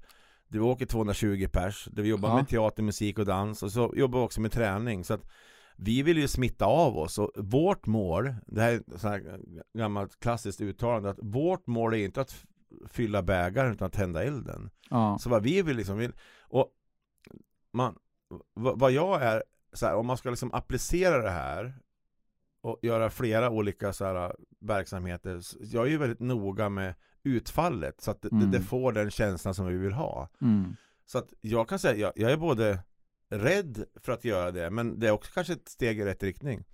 Vi 0.49 0.59
åker 0.59 0.87
220 0.87 1.49
pers, 1.53 1.89
vi 1.93 2.09
jobbar 2.09 2.29
Ja. 2.29 2.35
med 2.37 2.49
teater, 2.49 2.83
musik 2.83 3.19
och 3.19 3.27
dans. 3.27 3.63
Och 3.63 3.73
så 3.73 3.93
jobbar 3.97 4.19
vi 4.19 4.25
också 4.27 4.41
med 4.41 4.53
träning. 4.53 5.05
Så 5.05 5.15
att 5.15 5.29
vi 5.77 6.03
vill 6.03 6.19
ju 6.19 6.29
smitta 6.29 6.67
av 6.67 6.99
oss 6.99 7.19
och 7.19 7.31
vårt 7.37 7.87
mål, 7.87 8.35
det 8.47 8.61
här 8.61 8.73
är 8.73 8.83
sånt 8.99 9.03
här 9.03 9.41
gammalt 9.79 10.21
klassiskt 10.21 10.61
uttalande, 10.61 11.11
att 11.11 11.19
vårt 11.23 11.67
mål 11.67 11.95
är 11.95 11.99
inte 11.99 12.21
att 12.21 12.45
fylla 12.87 13.23
bägaren 13.23 13.73
utan 13.73 13.87
att 13.87 13.93
tända 13.93 14.25
elden. 14.25 14.71
Ja. 14.91 15.19
Så 15.21 15.31
vad 15.31 15.43
vi 15.43 15.63
vill 15.63 15.77
liksom 15.77 15.99
vill, 15.99 16.13
och 16.41 16.69
man, 17.73 17.95
vad, 18.55 18.93
jag 18.93 19.23
är, 19.23 19.43
så 19.73 19.87
här, 19.87 19.95
om 19.95 20.07
man 20.07 20.17
ska 20.17 20.31
liksom 20.31 20.55
applicera 20.55 21.23
det 21.23 21.31
här 21.31 21.75
och 22.61 22.79
göra 22.83 23.11
flera 23.11 23.51
olika 23.51 23.93
så 23.93 24.05
här, 24.05 24.37
verksamheter, 24.61 25.41
så 25.41 25.57
jag 25.61 25.87
är 25.87 25.91
ju 25.91 25.99
väldigt 25.99 26.21
noga 26.21 26.69
med 26.69 26.95
utfallet 27.37 28.01
så 28.01 28.11
att 28.11 28.23
det, 28.23 28.33
Mm. 28.33 28.51
det 28.51 28.61
får 28.61 28.93
den 28.93 29.11
känslan 29.11 29.55
som 29.55 29.67
vi 29.67 29.77
vill 29.77 29.93
ha. 29.93 30.29
Mm. 30.41 30.77
Så 31.07 31.19
att 31.19 31.33
jag 31.41 31.69
kan 31.69 31.79
säga, 31.79 31.97
jag, 31.97 32.13
jag 32.17 32.33
är 32.33 32.37
både 32.37 32.79
rädd 33.31 33.85
för 34.03 34.13
att 34.13 34.25
göra 34.25 34.51
det, 34.51 34.71
men 34.71 34.99
det 35.01 35.07
är 35.09 35.11
också 35.11 35.31
kanske 35.35 35.53
ett 35.53 35.69
steg 35.69 35.99
i 36.01 36.05
rätt 36.05 36.23
riktning. 36.23 36.65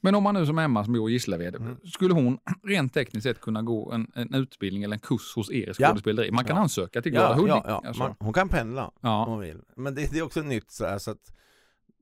Men 0.00 0.14
om 0.14 0.22
man 0.22 0.34
nu 0.34 0.46
som 0.46 0.58
Emma 0.58 0.84
som 0.84 0.92
bor 0.92 1.10
i 1.10 1.12
Gislaved, 1.12 1.54
Mm. 1.56 1.76
skulle 1.84 2.14
hon 2.14 2.38
rent 2.64 2.94
tekniskt 2.94 3.22
sett 3.24 3.40
kunna 3.40 3.62
gå 3.62 3.92
en, 3.92 4.10
en 4.14 4.34
utbildning 4.34 4.82
eller 4.82 4.94
en 4.96 5.00
kurs 5.00 5.34
hos 5.36 5.50
er 5.50 5.66
Ja. 5.78 5.88
skådespeleri? 5.88 6.30
Man 6.30 6.44
kan 6.44 6.56
Ja. 6.56 6.62
ansöka 6.62 7.02
till 7.02 7.12
Glada 7.12 7.28
Ja, 7.28 7.34
Hudik. 7.34 7.50
ja, 7.50 7.82
alltså. 7.86 8.02
Man, 8.02 8.14
hon 8.20 8.32
kan 8.32 8.48
pendla 8.48 8.90
om 9.00 9.28
hon 9.28 9.40
vill. 9.40 9.60
Men 9.76 9.94
det, 9.94 10.12
det 10.12 10.18
är 10.18 10.22
också 10.22 10.40
nytt 10.40 10.70
så, 10.70 10.86
här, 10.86 10.98
så 10.98 11.10
att 11.10 11.32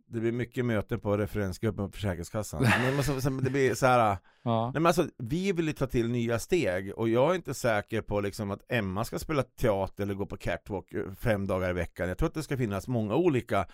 det 0.08 0.20
blir 0.20 0.32
mycket 0.32 0.64
möten 0.64 1.00
på 1.00 1.16
referensgruppen 1.16 1.86
på 1.86 1.92
Försäkringskassan. 1.92 2.62
Men, 2.82 2.94
men 2.94 3.04
så, 3.04 3.20
så, 3.20 3.30
det 3.30 3.50
blir 3.50 3.74
så 3.74 3.86
här, 3.86 4.16
Ja. 4.42 4.64
nej 4.64 4.72
men 4.82 4.86
alltså, 4.86 5.06
vi 5.18 5.52
vill 5.52 5.66
ju 5.66 5.72
ta 5.72 5.86
till 5.86 6.08
nya 6.10 6.38
steg 6.38 6.92
och 6.94 7.08
jag 7.08 7.30
är 7.30 7.34
inte 7.34 7.54
säker 7.54 8.02
på 8.02 8.20
liksom 8.20 8.50
att 8.50 8.72
Emma 8.72 9.04
ska 9.04 9.18
spela 9.18 9.42
teater 9.42 10.02
eller 10.02 10.14
gå 10.14 10.26
på 10.26 10.36
catwalk 10.36 10.92
eh, 10.92 11.12
fem 11.18 11.46
dagar 11.46 11.70
i 11.70 11.72
veckan. 11.72 12.08
Jag 12.08 12.18
tror 12.18 12.28
att 12.28 12.34
det 12.34 12.42
ska 12.42 12.56
finnas 12.56 12.88
många 12.88 13.14
olika 13.14 13.66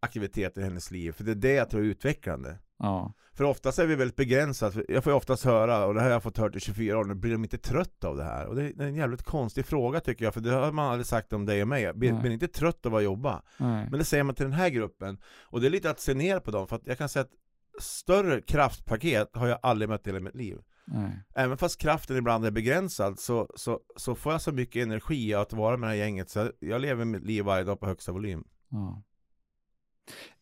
aktiviteter 0.00 0.60
i 0.60 0.64
hennes 0.64 0.90
liv, 0.90 1.12
för 1.12 1.24
det 1.24 1.30
är 1.30 1.34
det 1.34 1.52
jag 1.52 1.70
tror 1.70 1.80
är 1.80 1.84
utvecklande. 1.84 2.58
Ja. 2.78 3.14
För 3.32 3.44
oftast 3.44 3.78
är 3.78 3.86
vi 3.86 3.94
väldigt 3.94 4.16
begränsade, 4.16 4.84
jag 4.88 5.04
får 5.04 5.12
ju 5.12 5.16
oftast 5.16 5.44
höra, 5.44 5.86
och 5.86 5.94
det 5.94 6.00
här 6.00 6.06
har 6.06 6.12
jag 6.12 6.22
fått 6.22 6.38
hört 6.38 6.56
i 6.56 6.60
24 6.60 6.98
år, 6.98 7.04
nu 7.04 7.14
blir 7.14 7.32
de 7.32 7.44
inte 7.44 7.58
trötta 7.58 8.08
av 8.08 8.16
det 8.16 8.24
här? 8.24 8.46
Och 8.46 8.54
det 8.56 8.62
är 8.62 8.80
en 8.80 8.94
jävligt 8.94 9.22
konstig 9.22 9.66
fråga 9.66 10.00
tycker 10.00 10.24
jag, 10.24 10.34
för 10.34 10.40
det 10.40 10.50
har 10.50 10.72
man 10.72 10.90
aldrig 10.90 11.06
sagt 11.06 11.32
om 11.32 11.46
dig 11.46 11.62
och 11.62 11.68
mig. 11.68 11.92
Blir, 11.94 12.12
blir 12.12 12.30
inte 12.30 12.48
trött 12.48 12.86
av 12.86 12.94
att 12.94 13.02
jobba? 13.02 13.42
Nej. 13.58 13.86
Men 13.90 13.98
det 13.98 14.04
säger 14.04 14.24
man 14.24 14.34
till 14.34 14.44
den 14.44 14.52
här 14.52 14.68
gruppen, 14.68 15.18
och 15.42 15.60
det 15.60 15.66
är 15.66 15.70
lite 15.70 15.90
att 15.90 16.00
se 16.00 16.14
ner 16.14 16.40
på 16.40 16.50
dem, 16.50 16.66
för 16.68 16.76
att 16.76 16.86
jag 16.86 16.98
kan 16.98 17.08
säga 17.08 17.22
att 17.22 17.32
större 17.82 18.40
kraftpaket 18.40 19.36
har 19.36 19.46
jag 19.46 19.58
aldrig 19.62 19.88
mött 19.88 20.06
i 20.06 20.10
hela 20.10 20.20
mitt 20.20 20.34
liv. 20.34 20.58
Nej. 20.86 21.10
Även 21.34 21.58
fast 21.58 21.80
kraften 21.80 22.16
ibland 22.16 22.46
är 22.46 22.50
begränsad 22.50 23.18
så, 23.18 23.48
så, 23.56 23.80
så 23.96 24.14
får 24.14 24.32
jag 24.32 24.40
så 24.42 24.52
mycket 24.52 24.82
energi 24.82 25.34
att 25.34 25.52
vara 25.52 25.76
med 25.76 25.88
det 25.88 25.92
här 25.94 25.98
gänget 26.04 26.30
så 26.30 26.50
jag 26.60 26.80
lever 26.80 27.04
mitt 27.04 27.24
liv 27.24 27.44
varje 27.44 27.64
dag 27.64 27.80
på 27.80 27.86
högsta 27.86 28.12
volym. 28.12 28.44
Ja. 28.68 29.02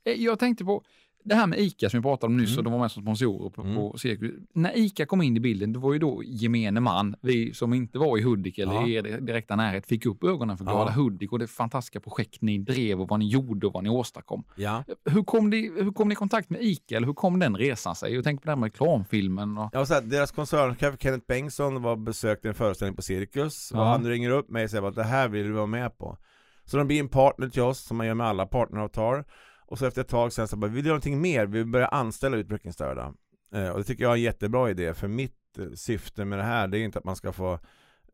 Eh, 0.05 0.13
Jag 0.13 0.39
tänkte 0.39 0.65
på 0.65 0.85
det 1.25 1.35
här 1.35 1.47
med 1.47 1.59
ICA 1.59 1.91
som 1.91 2.01
vi 2.01 2.03
pratade 2.03 2.31
om 2.33 2.37
nyss 2.37 2.49
Mm. 2.51 2.59
och 2.59 2.65
de 2.65 2.73
var 2.73 2.81
med 2.81 2.91
som 2.91 3.03
sponsorer 3.03 3.51
på, 3.51 3.63
Mm. 3.63 3.75
på 3.77 3.99
Cirkus. 3.99 4.31
När 4.55 4.79
ICA 4.79 5.07
kom 5.07 5.23
in 5.23 5.37
i 5.37 5.41
bilden, 5.41 5.73
det 5.73 5.79
var 5.79 5.93
ju 5.93 5.99
då 5.99 6.23
gemene 6.25 6.81
man, 6.81 7.15
vi 7.23 7.55
som 7.55 7.75
inte 7.75 7.99
var 7.99 8.19
i 8.19 8.23
Hudik 8.23 8.59
eller 8.59 8.73
Ja. 8.75 8.87
i 8.87 8.95
er 8.95 9.03
direkta 9.21 9.57
närhet, 9.57 9.87
fick 9.87 10.07
upp 10.07 10.25
ögonen 10.25 10.59
för 10.59 10.65
Ja. 10.65 10.71
Glada 10.73 10.91
Hudik 10.91 11.33
och 11.33 11.39
det 11.39 11.47
fantastiska 11.47 12.01
projekt 12.01 12.43
ni 12.43 12.59
drev 12.59 13.01
och 13.01 13.09
vad 13.09 13.19
ni 13.19 13.29
gjorde 13.29 13.67
och 13.67 13.73
vad 13.73 13.85
ni 13.85 13.91
åstadkom. 13.91 14.45
Ja. 14.57 14.85
Hur 15.05 15.23
kom, 15.23 15.51
ni, 15.51 15.71
hur 15.77 15.93
kom 15.93 16.09
ni 16.09 16.13
i 16.13 16.17
kontakt 16.17 16.51
med 16.51 16.63
ICA 16.63 16.97
eller 16.97 17.07
hur 17.07 17.15
kom 17.15 17.39
den 17.39 17.57
resan 17.57 17.95
sig? 17.97 18.15
Jag 18.15 18.25
tänker 18.25 18.43
på 18.43 18.47
det 18.47 18.51
här 18.53 18.57
med 18.57 18.67
reklamfilmen. 18.67 19.59
Och, 19.59 19.71
Jag 19.73 19.89
så 19.89 19.95
här, 19.95 20.01
deras 20.03 20.31
koncernchef 20.31 20.95
Kenneth 21.01 21.27
Bengtsson 21.29 21.83
var 21.83 21.97
besökte 21.97 22.49
en 22.49 22.55
föreställning 22.55 22.97
på 22.97 23.03
Cirkus 23.03 23.71
och 23.71 23.79
Ja. 23.79 23.85
han 23.85 24.07
ringer 24.07 24.31
upp 24.31 24.51
mig 24.51 24.65
och 24.65 24.71
säger 24.71 24.89
att 24.89 24.95
det 24.95 25.05
här 25.05 25.29
vill 25.29 25.47
du 25.47 25.53
vara 25.53 25.67
med 25.67 25.99
på. 25.99 26.19
Så 26.65 26.77
de 26.77 26.87
blir 26.87 27.01
en 27.01 27.09
partner 27.09 27.49
till 27.49 27.63
oss 27.63 27.79
som 27.81 27.97
man 27.97 28.07
gör 28.07 28.15
med 28.15 28.27
alla 28.27 28.47
partneravtal. 28.47 29.25
Och 29.67 29.79
så 29.79 29.87
efter 29.87 30.01
ett 30.01 30.09
tag 30.09 30.33
sen 30.33 30.49
så 30.49 30.57
bara, 30.57 30.67
vi 30.67 30.75
vill 30.77 30.85
göra 30.87 30.93
någonting 30.93 31.21
mer, 31.21 31.47
vi 31.47 31.59
vill 31.59 31.67
börja 31.67 31.87
anställa 31.87 32.37
utvecklingsstörda. 32.37 33.15
Eh, 33.55 33.69
och 33.69 33.79
det 33.79 33.85
tycker 33.85 34.05
jag 34.05 34.13
är 34.13 34.17
en 34.17 34.23
jättebra 34.23 34.71
idé, 34.71 34.95
för 34.95 35.09
mitt 35.09 35.59
eh, 35.59 35.71
syfte 35.75 36.25
med 36.25 36.39
det 36.39 36.45
här, 36.45 36.69
det 36.69 36.79
är 36.79 36.85
inte 36.85 36.99
att 36.99 37.05
man 37.05 37.17
ska 37.17 37.33
få 37.33 37.59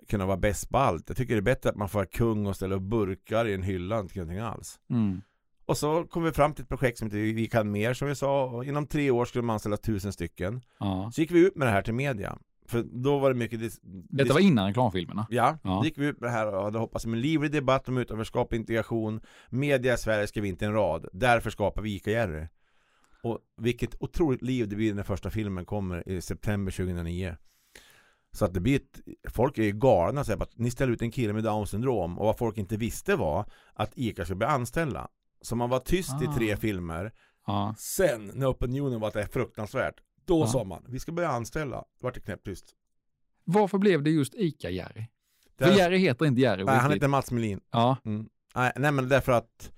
kunna 0.09 0.27
vara 0.27 0.37
bäst 0.37 0.71
på 0.71 0.79
allt. 0.79 1.09
Jag 1.09 1.17
tycker 1.17 1.35
det 1.35 1.41
är 1.41 1.43
bättre 1.43 1.71
att 1.71 1.77
man 1.77 1.89
får 1.89 1.99
vara 1.99 2.07
kung 2.07 2.47
och 2.47 2.57
ställa 2.57 2.77
upp 2.77 2.83
burkar 2.83 3.47
i 3.49 3.55
en 3.55 3.63
hylla, 3.63 4.01
inte 4.01 4.19
någonting 4.19 4.39
alls. 4.39 4.81
mm. 4.91 5.21
Och 5.67 5.79
så 5.79 6.05
kom 6.05 6.25
vi 6.25 6.33
fram 6.33 6.55
till 6.55 6.63
ett 6.63 6.69
projekt 6.69 6.99
som 6.99 7.07
heter 7.07 7.19
Vi 7.19 7.47
kan 7.47 7.71
mer 7.71 7.95
som 7.95 8.09
vi 8.09 8.15
sa, 8.15 8.45
och 8.45 8.65
inom 8.65 8.87
tre 8.87 9.11
år 9.11 9.25
skulle 9.25 9.43
man 9.43 9.55
anställa 9.55 9.77
tusen 9.77 10.13
stycken. 10.13 10.61
ja. 10.79 11.11
Så 11.15 11.21
gick 11.21 11.31
vi 11.31 11.47
ut 11.47 11.57
med 11.57 11.69
det 11.69 11.73
här 11.73 11.83
till 11.83 11.95
media. 11.95 12.39
För 12.68 12.83
då 12.83 13.18
var 13.18 13.28
det 13.28 13.35
mycket 13.38 13.61
dis- 13.61 13.78
Detta 14.11 14.33
var 14.35 14.40
innan 14.40 14.66
reklamfilmerna. 14.66 15.26
Ja, 15.31 15.59
Ja. 15.62 15.70
då 15.70 15.85
gick 15.85 15.98
vi 15.98 16.07
ut 16.07 16.20
med 16.20 16.28
det 16.31 16.33
här 16.33 16.54
och 16.54 16.62
hade 16.64 16.78
hoppats 16.78 17.04
på 17.04 17.11
en 17.11 17.20
livlig 17.20 17.52
debatt 17.52 17.88
om 17.88 17.98
utanförskap 17.98 18.46
och 18.48 18.57
integration. 18.57 19.20
Media 19.50 19.94
i 19.94 19.98
Sverige 19.98 20.26
skrev 20.26 20.44
inte 20.44 20.66
en 20.66 20.72
rad. 20.72 21.07
Därför 21.12 21.50
skapar 21.50 21.83
vi 21.83 21.94
Ica 21.94 22.11
Jerry. 22.11 22.46
Och 23.22 23.38
vilket 23.57 24.02
otroligt 24.02 24.42
liv 24.42 24.68
det 24.68 24.76
blir 24.76 24.94
när 24.94 25.02
första 25.02 25.31
filmen 25.31 25.64
kommer 25.64 26.09
i 26.09 26.20
september 26.20 26.72
2009. 26.72 27.37
Så 28.33 28.44
att 28.44 28.54
det 28.54 28.61
blir 28.61 28.76
ett, 28.76 29.00
folk 29.33 29.59
är 29.59 29.62
ju 29.62 29.72
galna 29.72 30.24
säger 30.24 30.42
att 30.42 30.59
ni 30.59 30.70
ställer 30.70 30.92
ut 30.92 31.02
en 31.02 31.11
kille 31.11 31.33
med 31.33 31.44
down 31.44 31.66
syndrom 31.66 32.18
och 32.18 32.26
vad 32.26 32.38
folk 32.38 32.59
inte 32.59 32.76
visste 32.76 33.16
var 33.16 33.44
att 33.74 33.92
Ica 33.94 34.24
skulle 34.24 34.37
bli 34.37 34.46
anställda. 34.46 35.09
Så 35.42 35.57
man 35.57 35.70
var 35.70 35.78
tyst 35.78 36.12
Ah. 36.12 36.24
i 36.24 36.26
tre 36.38 36.57
filmer. 36.57 37.12
Ja. 37.46 37.74
Sen 37.78 38.31
när 38.35 38.46
opinionen 38.50 39.00
var 39.00 39.09
att 39.09 39.14
det 39.14 39.22
är 39.22 39.26
fruktansvärt, 39.26 39.94
då 40.29 40.41
Ja. 40.41 40.47
sa 40.47 40.64
man 40.64 40.85
vi 40.88 40.99
ska 40.99 41.12
börja 41.12 41.29
anställa. 41.29 41.77
Då 41.77 41.85
vart 42.01 42.14
det 42.14 42.21
knäpptyst. 42.21 42.75
Varför 43.45 43.79
blev 43.79 44.03
det 44.03 44.11
just 44.11 44.35
ICA-Jerry? 44.35 45.05
För 45.59 45.71
Jerry 45.73 45.99
heter 45.99 46.27
inte 46.27 46.41
Jerry. 46.41 46.64
Nej, 46.64 46.77
han 46.79 46.93
heter 46.93 47.09
Mats 47.09 47.31
Melin. 47.33 47.61
Ja. 47.71 47.97
Mm. 48.05 48.29
Nej, 48.55 48.73
nej 48.77 48.93
men 48.93 49.09
därför 49.09 49.33
att 49.33 49.73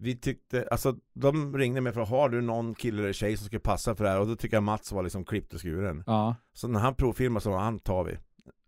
vi 0.00 0.16
tyckte, 0.16 0.68
alltså 0.70 0.96
de 1.12 1.56
ringde 1.56 1.80
mig 1.80 1.92
för 1.92 2.00
att 2.00 2.08
har 2.08 2.28
du 2.28 2.40
någon 2.40 2.74
kille 2.74 3.02
eller 3.02 3.12
tjej 3.12 3.36
som 3.36 3.46
ska 3.46 3.58
passa 3.58 3.94
för 3.94 4.04
det 4.04 4.10
här? 4.10 4.20
Och 4.20 4.26
då 4.26 4.36
tycker 4.36 4.56
jag 4.56 4.62
Mats 4.62 4.92
var 4.92 5.02
liksom 5.02 5.24
klippt 5.24 5.54
och 5.54 5.60
skuren. 5.60 6.04
Ja. 6.06 6.36
Så 6.52 6.68
när 6.68 6.80
han 6.80 6.94
provfilmade 6.94 7.42
så 7.42 7.56
han 7.56 7.78
tar 7.78 8.04
vi. 8.04 8.18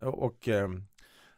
Och, 0.00 0.22
och 0.22 0.48
eh, 0.48 0.68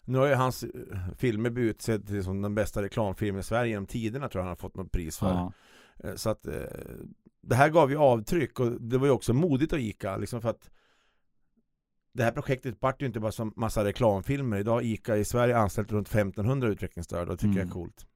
nu 0.04 0.18
har 0.18 0.26
ju 0.26 0.34
hans 0.34 0.62
eh, 0.62 0.70
filmer 1.18 1.50
blivit 1.50 1.70
utsedd 1.76 2.06
till 2.06 2.24
som 2.24 2.42
den 2.42 2.54
bästa 2.54 2.82
reklamfilmen 2.82 3.40
i 3.40 3.44
Sverige 3.44 3.70
genom 3.70 3.86
tiderna 3.86 4.28
tror 4.28 4.40
jag 4.40 4.44
han 4.44 4.48
har 4.48 4.56
fått 4.56 4.76
något 4.76 4.92
pris 4.92 5.18
för. 5.18 5.26
ja. 5.28 5.52
Eh, 6.04 6.14
Så 6.14 6.30
att 6.30 6.46
eh, 6.46 6.52
det 7.42 7.54
här 7.54 7.68
gav 7.68 7.90
ju 7.90 7.96
avtryck 7.96 8.60
och 8.60 8.82
det 8.82 8.98
var 8.98 9.06
ju 9.06 9.12
också 9.12 9.32
modigt 9.34 9.72
av 9.72 9.78
ICA 9.80 10.16
liksom 10.16 10.40
för 10.42 10.48
att 10.50 10.70
det 12.12 12.24
här 12.24 12.32
projektet 12.32 12.76
vart 12.80 13.02
ju 13.02 13.06
inte 13.06 13.20
bara 13.20 13.32
som 13.32 13.52
massa 13.56 13.84
reklamfilmer. 13.84 14.56
Idag 14.58 14.72
har 14.72 14.82
ICA 14.82 15.16
i 15.16 15.24
Sverige 15.24 15.56
anställt 15.58 15.92
runt 15.92 16.08
1500 16.08 16.68
utvecklingsstörda 16.68 17.22
och 17.22 17.36
det 17.36 17.36
tycker 17.36 17.48
jag 17.48 17.56
Mm. 17.56 17.68
är 17.68 17.72
coolt. 17.72 18.06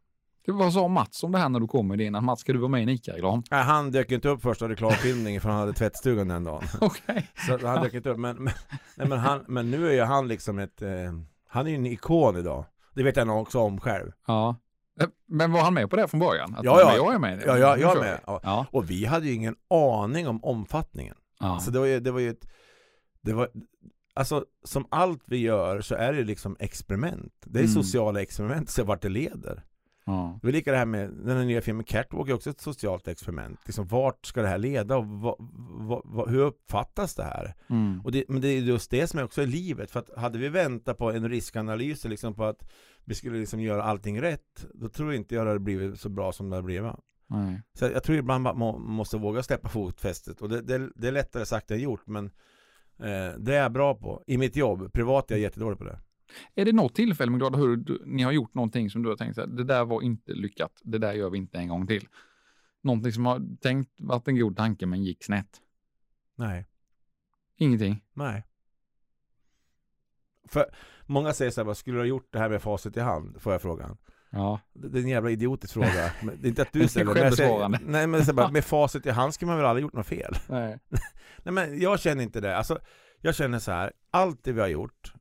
Det 0.44 0.52
var 0.52 0.70
sa 0.70 0.88
Mats 0.88 1.22
om 1.22 1.32
det 1.32 1.38
här 1.38 1.48
när 1.48 1.60
du 1.60 1.66
kom 1.66 1.88
med 1.88 2.00
idén? 2.00 2.14
Att 2.14 2.24
Mats, 2.24 2.40
ska 2.40 2.52
du 2.52 2.58
vara 2.58 2.68
med 2.68 2.80
i 2.80 2.82
en 2.82 2.88
ICA-reklam? 2.88 3.42
Nej, 3.50 3.62
han 3.62 3.90
dök 3.90 4.10
inte 4.12 4.28
upp 4.28 4.42
första 4.42 4.68
reklamfilmningen 4.68 5.40
för 5.40 5.48
han 5.48 5.58
hade 5.58 5.72
tvättstugan 5.72 6.28
den 6.28 6.44
dagen. 6.44 6.62
Okej. 6.80 7.28
Så 7.46 7.66
han 7.66 7.82
dök 7.82 7.94
inte 7.94 8.10
upp. 8.10 8.18
Men, 8.18 8.36
men, 8.36 8.54
nej, 8.96 9.08
men, 9.08 9.18
han, 9.18 9.44
men 9.48 9.70
nu 9.70 9.88
är 9.88 9.92
ju 9.92 10.02
han 10.02 10.28
liksom 10.28 10.58
ett, 10.58 10.82
eh, 10.82 10.90
han 11.48 11.66
är 11.66 11.70
ju 11.70 11.76
en 11.76 11.86
ikon 11.86 12.36
idag. 12.36 12.64
Det 12.94 13.02
vet 13.02 13.16
jag 13.16 13.26
nog 13.26 13.40
också 13.42 13.58
om 13.58 13.80
själv. 13.80 14.12
Ja. 14.26 14.56
Eh, 15.00 15.06
Men 15.28 15.52
var 15.52 15.60
han 15.60 15.74
med 15.74 15.90
på 15.90 15.96
det 15.96 16.08
från 16.08 16.20
början? 16.20 16.54
Att, 16.56 16.64
Ja, 16.64 16.80
ja. 16.80 16.96
Jag 16.96 17.14
är 17.14 17.18
med. 17.18 17.42
Ja, 17.46 17.58
jag, 17.58 17.80
jag 17.80 17.96
är 17.96 18.00
med. 18.00 18.20
Ja. 18.26 18.40
Ja. 18.42 18.66
Och 18.70 18.90
vi 18.90 19.04
hade 19.04 19.26
ju 19.26 19.32
ingen 19.32 19.56
aning 19.70 20.28
om 20.28 20.44
omfattningen. 20.44 21.16
ja. 21.40 21.60
Så 21.60 21.70
det 21.70 21.78
var 21.78 21.86
ju, 21.86 22.00
det 22.00 22.10
var 22.10 22.20
ju 22.20 22.30
ett, 22.30 22.48
det 23.20 23.32
var, 23.32 23.48
alltså 24.14 24.44
som 24.64 24.86
allt 24.90 25.22
vi 25.26 25.36
gör 25.36 25.80
så 25.80 25.94
är 25.94 26.12
det 26.12 26.24
liksom 26.24 26.56
experiment. 26.60 27.32
Det 27.44 27.58
är 27.58 27.62
Mm. 27.64 27.74
sociala 27.74 28.22
experiment, 28.22 28.70
se 28.70 28.82
vart 28.82 29.02
det 29.02 29.08
leder. 29.08 29.64
Ja. 30.04 30.38
Det 30.42 30.46
var 30.46 30.52
lika 30.52 30.72
det 30.72 30.78
här 30.78 30.86
med 30.86 31.10
den 31.10 31.46
nya 31.46 31.60
filmen 31.60 31.84
Catwalk 31.84 32.28
är 32.28 32.34
också 32.34 32.50
ett 32.50 32.60
socialt 32.60 33.08
experiment. 33.08 33.60
Liksom 33.64 33.86
vart 33.86 34.26
ska 34.26 34.42
det 34.42 34.48
här 34.48 34.58
leda 34.58 34.96
och 34.96 35.06
vad, 35.06 35.36
vad, 35.38 36.02
vad, 36.04 36.30
hur 36.30 36.40
uppfattas 36.40 37.14
det 37.14 37.24
här? 37.24 37.54
Mm. 37.70 38.00
Och 38.04 38.12
det, 38.12 38.24
men 38.28 38.40
det 38.40 38.48
är 38.48 38.60
just 38.60 38.90
det 38.90 39.06
som 39.06 39.18
är 39.18 39.24
också 39.24 39.42
i 39.42 39.46
livet. 39.46 39.90
För 39.90 40.00
att 40.00 40.10
hade 40.16 40.38
vi 40.38 40.48
väntat 40.48 40.98
på 40.98 41.10
en 41.10 41.28
riskanalys 41.28 42.04
liksom 42.04 42.34
på 42.34 42.44
att 42.44 42.70
vi 43.04 43.14
skulle 43.14 43.38
liksom 43.38 43.60
göra 43.60 43.82
allting 43.82 44.22
rätt, 44.22 44.66
då 44.74 44.88
tror 44.88 45.14
inte 45.14 45.34
jag 45.34 45.46
det 45.46 45.50
hade 45.50 45.60
blivit 45.60 46.00
så 46.00 46.08
bra 46.08 46.32
som 46.32 46.50
det 46.50 46.56
hade 46.56 46.66
blivit. 46.66 46.92
Nej. 47.26 47.62
Så 47.72 47.84
jag 47.84 48.02
tror 48.02 48.18
ibland 48.18 48.42
man 48.42 48.58
må, 48.58 48.78
måste 48.78 49.16
våga 49.16 49.42
släppa 49.42 49.68
fotfästet 49.68 50.40
och 50.40 50.48
det, 50.48 50.60
det, 50.60 50.90
det 50.94 51.08
är 51.08 51.12
lättare 51.12 51.46
sagt 51.46 51.70
än 51.70 51.80
gjort 51.80 52.06
men 52.06 52.24
eh, 52.98 53.38
det 53.38 53.54
är 53.54 53.62
jag 53.62 53.72
bra 53.72 53.94
på. 53.94 54.22
I 54.26 54.38
mitt 54.38 54.56
jobb, 54.56 54.92
privat 54.92 55.30
är 55.30 55.34
jag 55.34 55.42
jättedålig 55.42 55.78
på 55.78 55.84
det. 55.84 55.98
Är 56.54 56.64
det 56.64 56.72
något 56.72 56.94
tillfälle 56.94 57.30
med 57.30 57.40
Glada 57.40 57.58
Hudik 57.58 57.86
du- 57.86 58.02
ni 58.06 58.22
har 58.22 58.32
gjort 58.32 58.54
någonting 58.54 58.90
som 58.90 59.02
du 59.02 59.08
har 59.08 59.16
tänkt 59.16 59.34
så 59.34 59.40
här, 59.40 59.48
det 59.48 59.64
där 59.64 59.84
var 59.84 60.02
inte 60.02 60.32
lyckat, 60.32 60.72
det 60.84 60.98
där 60.98 61.12
gör 61.12 61.30
vi 61.30 61.38
inte 61.38 61.58
en 61.58 61.68
gång 61.68 61.86
till? 61.86 62.08
Någonting 62.82 63.12
som 63.12 63.26
har 63.26 63.56
tänkt 63.60 63.90
varit 64.00 64.28
en 64.28 64.38
god 64.38 64.56
tanke 64.56 64.86
men 64.86 65.04
gick 65.04 65.24
snett? 65.24 65.60
Nej. 66.36 66.66
Ingenting? 67.56 68.04
Nej. 68.14 68.44
För 70.48 70.66
många 71.06 71.32
säger 71.32 71.50
så 71.50 71.60
här, 71.60 71.66
vad 71.66 71.76
skulle 71.76 71.96
du 71.96 72.00
ha 72.00 72.06
gjort 72.06 72.28
det 72.32 72.38
här 72.38 72.48
med 72.48 72.62
facit 72.62 72.96
i 72.96 73.00
hand? 73.00 73.42
Får 73.42 73.52
jag 73.52 73.62
frågan. 73.62 73.96
Ja. 74.30 74.60
Det 74.72 74.98
är 74.98 75.02
en 75.02 75.08
jävla 75.08 75.30
idiotisk 75.30 75.72
fråga. 75.74 76.12
Men 76.22 76.40
det 76.40 76.46
är 76.46 76.48
inte 76.48 76.62
att 76.62 76.72
du 76.72 76.88
ställer 76.88 77.16
jag 77.16 77.34
säger-. 77.34 77.78
Nej 77.86 78.06
men 78.06 78.24
så 78.24 78.32
bara, 78.34 78.50
med 78.52 78.64
facit 78.64 79.06
i 79.06 79.10
hand 79.10 79.34
skulle 79.34 79.46
man 79.46 79.56
väl 79.56 79.66
aldrig 79.66 79.82
gjort 79.82 79.92
något 79.92 80.06
fel? 80.06 80.34
Nej. 80.48 80.78
Nej 81.44 81.54
men 81.54 81.80
jag 81.80 82.00
känner 82.00 82.22
inte 82.22 82.40
det. 82.40 82.56
Alltså, 82.56 82.78
jag 83.20 83.34
känner 83.34 83.58
så 83.58 83.72
här, 83.72 83.92
allt 84.10 84.44
det 84.44 84.52
vi 84.52 84.60
har 84.60 84.68
gjort, 84.68 85.12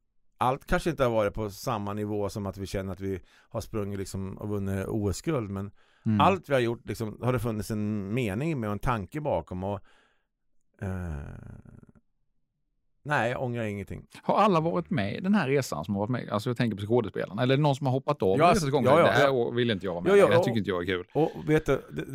allt 0.41 0.65
kanske 0.65 0.89
inte 0.89 1.03
har 1.03 1.11
varit 1.11 1.33
på 1.33 1.49
samma 1.49 1.93
nivå 1.93 2.29
som 2.29 2.45
att 2.45 2.57
vi 2.57 2.67
känner 2.67 2.91
att 2.93 2.99
vi 2.99 3.19
har 3.49 3.61
sprungit 3.61 3.99
liksom 3.99 4.37
och 4.37 4.49
vunnit 4.49 4.85
OS-guld, 4.87 5.49
men 5.49 5.71
Mm. 6.05 6.21
allt 6.21 6.49
vi 6.49 6.53
har 6.53 6.61
gjort 6.61 6.87
liksom, 6.87 7.17
har 7.21 7.33
det 7.33 7.39
funnits 7.39 7.71
en 7.71 8.13
mening 8.13 8.59
med 8.59 8.67
och 8.69 8.73
en 8.73 8.79
tanke 8.79 9.21
bakom 9.21 9.63
och 9.63 9.79
eh, 10.81 11.15
Nej, 13.03 13.31
jag 13.31 13.41
ångrar 13.43 13.63
ingenting. 13.63 14.05
Har 14.23 14.35
alla 14.37 14.59
varit 14.59 14.89
med 14.89 15.15
i 15.17 15.19
den 15.19 15.33
här 15.35 15.47
resan 15.47 15.85
som 15.85 15.93
har 15.95 15.99
varit 15.99 16.09
med? 16.09 16.29
Alltså 16.29 16.49
jag 16.49 16.57
tänker 16.57 16.77
på 16.77 16.83
skådespelarna. 16.85 17.41
Eller 17.43 17.57
någon 17.57 17.75
som 17.75 17.87
har 17.87 17.91
hoppat 17.93 18.21
av 18.23 18.37
Ja, 18.39 18.51
resans 18.51 18.71
gång? 18.71 18.83
ja, 18.85 18.99
ja, 18.99 19.05
det 19.05 19.11
här 19.11 19.27
ja. 19.27 19.49
vill 19.49 19.71
inte 19.71 19.85
jag 19.85 19.93
vara 19.93 20.03
med. 20.03 20.11
Ja, 20.11 20.15
ja, 20.15 20.25
det 20.25 20.31
här 20.31 20.39
och- 20.39 20.45
tycker 20.45 20.57
inte 20.57 20.69
jag 20.69 20.81
är 20.81 20.85
kul. 20.85 21.05
Och 21.13 21.31
vet 21.49 21.65
du, 21.65 21.81
det, 21.91 22.05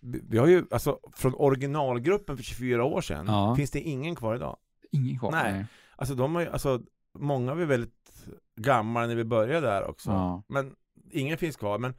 det, 0.00 0.20
vi 0.28 0.38
har 0.38 0.46
ju, 0.46 0.64
alltså 0.70 0.98
från 1.16 1.34
originalgruppen 1.34 2.36
för 2.36 2.44
24 2.44 2.84
år 2.84 3.00
sedan, 3.00 3.24
Ja. 3.28 3.56
finns 3.56 3.70
det 3.70 3.80
ingen 3.80 4.14
kvar 4.14 4.34
idag. 4.36 4.56
Ingen 4.92 5.18
kvar. 5.18 5.30
Nej. 5.30 5.64
Alltså 5.96 6.14
de 6.14 6.34
har 6.34 6.42
ju, 6.42 6.48
alltså 6.48 6.80
många 7.14 7.54
var 7.54 7.64
väldigt 7.64 8.26
gamla 8.56 9.06
när 9.06 9.14
vi 9.14 9.24
började 9.24 9.66
där 9.66 9.88
också. 9.90 10.10
Ja. 10.10 10.42
Men 10.48 10.74
ingen 11.10 11.38
finns 11.38 11.56
kvar. 11.56 11.78
Men 11.78 11.94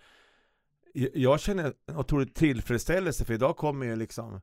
jag- 1.13 1.39
känner 1.39 1.73
en 1.85 1.97
otrolig 1.97 2.33
tillfredsställelse 2.33 3.25
för 3.25 3.33
idag 3.33 3.57
kommer 3.57 3.85
ju 3.85 3.95
liksom 3.95 4.41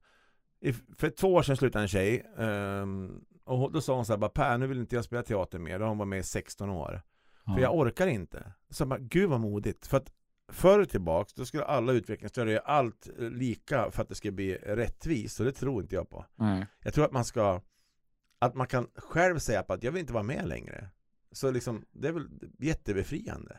för 0.98 1.11
två 1.11 1.35
år 1.35 1.42
sedan 1.42 1.56
slutade 1.56 1.83
en 1.85 1.88
tjej 1.88 2.26
ehm, 2.38 3.20
och 3.44 3.72
då 3.72 3.80
sa 3.80 3.94
hon 3.96 4.04
så 4.04 4.12
här, 4.12 4.18
bara, 4.18 4.30
Per 4.30 4.59
nu 4.59 4.66
vill 4.66 4.78
inte 4.80 4.94
jag 4.96 5.04
spela 5.04 5.22
teater 5.22 5.59
mer. 5.59 5.78
Då 5.78 5.85
har 5.85 5.88
hon 5.88 5.98
varit 5.98 6.09
med 6.09 6.18
i 6.18 6.22
16 6.22 6.70
år. 6.70 7.02
Ja. 7.44 7.54
För 7.54 7.61
jag 7.62 7.74
orkar 7.74 8.06
inte. 8.06 8.52
Så 8.70 8.87
bara, 8.87 8.98
gud 8.98 9.30
vad 9.30 9.40
modigt. 9.40 9.87
För 9.87 9.96
att 9.96 10.12
förr 10.52 10.85
tillbaks, 10.85 11.35
då 11.35 11.44
skulle 11.44 11.64
alla 11.64 11.92
utvecklingsstörda 11.92 12.50
göra 12.50 12.62
allt 12.62 13.09
eh, 13.18 13.30
lika 13.30 13.90
för 13.90 14.02
att 14.02 14.09
det 14.09 14.14
ska 14.14 14.30
bli 14.30 14.54
rättvist. 14.54 15.40
Och 15.40 15.46
det 15.46 15.52
tror 15.52 15.83
inte 15.83 15.94
jag 15.94 16.09
på. 16.11 16.26
Nej. 16.37 16.66
Jag 16.85 16.94
tror 16.94 17.04
att 17.04 17.12
man 17.12 17.24
ska 17.24 17.61
att 18.40 18.55
man 18.55 18.66
kan 18.66 18.87
själv 18.94 19.38
säga 19.38 19.64
att 19.68 19.83
jag 19.83 19.92
vill 19.92 20.00
inte 20.00 20.12
vara 20.12 20.22
med 20.22 20.48
längre. 20.48 20.88
Så 21.33 21.50
liksom, 21.50 21.85
det 21.92 22.09
är 22.09 22.12
väl 22.12 22.29
jättebefriande. 22.59 23.57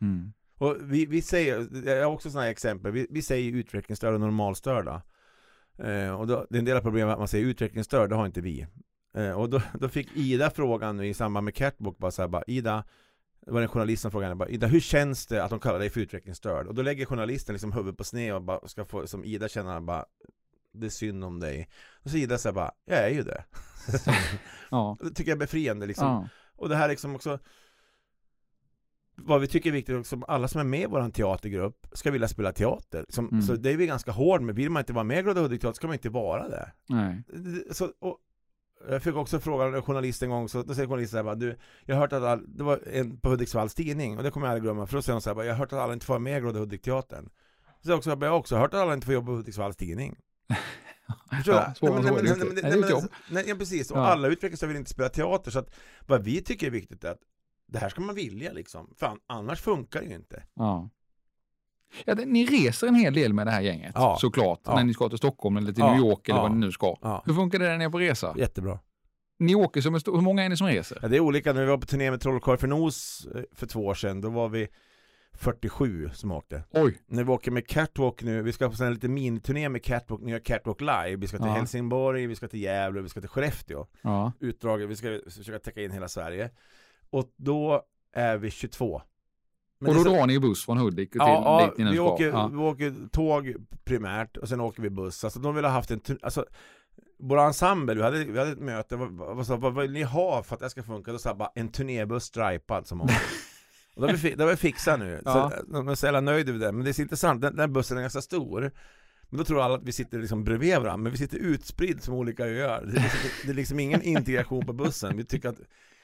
Mm. 0.00 0.32
Och 0.58 0.76
vi, 0.80 1.06
vi 1.06 1.22
säger, 1.22 1.68
jag 1.86 2.04
har 2.04 2.12
också 2.12 2.30
sådana 2.30 2.44
här 2.44 2.50
exempel, 2.50 2.92
vi, 2.92 3.06
vi 3.10 3.22
säger 3.22 3.52
utvecklingsstörda 3.52 4.14
och 4.14 4.20
normalstörda. 4.20 5.02
Eh, 5.78 6.20
och 6.20 6.26
då, 6.26 6.46
det 6.50 6.56
är 6.56 6.58
en 6.58 6.64
del 6.64 6.76
av 6.76 6.80
problemet 6.80 7.12
att 7.12 7.18
man 7.18 7.28
säger 7.28 7.46
utvecklingsstörd, 7.46 8.10
det 8.10 8.16
har 8.16 8.26
inte 8.26 8.40
vi. 8.40 8.66
Eh, 9.14 9.30
och 9.30 9.50
då, 9.50 9.62
då 9.74 9.88
fick 9.88 10.16
Ida 10.16 10.50
frågan 10.50 10.96
nu 10.96 11.06
i 11.06 11.14
samband 11.14 11.44
med 11.44 11.54
Catbook, 11.54 11.98
bara 11.98 12.10
så 12.10 12.22
här, 12.22 12.28
bara, 12.28 12.44
Ida, 12.46 12.84
det 13.46 13.52
var 13.52 13.62
en 13.62 13.68
journalist 13.68 14.02
som 14.02 14.10
frågade 14.10 14.28
henne, 14.28 14.38
bara, 14.38 14.48
Ida, 14.48 14.66
hur 14.66 14.80
känns 14.80 15.26
det 15.26 15.44
att 15.44 15.50
de 15.50 15.60
kallar 15.60 15.78
dig 15.78 15.90
för 15.90 16.00
utvecklingsstörd? 16.00 16.66
Och 16.66 16.74
då 16.74 16.82
lägger 16.82 17.06
journalisten 17.06 17.52
liksom 17.52 17.72
huvudet 17.72 17.98
på 17.98 18.04
sned 18.04 18.34
och 18.34 18.42
bara 18.42 18.68
ska 18.68 18.84
få, 18.84 19.06
som 19.06 19.24
Ida 19.24 19.48
känner, 19.48 19.80
bara, 19.80 20.04
det 20.80 20.86
är 20.86 20.90
synd 20.90 21.24
om 21.24 21.40
dig. 21.40 21.68
Och 22.02 22.10
så 22.10 22.16
Ida 22.16 22.38
säger 22.38 22.54
bara, 22.54 22.72
jag 22.84 22.98
är 22.98 23.08
ju 23.08 23.22
det. 23.22 23.44
Ja. 24.70 24.96
det 25.00 25.10
tycker 25.14 25.30
jag 25.30 25.36
är 25.36 25.40
befriande 25.40 25.86
liksom. 25.86 26.06
Ja. 26.06 26.28
Och 26.56 26.68
det 26.68 26.76
här 26.76 26.88
liksom 26.88 27.14
också 27.14 27.38
vad 29.16 29.40
vi 29.40 29.46
tycker 29.46 29.70
är 29.70 29.74
viktigt 29.74 29.96
också, 29.96 30.20
alla 30.28 30.48
som 30.48 30.60
är 30.60 30.64
med 30.64 30.80
i 30.80 30.86
vår 30.86 31.10
teatergrupp 31.10 31.86
ska 31.92 32.10
vilja 32.10 32.28
spela 32.28 32.52
teater. 32.52 33.06
Som, 33.08 33.28
Mm. 33.28 33.42
Så 33.42 33.56
det 33.56 33.70
är 33.70 33.76
vi 33.76 33.86
ganska 33.86 34.12
hård 34.12 34.42
med. 34.42 34.54
Vill 34.54 34.70
man 34.70 34.80
inte 34.80 34.92
vara 34.92 35.04
med 35.04 35.18
i 35.18 35.22
Glada 35.22 35.40
Hudik 35.40 35.60
teater 35.60 35.76
ska 35.76 35.86
man 35.86 35.94
inte 35.94 36.10
vara 36.10 36.48
det. 36.48 36.72
Nej. 36.88 37.22
Så, 37.70 37.92
och, 37.98 38.18
jag 38.88 39.02
fick 39.02 39.14
också 39.16 39.40
frågan 39.40 39.74
en 39.74 39.82
journalist 39.82 40.22
en 40.22 40.30
gång, 40.30 40.48
så 40.48 40.62
då 40.62 40.74
säger 40.74 40.88
journalisten 40.88 41.10
så 41.10 41.16
här, 41.16 41.24
bara, 41.24 41.34
du, 41.34 41.56
jag 41.84 41.94
har 41.94 42.00
hört 42.00 42.12
att 42.12 42.22
all, 42.22 42.56
det 42.56 42.64
var 42.64 42.80
en 42.92 43.20
på 43.20 43.30
Hudiksvalls 43.30 43.74
tidning, 43.74 44.16
och 44.18 44.22
det 44.22 44.30
kommer 44.30 44.46
jag 44.46 44.50
aldrig 44.50 44.62
glömma, 44.62 44.86
för 44.86 44.96
då 44.96 45.02
säger 45.02 45.14
hon 45.14 45.22
så 45.22 45.30
här, 45.30 45.34
bara, 45.34 45.44
jag 45.44 45.52
har 45.52 45.58
hört 45.58 45.72
att 45.72 45.78
alla 45.78 45.92
inte 45.92 46.06
får 46.06 46.14
vara 46.14 46.20
med 46.20 46.38
i 46.38 46.40
Glada 46.40 46.58
Hudik-teatern. 46.58 47.28
Så 47.82 47.90
jag 47.90 47.98
också, 47.98 48.10
jag 48.10 48.30
har 48.30 48.38
också 48.38 48.56
hört 48.56 48.74
att 48.74 48.80
alla 48.80 48.94
inte 48.94 49.06
får 49.06 49.14
jobba 49.14 49.26
på 49.26 49.32
Hudiksvalls 49.32 49.76
tidning. 49.76 50.16
Ja, 51.46 51.72
Nej, 53.30 53.44
ja, 53.48 53.54
precis. 53.58 53.90
Och 53.90 53.98
Ja. 53.98 54.06
alla 54.06 54.28
utvecklingsstörda 54.28 54.68
vill 54.68 54.76
inte 54.78 54.90
spela 54.90 55.08
teater, 55.08 55.50
så 55.50 55.58
att 55.58 55.74
vad 56.06 56.24
vi 56.24 56.42
tycker 56.42 56.66
är 56.66 56.70
viktigt 56.70 57.04
är 57.04 57.10
att 57.10 57.20
det 57.66 57.78
här 57.78 57.88
ska 57.88 58.00
man 58.00 58.14
vilja 58.14 58.52
liksom. 58.52 58.94
Fan, 59.00 59.18
annars 59.26 59.60
funkar 59.60 60.00
det 60.00 60.06
ju 60.06 60.14
inte. 60.14 60.42
Ja. 60.54 60.90
Ja, 62.04 62.14
det, 62.14 62.24
ni 62.26 62.46
reser 62.46 62.86
en 62.86 62.94
hel 62.94 63.14
del 63.14 63.32
med 63.32 63.46
det 63.46 63.50
här 63.50 63.60
gänget, 63.60 63.92
Ja. 63.94 64.16
såklart. 64.20 64.66
När 64.66 64.84
ni 64.84 64.94
ska 64.94 65.08
till 65.08 65.18
Stockholm 65.18 65.56
eller 65.56 65.72
till. 65.72 65.84
New 65.84 65.96
York 65.98 66.28
eller 66.28 66.40
vad 66.40 66.50
ni 66.52 66.58
nu 66.58 66.72
ska. 66.72 67.22
Hur 67.26 67.34
funkar 67.34 67.58
det 67.58 67.64
när 67.68 67.78
ni 67.78 67.84
är 67.84 67.90
på 67.90 67.98
resa? 67.98 68.34
Jättebra. 68.38 68.78
Ni 69.38 69.54
åker 69.54 69.80
som 69.80 69.94
en 69.94 70.00
stor... 70.00 70.14
Hur 70.14 70.22
många 70.22 70.44
är 70.44 70.48
ni 70.48 70.56
som 70.56 70.66
reser? 70.66 70.98
Ja, 71.02 71.08
det 71.08 71.16
är 71.16 71.20
olika. 71.20 71.52
När 71.52 71.60
vi 71.60 71.66
var 71.66 71.78
på 71.78 71.86
turné 71.86 72.10
med 72.10 72.20
Trollkarl 72.20 72.56
för 72.56 72.66
Nos 72.66 73.26
eh, 73.34 73.42
för 73.52 73.66
två 73.66 73.86
år 73.86 73.94
sedan, 73.94 74.20
då 74.20 74.30
var 74.30 74.48
vi 74.48 74.68
47 75.38 76.10
som 76.14 76.32
åkte. 76.32 76.62
Oj. 76.70 76.98
När 77.06 77.24
vi 77.24 77.30
åker 77.32 77.50
med 77.50 77.66
Catwalk 77.68 78.22
nu, 78.22 78.42
vi 78.42 78.52
ska 78.52 78.70
på 78.70 78.84
en 78.84 78.94
liten 78.94 79.14
miniturné 79.14 79.68
med 79.68 79.82
Catwalk, 79.84 80.22
nya 80.22 80.40
Catwalk 80.40 80.80
live. 80.80 81.16
Vi 81.16 81.26
ska 81.26 81.36
till 81.38 81.46
Ja. 81.46 81.52
Helsingborg, 81.52 82.26
vi 82.26 82.34
ska 82.36 82.48
till 82.48 82.60
Gävle, 82.60 83.00
vi 83.00 83.08
ska 83.08 83.20
till 83.20 83.28
Skellefteå. 83.28 83.86
Ja. 84.02 84.32
Utdraget, 84.40 84.88
vi 84.88 84.96
ska 84.96 85.20
försöka 85.30 85.58
täcka 85.58 85.82
in 85.82 85.90
hela 85.90 86.08
Sverige. 86.08 86.50
Och 87.10 87.32
då 87.36 87.82
är 88.12 88.36
vi 88.36 88.50
22. 88.50 89.02
Men 89.80 89.88
och 89.88 89.94
då 89.94 90.00
är 90.00 90.04
så- 90.04 90.10
drar 90.16 90.26
ni 90.26 90.38
buss 90.40 90.64
från 90.64 90.78
Hudik 90.78 91.10
till 91.12 91.18
Ja, 91.24 91.66
dit 91.76 91.86
ni 91.86 91.92
vi, 91.92 91.98
åker, 91.98 92.28
Ja. 92.28 92.46
vi 92.52 92.56
åker 92.58 92.94
tåg 93.12 93.54
primärt 93.84 94.36
och 94.36 94.48
sen 94.48 94.60
åker 94.60 94.82
vi 94.82 94.90
buss. 94.90 95.24
Alltså 95.24 95.40
de 95.40 95.54
vill 95.54 95.64
ha 95.64 95.72
haft 95.72 95.90
en 95.90 96.00
tur- 96.00 96.18
alltså 96.22 96.44
vår 97.20 97.38
ensemble, 97.38 97.94
vi 97.94 98.02
hade, 98.02 98.24
vi 98.24 98.38
hade 98.38 98.50
ett 98.52 98.58
möte, 98.58 98.96
vad, 98.96 99.12
vad, 99.12 99.46
vad, 99.46 99.60
vad 99.60 99.74
vill 99.82 99.92
ni 99.92 100.02
ha 100.02 100.42
för 100.42 100.54
att 100.54 100.60
det 100.60 100.70
ska 100.70 100.82
funka? 100.82 101.12
Då 101.12 101.18
sa 101.18 101.34
bara 101.34 101.50
en 101.54 101.68
turnébuss 101.68 102.24
stripad 102.24 102.86
som 102.86 102.98
många. 103.02 103.10
Och 103.98 104.06
det 104.06 104.12
har 104.12 104.16
vi, 104.16 104.30
fi- 104.30 104.34
det 104.34 104.42
har 104.44 104.50
vi 104.50 104.56
fixat 104.56 104.98
nu. 104.98 105.20
Ja. 105.24 105.52
Så, 105.56 105.72
de 105.72 105.88
är 105.88 105.94
så 105.94 106.06
jävla 106.06 106.20
nöjda 106.20 106.52
med 106.52 106.60
det. 106.60 106.72
Men 106.72 106.84
det 106.84 106.90
är 106.90 106.92
så 106.92 107.02
intressant, 107.02 107.42
den, 107.42 107.56
den 107.56 107.72
bussen 107.72 107.96
är 107.96 108.00
ganska 108.00 108.20
stor. 108.20 108.70
Men 109.30 109.38
då 109.38 109.44
tror 109.44 109.62
alla 109.62 109.74
att 109.74 109.82
vi 109.82 109.92
sitter 109.92 110.18
liksom 110.18 110.44
bredvid 110.44 110.70
varandra, 110.74 110.96
men 110.96 111.12
vi 111.12 111.18
sitter 111.18 111.38
utspridd 111.38 112.02
som 112.02 112.14
olika 112.14 112.46
öar. 112.46 112.82
Det 112.86 112.98
är 112.98 113.02
liksom, 113.02 113.20
det 113.44 113.50
är 113.50 113.54
liksom 113.54 113.80
ingen 113.80 114.02
integration 114.02 114.66
på 114.66 114.72
bussen. 114.72 115.16
Vi 115.16 115.24
tycker 115.24 115.48
att, 115.48 115.58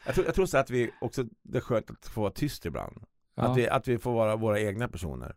jag 0.06 0.14
tror, 0.14 0.26
jag 0.26 0.34
tror 0.34 0.46
så 0.46 0.58
att 0.58 0.70
vi 0.70 0.90
också, 1.00 1.24
det 1.42 1.58
är 1.58 1.62
skönt 1.62 1.90
att 1.90 2.06
få 2.06 2.20
vara 2.20 2.30
tyst 2.32 2.66
ibland. 2.66 2.96
Ja. 3.34 3.42
Att, 3.42 3.58
vi, 3.58 3.68
att 3.68 3.88
vi 3.88 3.98
får 3.98 4.12
vara 4.12 4.36
våra 4.36 4.60
egna 4.60 4.88
personer. 4.88 5.34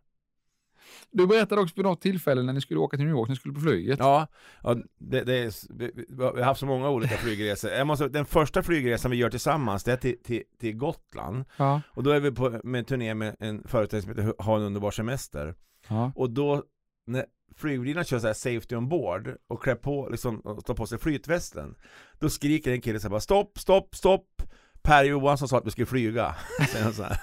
Du 1.10 1.26
berättade 1.26 1.60
också 1.60 1.74
vid 1.76 1.84
något 1.84 2.00
tillfälle 2.00 2.42
när 2.42 2.52
ni 2.52 2.60
skulle 2.60 2.80
åka 2.80 2.96
till 2.96 3.06
New 3.06 3.14
York, 3.14 3.28
ni 3.28 3.36
skulle 3.36 3.54
på 3.54 3.60
flyget. 3.60 3.98
Ja, 3.98 4.26
ja 4.62 4.76
det, 4.98 5.24
det 5.24 5.38
är, 5.38 5.52
vi, 5.78 6.24
har 6.24 6.42
haft 6.42 6.60
så 6.60 6.66
många 6.66 6.90
olika 6.90 7.16
flygresor. 7.16 7.70
Jag 7.70 7.86
måste, 7.86 8.08
den 8.08 8.26
första 8.26 8.62
flygresan 8.62 9.10
vi 9.10 9.16
gör 9.16 9.30
tillsammans, 9.30 9.84
det 9.84 9.92
är 9.92 9.96
till, 9.96 10.22
till, 10.22 10.42
till 10.60 10.76
Gotland. 10.76 11.44
Ja. 11.56 11.80
Och 11.90 12.02
då 12.02 12.10
är 12.10 12.20
vi 12.20 12.30
på 12.30 12.60
med 12.64 12.78
en 12.78 12.84
turné 12.84 13.14
med 13.14 13.36
en 13.38 13.68
föreställning 13.68 14.02
som 14.02 14.26
heter 14.26 14.42
Ha 14.42 14.56
en 14.56 14.62
underbar 14.62 14.90
semester. 14.90 15.54
Ja. 15.88 16.12
Och 16.14 16.30
då, 16.30 16.62
när 17.06 17.24
flygvärdinnan 17.56 18.04
kör 18.04 18.18
så 18.18 18.26
här 18.26 18.34
safety 18.34 18.76
on 18.76 18.88
board 18.88 19.36
och 19.48 19.62
klär 19.62 19.74
på, 19.74 20.08
liksom, 20.10 20.40
och 20.40 20.64
tar 20.64 20.74
på 20.74 20.86
sig 20.86 20.98
flytvästen. 20.98 21.74
Då 22.18 22.30
skriker 22.30 22.72
en 22.72 22.80
kille 22.80 23.00
så 23.00 23.04
här 23.04 23.10
bara 23.10 23.20
stopp, 23.20 23.58
stopp, 23.58 23.96
stopp. 23.96 24.42
Per 24.82 25.04
Johansson 25.04 25.48
sa 25.48 25.58
att 25.58 25.66
vi 25.66 25.70
skulle 25.70 25.86
flyga. 25.86 26.36
Så 26.94 27.02
här. 27.02 27.18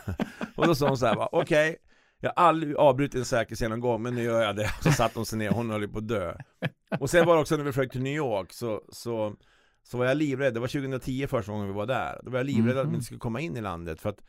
Och 0.55 0.67
då 0.67 0.75
sa 0.75 0.87
hon 0.87 0.97
så 0.97 1.05
här 1.05 1.15
bara, 1.15 1.29
okej. 1.31 1.77
Jag 2.25 2.33
har 2.35 2.47
aldrig 2.47 2.75
avbrutit 2.75 3.15
en 3.15 3.25
säkerhetsgenomgång 3.25 4.01
men 4.01 4.15
nu 4.15 4.23
gör 4.23 4.41
jag 4.41 4.55
det. 4.55 4.71
Så 4.83 4.91
satt 4.91 5.15
hon 5.15 5.25
sig 5.25 5.39
ner, 5.39 5.49
hon 5.49 5.69
höll 5.69 5.81
ju 5.81 5.87
på 5.87 5.97
att 5.97 6.07
dö. 6.07 6.35
Och 6.99 7.09
sen 7.09 7.25
var 7.25 7.35
det 7.35 7.41
också 7.41 7.57
när 7.57 7.63
vi 7.63 7.71
flög 7.71 7.91
till 7.91 8.01
New 8.03 8.13
York 8.15 8.53
så, 8.53 8.81
så, 8.89 9.35
så 9.83 9.97
var 9.97 10.05
jag 10.05 10.17
livrädd, 10.17 10.53
det 10.53 10.59
var 10.59 10.67
2010 10.67 11.27
första 11.27 11.51
gången 11.51 11.67
vi 11.67 11.73
var 11.73 11.85
där. 11.85 12.19
Då 12.23 12.31
var 12.31 12.39
jag 12.39 12.45
livrädd 12.45 12.77
att 12.77 12.83
vi 12.83 12.87
Mhm. 12.87 12.93
inte 12.95 13.05
skulle 13.05 13.19
komma 13.19 13.39
in 13.41 13.57
i 13.57 13.61
landet 13.61 14.01
för 14.01 14.09
att 14.09 14.19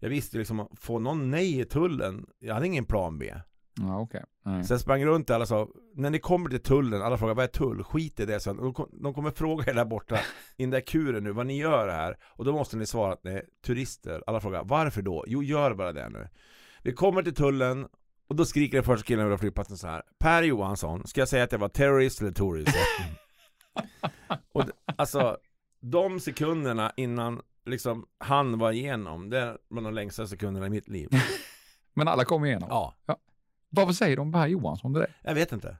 jag 0.00 0.08
visste 0.08 0.38
liksom 0.38 0.60
att 0.60 0.68
få 0.80 0.98
någon 0.98 1.30
nej 1.30 1.60
i 1.60 1.64
tullen, 1.64 2.26
jag 2.38 2.54
hade 2.54 2.66
ingen 2.66 2.84
plan 2.84 3.18
B. 3.18 3.34
Ja. 3.80 3.98
Nej. 4.44 4.64
Så 4.64 4.72
jag 4.72 4.80
sprang 4.80 5.04
runt 5.04 5.30
och 5.30 5.36
alla 5.36 5.46
sa, 5.46 5.68
när 5.94 6.10
ni 6.10 6.18
kommer 6.18 6.50
till 6.50 6.62
tullen, 6.62 7.02
alla 7.02 7.18
frågar 7.18 7.34
vad 7.34 7.44
är 7.44 7.48
tull? 7.48 7.82
Skit 7.84 8.20
i 8.20 8.26
det 8.26 8.40
sen. 8.40 8.56
De, 8.56 8.74
kom, 8.74 8.88
de 9.02 9.14
kommer 9.14 9.30
fråga 9.30 9.70
er 9.70 9.74
där 9.74 9.84
borta, 9.84 10.16
i 10.56 10.62
den 10.62 10.70
där 10.70 10.80
kuren 10.80 11.24
nu, 11.24 11.32
vad 11.32 11.46
ni 11.46 11.58
gör 11.58 11.88
här. 11.88 12.16
Och 12.24 12.44
då 12.44 12.52
måste 12.52 12.76
ni 12.76 12.86
svara 12.86 13.12
att 13.12 13.24
ni 13.24 13.30
är 13.30 13.44
turister. 13.66 14.22
Alla 14.26 14.40
frågar, 14.40 14.64
varför 14.64 15.02
då? 15.02 15.24
Jo, 15.26 15.42
gör 15.42 15.74
bara 15.74 15.92
det 15.92 16.08
nu. 16.08 16.28
Vi 16.86 16.92
kommer 16.92 17.22
till 17.22 17.34
tullen, 17.34 17.88
och 18.28 18.36
då 18.36 18.44
skriker 18.44 18.76
den 18.76 18.84
första 18.84 19.06
killen 19.06 19.26
över 19.26 19.36
flygplatsen 19.36 19.76
så 19.76 19.86
här. 19.86 20.02
Per 20.18 20.42
Johansson, 20.42 21.06
ska 21.06 21.20
jag 21.20 21.28
säga 21.28 21.44
att 21.44 21.52
jag 21.52 21.58
var 21.58 21.68
terrorist 21.68 22.20
eller 22.20 22.32
tourist? 22.32 22.76
och 24.52 24.66
det, 24.66 24.72
alltså, 24.96 25.38
de 25.80 26.20
sekunderna 26.20 26.92
innan 26.96 27.42
liksom 27.64 28.06
han 28.18 28.58
var 28.58 28.72
igenom, 28.72 29.30
det 29.30 29.38
är 29.38 29.58
bland 29.70 29.86
de 29.86 29.94
längsta 29.94 30.26
sekunderna 30.26 30.66
i 30.66 30.70
mitt 30.70 30.88
liv. 30.88 31.08
Men 31.94 32.08
alla 32.08 32.24
kom 32.24 32.44
igenom? 32.44 32.68
Ja. 32.70 32.94
Varför 33.68 33.92
säger 33.92 34.16
de 34.16 34.32
Per 34.32 34.46
Johansson 34.46 34.92
dig? 34.92 35.06
Jag 35.22 35.34
vet 35.34 35.52
inte. 35.52 35.76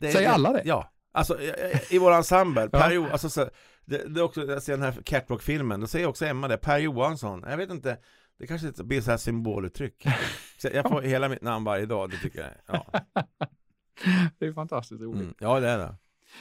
Det, 0.00 0.12
Säger 0.12 0.30
alla 0.30 0.52
det? 0.52 0.62
Ja. 0.64 0.90
Alltså 1.12 1.40
i, 1.40 1.52
i 1.90 1.98
vår 1.98 2.12
ensemble, 2.12 2.62
Ja. 2.72 2.78
Per 2.78 2.92
Jo, 2.92 3.06
alltså 3.12 3.30
så, 3.30 3.50
det, 3.84 4.14
det 4.14 4.20
är 4.20 4.24
också, 4.24 4.44
jag 4.44 4.62
ser 4.62 4.72
den 4.72 4.82
här 4.82 5.02
Catwalk-filmen, 5.02 5.80
då 5.80 5.86
säger 5.86 6.06
också 6.06 6.26
Emma 6.26 6.48
det, 6.48 6.56
Per 6.56 6.78
Johansson, 6.78 7.44
jag 7.48 7.56
vet 7.56 7.70
inte, 7.70 7.98
det 8.40 8.46
kanske 8.46 8.84
blir 8.84 9.00
så 9.00 9.10
här 9.10 9.18
symboluttryck. 9.18 10.06
Så 10.58 10.68
jag 10.74 10.88
får 10.88 11.02
hela 11.02 11.28
mitt 11.28 11.42
namn 11.42 11.64
varje 11.64 11.86
dag, 11.86 12.10
det 12.10 12.16
tycker 12.16 12.40
jag. 12.40 12.50
Ja, 12.66 12.86
Det 14.38 14.46
är 14.46 14.52
fantastiskt 14.52 15.00
roligt. 15.00 15.22
mm. 15.22 15.34
ja 15.38 15.60
det 15.60 15.68
är 15.68 15.78
det. 15.78 15.94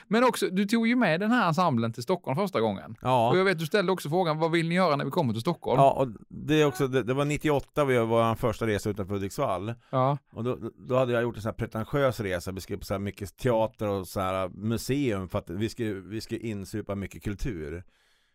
Men 0.07 0.23
också, 0.23 0.47
du 0.49 0.65
tog 0.65 0.87
ju 0.87 0.95
med 0.95 1.19
den 1.19 1.31
här 1.31 1.47
ensemblen 1.47 1.93
till 1.93 2.03
Stockholm 2.03 2.35
första 2.35 2.61
gången. 2.61 2.95
Ja. 3.01 3.29
Och 3.29 3.37
jag 3.37 3.45
vet, 3.45 3.59
du 3.59 3.65
ställde 3.65 3.91
också 3.91 4.09
frågan, 4.09 4.37
vad 4.37 4.51
vill 4.51 4.69
ni 4.69 4.75
göra 4.75 4.95
när 4.95 5.05
vi 5.05 5.11
kommer 5.11 5.33
till 5.33 5.41
Stockholm? 5.41 5.81
Ja, 5.81 5.91
och 5.91 6.07
det 6.27 6.61
är 6.61 6.65
också, 6.65 6.87
det, 6.87 7.03
det 7.03 7.13
var 7.13 7.25
98 7.25 7.85
vi 7.85 7.97
var 7.97 8.05
vår 8.05 8.35
första 8.35 8.67
resa 8.67 8.89
utanför 8.89 9.13
Hudiksvall 9.13 9.73
Ja. 9.89 10.17
Och 10.33 10.43
då, 10.43 10.57
då 10.77 10.97
hade 10.97 11.13
jag 11.13 11.21
gjort 11.21 11.35
en 11.35 11.41
sån 11.41 11.49
här 11.49 11.53
pretentiös 11.53 12.19
resa, 12.19 12.51
vi 12.51 12.61
skulle 12.61 12.79
på 12.79 12.85
så 12.85 12.93
här 12.93 12.99
mycket 12.99 13.37
teater 13.37 13.87
och 13.87 14.07
så 14.07 14.19
här 14.19 14.49
museum 14.49 15.29
för 15.29 15.39
att 15.39 15.49
vi 15.49 15.69
skulle, 15.69 15.93
vi 15.93 16.21
skulle 16.21 16.39
insupa 16.39 16.95
mycket 16.95 17.23
kultur 17.23 17.83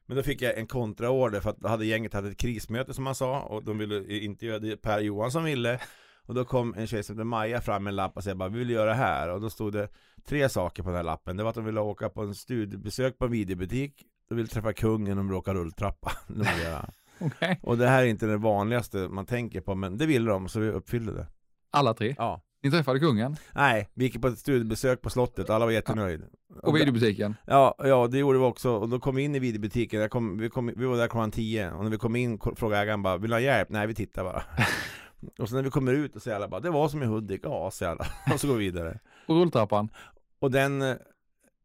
Men 0.07 0.17
då 0.17 0.23
fick 0.23 0.43
jag 0.43 0.59
en 0.59 0.67
kontraorder 0.67 1.41
för 1.41 1.51
att 1.51 1.59
då 1.59 1.69
hade 1.69 1.87
gänget 1.87 2.13
haft 2.13 2.27
ett 2.27 2.39
krismöte 2.39 2.95
som 2.95 3.05
man 3.05 3.15
sa 3.15 3.41
och 3.41 3.65
de 3.65 3.79
ville 3.79 4.19
inte 4.19 4.47
göra 4.47 4.59
det 4.59 4.77
Per 4.77 5.01
Johansson 5.01 5.45
ville. 5.45 5.81
Och 6.27 6.35
då 6.35 6.45
kom 6.45 6.75
en 6.75 6.87
tjej 6.87 7.03
som 7.03 7.17
hette 7.17 7.25
Maja 7.25 7.61
fram 7.61 7.85
med 7.85 7.91
en 7.91 7.97
lapp 7.97 8.17
och 8.17 8.25
sa 8.25 8.35
bara 8.35 8.49
vi 8.49 8.59
vill 8.59 8.71
göra 8.71 8.91
det 8.91 8.97
här. 8.97 9.29
Och 9.29 9.41
då 9.41 9.51
stod 9.51 9.73
det 9.73 9.89
tre 10.25 10.49
saker 10.49 10.83
på 10.83 10.89
den 10.89 10.97
här 10.97 11.03
lappen. 11.03 11.37
Det 11.37 11.43
var 11.43 11.51
att 11.51 11.57
de 11.57 11.65
ville 11.65 11.81
åka 11.81 12.09
på 12.09 12.23
en 12.23 12.35
studiebesök 12.35 13.19
på 13.19 13.25
en 13.25 13.31
videobutik. 13.31 14.03
De 14.29 14.35
ville 14.35 14.49
träffa 14.49 14.73
kungen 14.73 15.11
och 15.11 15.17
de 15.17 15.27
ville 15.27 15.39
åka 15.39 15.55
rulltrappa. 15.55 16.13
Okej. 17.21 17.61
Och 17.63 17.79
det 17.79 17.89
här 17.89 18.03
är 18.03 18.07
inte 18.07 18.27
det 18.27 18.37
vanligaste 18.37 18.97
man 18.97 19.27
tänker 19.27 19.61
på 19.61 19.75
men 19.75 19.99
det 19.99 20.07
ville 20.07 20.31
de 20.31 20.49
så 20.49 20.61
vi 20.61 20.69
uppfyllde 20.69 21.13
det. 21.13 21.27
Alla 21.71 21.95
tre. 21.95 22.15
Ja 22.19 22.43
Ni 22.65 22.71
träffade 22.71 22.99
kungen? 22.99 23.37
Nej, 23.55 23.89
vi 23.95 24.05
gick 24.05 24.21
på 24.21 24.29
ett 24.29 24.39
studiebesök 24.39 25.03
på 25.03 25.11
slottet, 25.11 25.51
alla 25.51 25.65
var 25.65 25.73
jättenöjda 25.73 26.25
och 26.63 26.77
videobutiken. 26.77 27.35
Ja, 27.47 27.75
ja 27.79 28.07
det 28.07 28.19
gjorde 28.19 28.39
vi 28.39 28.45
också, 28.45 28.71
och 28.71 28.89
då 28.89 28.99
kom 28.99 29.15
vi 29.17 29.23
in 29.23 29.35
i 29.35 29.39
videobutiken, 29.39 30.01
jag 30.01 30.11
kom, 30.11 30.39
vi, 30.39 30.49
kom, 30.49 30.73
vi 30.77 30.85
var 30.85 30.97
där 30.97 31.09
klockan 31.09 31.31
10 31.31 31.73
och 31.73 31.85
när 31.85 31.91
vi 31.91 31.97
kom 31.97 32.17
in 32.17 32.39
frågade 32.57 32.83
ägaren 32.83 33.03
bara 33.03 33.17
'Vill 33.17 33.31
du 33.31 33.37
ha 33.37 33.41
hjälp?' 33.41 33.69
Nej, 33.71 33.87
vi 33.87 33.95
tittar 33.95 34.25
bara. 34.25 34.43
Och 35.39 35.49
så 35.49 35.55
när 35.55 35.63
vi 35.63 35.71
kommer 35.71 35.93
ut 35.93 36.17
och 36.17 36.23
säger 36.23 36.37
alla 36.37 36.49
bara 36.49 36.61
'Det 36.61 36.71
var 36.71 36.89
som 36.89 37.03
i 37.03 37.07
Hudik' 37.07 37.41
Ja, 37.43 37.71
säger 37.71 37.93
alla, 37.93 38.07
och 38.35 38.41
så 38.41 38.47
går 38.47 38.55
vi 38.55 38.65
vidare. 38.65 39.01
Och 39.27 39.37
rulltrappan. 39.37 39.89
Och 40.39 40.51
den, 40.51 40.97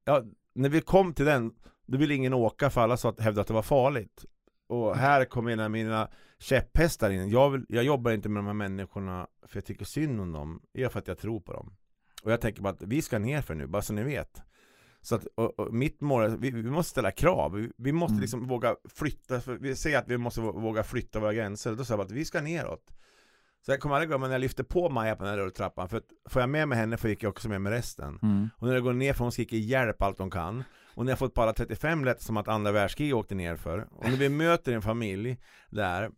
ja, 0.06 0.24
när 0.56 0.70
vi 0.70 0.82
kom 0.82 1.14
till 1.14 1.26
den, 1.26 1.52
då 1.88 1.98
ville 1.98 2.16
ingen 2.16 2.34
åka 2.34 2.70
för 2.70 2.82
alla 2.82 2.98
sa 2.98 3.10
att, 3.10 3.20
hävdade 3.20 3.42
att 3.42 3.48
det 3.48 3.54
var 3.54 3.62
farligt. 3.62 4.26
Och 4.68 4.96
här 4.96 5.26
kommer 5.26 5.52
en 5.52 5.60
av 5.60 5.72
mina 5.72 6.10
käpphästar 6.40 7.10
in. 7.10 7.30
Jag, 7.30 7.50
vill, 7.50 7.66
jag 7.70 7.84
jobbar 7.84 8.12
inte 8.12 8.30
med 8.30 8.40
de 8.40 8.46
här 8.48 8.54
människorna 8.54 9.28
för 9.48 9.58
jag 9.58 9.66
tycker 9.66 9.86
synd 9.86 10.22
om 10.22 10.32
dem, 10.32 10.62
det 10.74 10.84
är 10.84 10.90
för 10.90 11.00
att 11.00 11.08
jag 11.08 11.18
tror 11.18 11.40
på 11.40 11.54
dem. 11.54 11.76
Och 12.24 12.32
jag 12.32 12.42
tänker 12.42 12.62
bara 12.62 12.74
att 12.74 12.82
vi 12.82 13.02
ska 13.02 13.20
ner 13.20 13.42
för 13.42 13.56
nu, 13.56 13.68
bara 13.68 13.82
så 13.82 13.94
ni 13.94 14.04
vet. 14.04 14.42
Så 15.02 15.16
att, 15.16 15.26
och, 15.36 15.60
och 15.60 15.74
mitt 15.74 16.02
mål 16.02 16.24
är, 16.24 16.30
vi, 16.30 16.52
vi 16.52 16.64
måste 16.72 16.90
ställa 16.90 17.12
krav, 17.12 17.54
vi, 17.54 17.72
vi 17.78 17.92
måste 17.92 18.12
Mm. 18.14 18.22
liksom 18.22 18.48
våga 18.48 18.76
flytta, 18.96 19.42
för 19.42 19.54
vi 19.56 19.76
säger 19.76 19.98
att 20.00 20.08
vi 20.08 20.18
måste 20.18 20.42
vå- 20.42 20.62
våga 20.62 20.84
flytta 20.84 21.20
våra 21.20 21.34
gränser, 21.34 21.76
då 21.76 21.86
sa 21.86 21.94
jag 21.94 22.02
att 22.02 22.12
vi 22.12 22.26
ska 22.26 22.42
neråt. 22.42 22.94
Så 23.66 23.72
jag 23.72 23.80
kommer 23.80 23.96
aldrig 23.96 24.10
glömma 24.10 24.28
när 24.28 24.34
jag 24.34 24.42
lyfte 24.42 24.64
på 24.64 24.90
Maja 24.90 25.16
på 25.16 25.24
den 25.24 25.32
här 25.32 25.38
rulltrappan, 25.38 25.90
för 25.90 25.98
att 25.98 26.08
får 26.30 26.42
jag 26.42 26.50
med 26.50 26.68
mig 26.68 26.78
henne 26.78 26.98
får 26.98 27.10
gick 27.10 27.24
jag 27.24 27.30
också 27.30 27.50
med 27.50 27.62
mig 27.62 27.74
resten. 27.74 28.20
Mm. 28.22 28.50
och 28.58 28.68
när 28.68 28.74
det 28.74 28.82
går 28.82 28.94
ner 28.94 29.14
för 29.14 29.24
hon 29.26 29.32
skriker 29.32 29.58
hjälp 29.58 30.02
allt 30.02 30.20
hon 30.20 30.32
kan. 30.32 30.64
Och 30.96 31.06
när 31.06 31.12
jag 31.12 31.20
fått 31.20 31.34
bara 31.34 31.54
35 31.54 32.06
lät 32.06 32.22
som 32.22 32.38
att 32.38 32.48
andra 32.48 32.72
världskriget 32.72 33.16
åkte 33.16 33.36
ner 33.36 33.56
för 33.56 33.88
Och 33.92 34.10
när 34.10 34.18
vi 34.18 34.30
möter 34.30 34.74
en 34.74 34.82
familj 34.82 35.38
där 35.70 36.12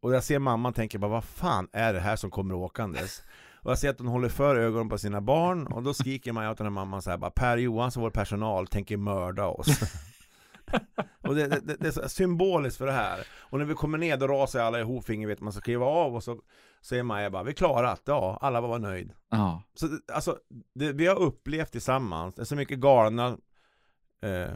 Och 0.00 0.14
jag 0.14 0.24
ser 0.24 0.38
mamman 0.38 0.72
tänker 0.72 0.98
bara 0.98 1.10
vad 1.10 1.24
fan 1.24 1.68
är 1.72 1.92
det 1.92 2.00
här 2.00 2.16
som 2.16 2.30
kommer 2.30 2.54
åkandes? 2.54 3.22
Och 3.62 3.70
jag 3.70 3.78
ser 3.78 3.90
att 3.90 3.98
hon 3.98 4.08
håller 4.08 4.28
för 4.28 4.56
ögonen 4.56 4.88
på 4.88 4.98
sina 4.98 5.20
barn 5.20 5.66
Och 5.66 5.82
då 5.82 5.94
skriker 5.94 6.32
man 6.32 6.48
åt 6.48 6.58
den 6.58 6.66
här 6.66 6.70
mamman 6.70 7.02
så 7.02 7.10
här 7.10 7.18
bara 7.18 7.30
Per 7.30 7.56
Johansson, 7.56 8.02
vår 8.02 8.10
personal, 8.10 8.66
tänker 8.66 8.96
mörda 8.96 9.46
oss 9.46 9.80
Och 11.22 11.34
det, 11.34 11.46
det, 11.46 11.76
det 11.80 11.96
är 11.96 12.08
symboliskt 12.08 12.78
för 12.78 12.86
det 12.86 12.92
här 12.92 13.26
Och 13.40 13.58
när 13.58 13.66
vi 13.66 13.74
kommer 13.74 13.98
ner 13.98 14.16
då 14.16 14.26
rasar 14.26 14.60
alla 14.60 14.80
ihop 14.80 15.04
finger 15.04 15.26
vet 15.28 15.40
man 15.40 15.52
ska 15.52 15.60
kliva 15.60 15.86
av 15.86 16.14
och 16.14 16.24
så 16.24 16.40
Säger 16.80 17.02
Maja 17.02 17.30
bara, 17.30 17.42
vi 17.42 17.54
klarat, 17.54 18.02
ja, 18.04 18.38
alla 18.40 18.60
var 18.60 18.78
nöjd 18.78 19.12
Ja. 19.30 19.62
så 19.74 19.88
alltså, 20.12 20.38
det 20.74 20.92
vi 20.92 21.06
har 21.06 21.16
upplevt 21.16 21.72
tillsammans, 21.72 22.34
det 22.34 22.42
är 22.42 22.44
så 22.44 22.56
mycket 22.56 22.78
galna, 22.78 23.38
eh, 24.22 24.52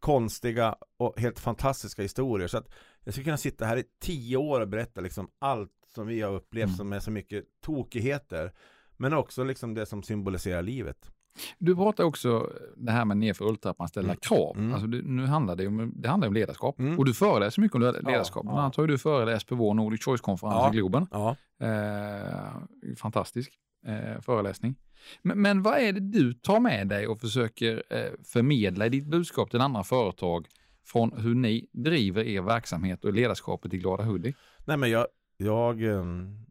konstiga 0.00 0.76
och 0.96 1.20
helt 1.20 1.38
fantastiska 1.38 2.02
historier. 2.02 2.48
Så 2.48 2.58
att 2.58 2.68
jag 3.08 3.14
skulle 3.14 3.24
kunna 3.24 3.36
sitta 3.36 3.64
här 3.66 3.76
i 3.76 3.84
tio 4.00 4.36
år 4.36 4.60
och 4.60 4.68
berätta 4.68 5.00
liksom 5.00 5.28
allt 5.38 5.70
som 5.94 6.06
vi 6.06 6.20
har 6.20 6.32
upplevt 6.32 6.64
Mm. 6.66 6.76
som 6.76 6.92
är 6.92 7.00
så 7.00 7.10
mycket 7.10 7.44
tokigheter. 7.64 8.52
Men 8.96 9.12
också 9.12 9.44
liksom 9.44 9.74
det 9.74 9.86
som 9.86 10.02
symboliserar 10.02 10.62
livet. 10.62 11.10
Du 11.58 11.76
pratar 11.76 12.04
också 12.04 12.52
det 12.76 12.92
här 12.92 13.04
med 13.04 13.16
nerför 13.16 13.44
rulltrappan, 13.44 13.88
ställa 13.88 14.06
Mm. 14.08 14.16
krav. 14.22 14.56
Mm. 14.58 14.72
Alltså 14.74 14.86
nu 14.86 15.26
handlar 15.26 15.56
det 15.56 15.66
om, 15.66 15.92
det 15.96 16.08
handlar 16.08 16.28
om 16.28 16.34
ledarskap. 16.34 16.78
Mm. 16.78 16.98
Och 16.98 17.04
du 17.04 17.14
föreläser 17.14 17.62
mycket 17.62 17.74
om 17.74 17.80
ledarskap. 17.80 18.40
Ja, 18.44 18.50
Bland 18.50 18.58
annat 18.58 18.76
har 18.76 18.86
du 18.86 18.98
föreläst 18.98 19.46
på 19.46 19.54
vår 19.54 19.74
Nordic 19.74 20.04
Choice-konferens 20.04 20.54
Ja. 20.56 20.68
i 20.72 20.76
Globen. 20.76 21.06
Ja. 21.10 21.36
Eh, 21.60 22.94
fantastisk 22.96 23.52
eh, 23.86 24.20
föreläsning. 24.20 24.74
Men, 25.22 25.42
men 25.42 25.62
vad 25.62 25.78
är 25.78 25.92
det 25.92 26.00
du 26.00 26.32
tar 26.34 26.60
med 26.60 26.88
dig 26.88 27.06
och 27.06 27.20
försöker 27.20 27.82
eh, 27.90 28.10
förmedla 28.24 28.86
i 28.86 28.88
ditt 28.88 29.06
budskap 29.06 29.50
till 29.50 29.60
andra 29.60 29.84
företag 29.84 30.46
från 30.92 31.12
hur 31.12 31.34
ni 31.34 31.68
driver 31.72 32.24
er 32.24 32.42
verksamhet 32.42 33.04
och 33.04 33.12
ledarskapet 33.12 33.74
i 33.74 33.78
Glada 33.78 34.02
Hudik? 34.02 34.36
Nej 34.64 34.76
men 34.76 34.90
jag, 34.90 35.06
jag 35.36 35.82
ehm, 35.82 36.48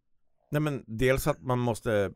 Nej 0.52 0.62
men 0.62 0.84
dels 0.88 1.28
att 1.28 1.42
man 1.42 1.60
måste 1.60 2.12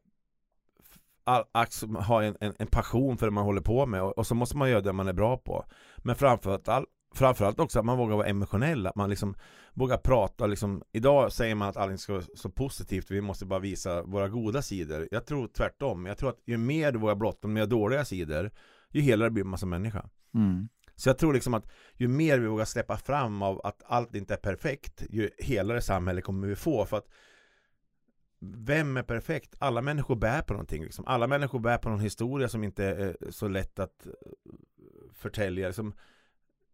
ha 2.08 2.24
en, 2.24 2.38
en, 2.40 2.54
en 2.60 2.68
passion 2.68 3.18
för 3.18 3.26
det 3.26 3.32
man 3.32 3.44
håller 3.44 3.62
på 3.62 3.86
med 3.86 4.02
och, 4.02 4.18
och 4.18 4.28
så 4.28 4.36
måste 4.36 4.58
man 4.58 4.70
göra 4.70 4.82
det 4.82 4.94
man 4.94 5.08
är 5.08 5.14
bra 5.14 5.38
på. 5.38 5.66
Men 5.98 6.16
framförallt, 6.16 6.68
all, 6.68 6.86
framförallt 7.16 7.60
också 7.60 7.80
att 7.80 7.86
man 7.86 7.98
vågar 7.98 8.16
vara 8.16 8.28
emotionell, 8.28 8.88
att 8.88 8.96
man 8.96 9.10
liksom 9.10 9.36
vågar 9.74 9.98
prata 9.98 10.48
liksom, 10.48 10.84
idag 10.92 11.32
säger 11.32 11.56
man 11.56 11.70
att 11.70 11.78
allting 11.78 11.98
ska 11.98 12.14
vara 12.14 12.24
så 12.36 12.50
positivt, 12.50 13.12
vi 13.12 13.22
måste 13.22 13.46
bara 13.46 13.60
visa 13.60 14.04
våra 14.04 14.30
goda 14.30 14.62
sidor. 14.62 15.08
Jag 15.12 15.26
tror 15.26 15.48
tvärtom, 15.48 16.06
jag 16.06 16.18
tror 16.18 16.30
att 16.30 16.40
ju 16.46 16.58
mer 16.58 16.92
du 16.92 17.00
vågar 17.00 17.16
blotta 17.16 17.48
med 17.48 17.70
dåliga 17.70 18.06
sidor, 18.06 18.52
ju 18.90 19.02
helare 19.02 19.30
blir 19.30 19.44
man 19.44 19.60
som 19.60 19.70
människa. 19.70 20.10
Mm. 20.34 20.70
Så 21.02 21.10
jag 21.10 21.18
tror 21.18 21.34
liksom 21.34 21.54
att 21.54 21.72
ju 21.94 22.08
mer 22.08 22.40
vi 22.40 22.48
vågar 22.48 22.66
släppa 22.66 22.98
fram 22.98 23.42
av 23.42 23.62
att 23.64 23.84
allt 23.86 24.16
inte 24.16 24.34
är 24.34 24.38
perfekt, 24.38 25.04
ju 25.10 25.30
helare 25.38 25.82
samhälle 25.82 26.22
kommer 26.22 26.48
vi 26.48 26.56
få. 26.56 26.86
För 26.86 26.98
att 26.98 27.08
vem 28.40 28.98
är 28.98 29.04
perfekt? 29.04 29.56
Alla 29.60 29.82
människor 29.82 30.16
bär 30.16 30.42
på 30.42 30.54
någonting. 30.54 30.84
Liksom. 30.84 31.06
Alla 31.08 31.28
människor 31.28 31.60
bär 31.60 31.78
på 31.78 31.90
någon 31.90 32.00
historia 32.00 32.50
som 32.50 32.64
inte 32.64 32.86
är 32.86 33.18
så 33.30 33.48
lätt 33.48 33.80
att 33.80 34.06
eh, 34.06 34.12
förtälja. 35.14 35.68
Liksom, 35.68 35.94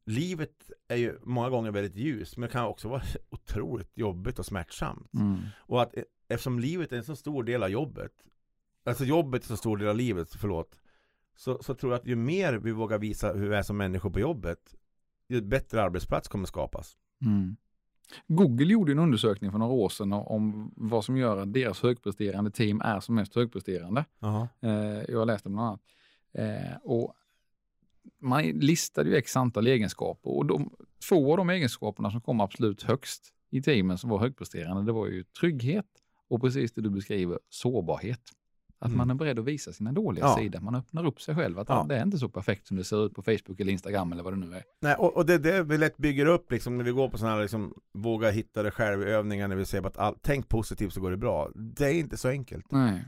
livet 0.05 0.71
är 0.87 0.97
ju 0.97 1.19
många 1.23 1.49
gånger 1.49 1.71
väldigt 1.71 1.95
ljust, 1.95 2.37
men 2.37 2.49
kan 2.49 2.65
också 2.65 2.87
vara 2.87 3.01
otroligt 3.29 3.97
jobbigt 3.97 4.39
och 4.39 4.45
smärtsamt. 4.45 5.13
Mm. 5.13 5.37
Och 5.57 5.81
att 5.81 5.97
eh, 5.97 6.03
eftersom 6.27 6.59
livet 6.59 6.91
är 6.91 6.97
en 6.97 7.03
så 7.03 7.15
stor 7.15 7.43
del 7.43 7.63
av 7.63 7.69
jobbet 7.69 8.13
Alltså 8.83 9.05
jobbet 9.05 9.41
är 9.41 9.45
en 9.45 9.47
så 9.47 9.57
stor 9.57 9.77
del 9.77 9.87
av 9.87 9.95
livet, 9.95 10.35
förlåt 10.35 10.79
så, 11.37 11.63
så 11.63 11.73
tror 11.73 11.91
jag 11.91 11.99
att 11.99 12.07
ju 12.07 12.15
mer 12.15 12.53
vi 12.53 12.71
vågar 12.71 12.97
visa 12.97 13.33
hur 13.33 13.49
vi 13.49 13.55
är 13.55 13.61
som 13.61 13.77
människor 13.77 14.09
på 14.09 14.19
jobbet 14.19 14.75
Ju 15.29 15.41
bättre 15.41 15.83
arbetsplats 15.83 16.27
kommer 16.27 16.45
skapas 16.45 16.97
Mm. 17.21 17.55
Google 18.27 18.65
gjorde 18.65 18.91
en 18.91 18.99
undersökning 18.99 19.51
för 19.51 19.59
några 19.59 19.73
år 19.73 19.89
sedan 19.89 20.13
om 20.13 20.73
vad 20.75 21.05
som 21.05 21.17
gör 21.17 21.37
att 21.37 21.53
deras 21.53 21.81
högpresterande 21.81 22.51
team 22.51 22.81
är 22.81 22.99
som 22.99 23.15
mest 23.15 23.35
högpresterande. 23.35 24.05
Jaha. 24.19 24.47
Eh, 24.61 24.71
jag 25.07 25.19
har 25.19 25.25
läst 25.25 25.43
det 25.43 25.49
bland 25.49 25.67
annat. 25.67 25.81
Eh, 26.33 26.77
och 26.83 27.13
man 28.21 28.43
listade 28.43 29.09
ju 29.09 29.15
x 29.15 29.37
antal 29.37 29.67
egenskaper 29.67 30.29
och 30.29 30.45
de, 30.45 30.75
två 31.09 31.31
av 31.31 31.37
de 31.37 31.49
egenskaperna 31.49 32.11
som 32.11 32.21
kom 32.21 32.41
absolut 32.41 32.83
högst 32.83 33.33
i 33.49 33.61
teamen 33.61 33.97
som 33.97 34.09
var 34.09 34.19
högpresterande, 34.19 34.83
det 34.83 34.91
var 34.91 35.07
ju 35.07 35.23
trygghet 35.23 35.85
och 36.27 36.41
precis 36.41 36.73
det 36.73 36.81
du 36.81 36.89
beskriver, 36.89 37.39
sårbarhet. 37.49 38.21
Att 38.79 38.87
Mm. 38.87 38.97
man 38.97 39.09
är 39.09 39.13
beredd 39.15 39.39
att 39.39 39.45
visa 39.45 39.73
sina 39.73 39.91
dåliga 39.91 40.25
Ja. 40.25 40.35
sidor. 40.37 40.59
Man 40.59 40.75
öppnar 40.75 41.05
upp 41.05 41.21
sig 41.21 41.35
själv. 41.35 41.59
Att 41.59 41.69
Ja. 41.69 41.85
det 41.89 41.97
är 41.97 42.03
inte 42.03 42.17
så 42.17 42.29
perfekt 42.29 42.67
som 42.67 42.77
det 42.77 42.83
ser 42.83 43.05
ut 43.05 43.13
på 43.13 43.21
Facebook 43.21 43.59
eller 43.59 43.71
Instagram 43.71 44.11
eller 44.11 44.23
vad 44.23 44.33
det 44.33 44.37
nu 44.37 44.55
är. 44.55 44.63
Nej, 44.81 44.95
och, 44.95 45.17
och 45.17 45.25
det 45.25 45.33
är 45.33 45.39
det 45.39 45.63
vi 45.63 45.77
lätt 45.77 45.97
bygger 45.97 46.25
upp 46.25 46.51
liksom 46.51 46.77
när 46.77 46.83
vi 46.83 46.91
går 46.91 47.09
på 47.09 47.17
sådana 47.17 47.35
här 47.35 47.41
liksom 47.41 47.73
Våga 47.93 48.29
hitta 48.29 48.63
det 48.63 48.71
själv 48.71 49.03
övningar 49.03 49.47
när 49.47 49.55
vi 49.55 49.65
säger 49.65 49.87
att 49.87 49.97
all, 49.97 50.15
tänk 50.21 50.49
positivt 50.49 50.93
så 50.93 51.01
går 51.01 51.11
det 51.11 51.17
bra 51.17 51.49
Det 51.55 51.85
är 51.85 51.93
inte 51.93 52.17
så 52.17 52.27
enkelt 52.27 52.71
Nej. 52.71 53.05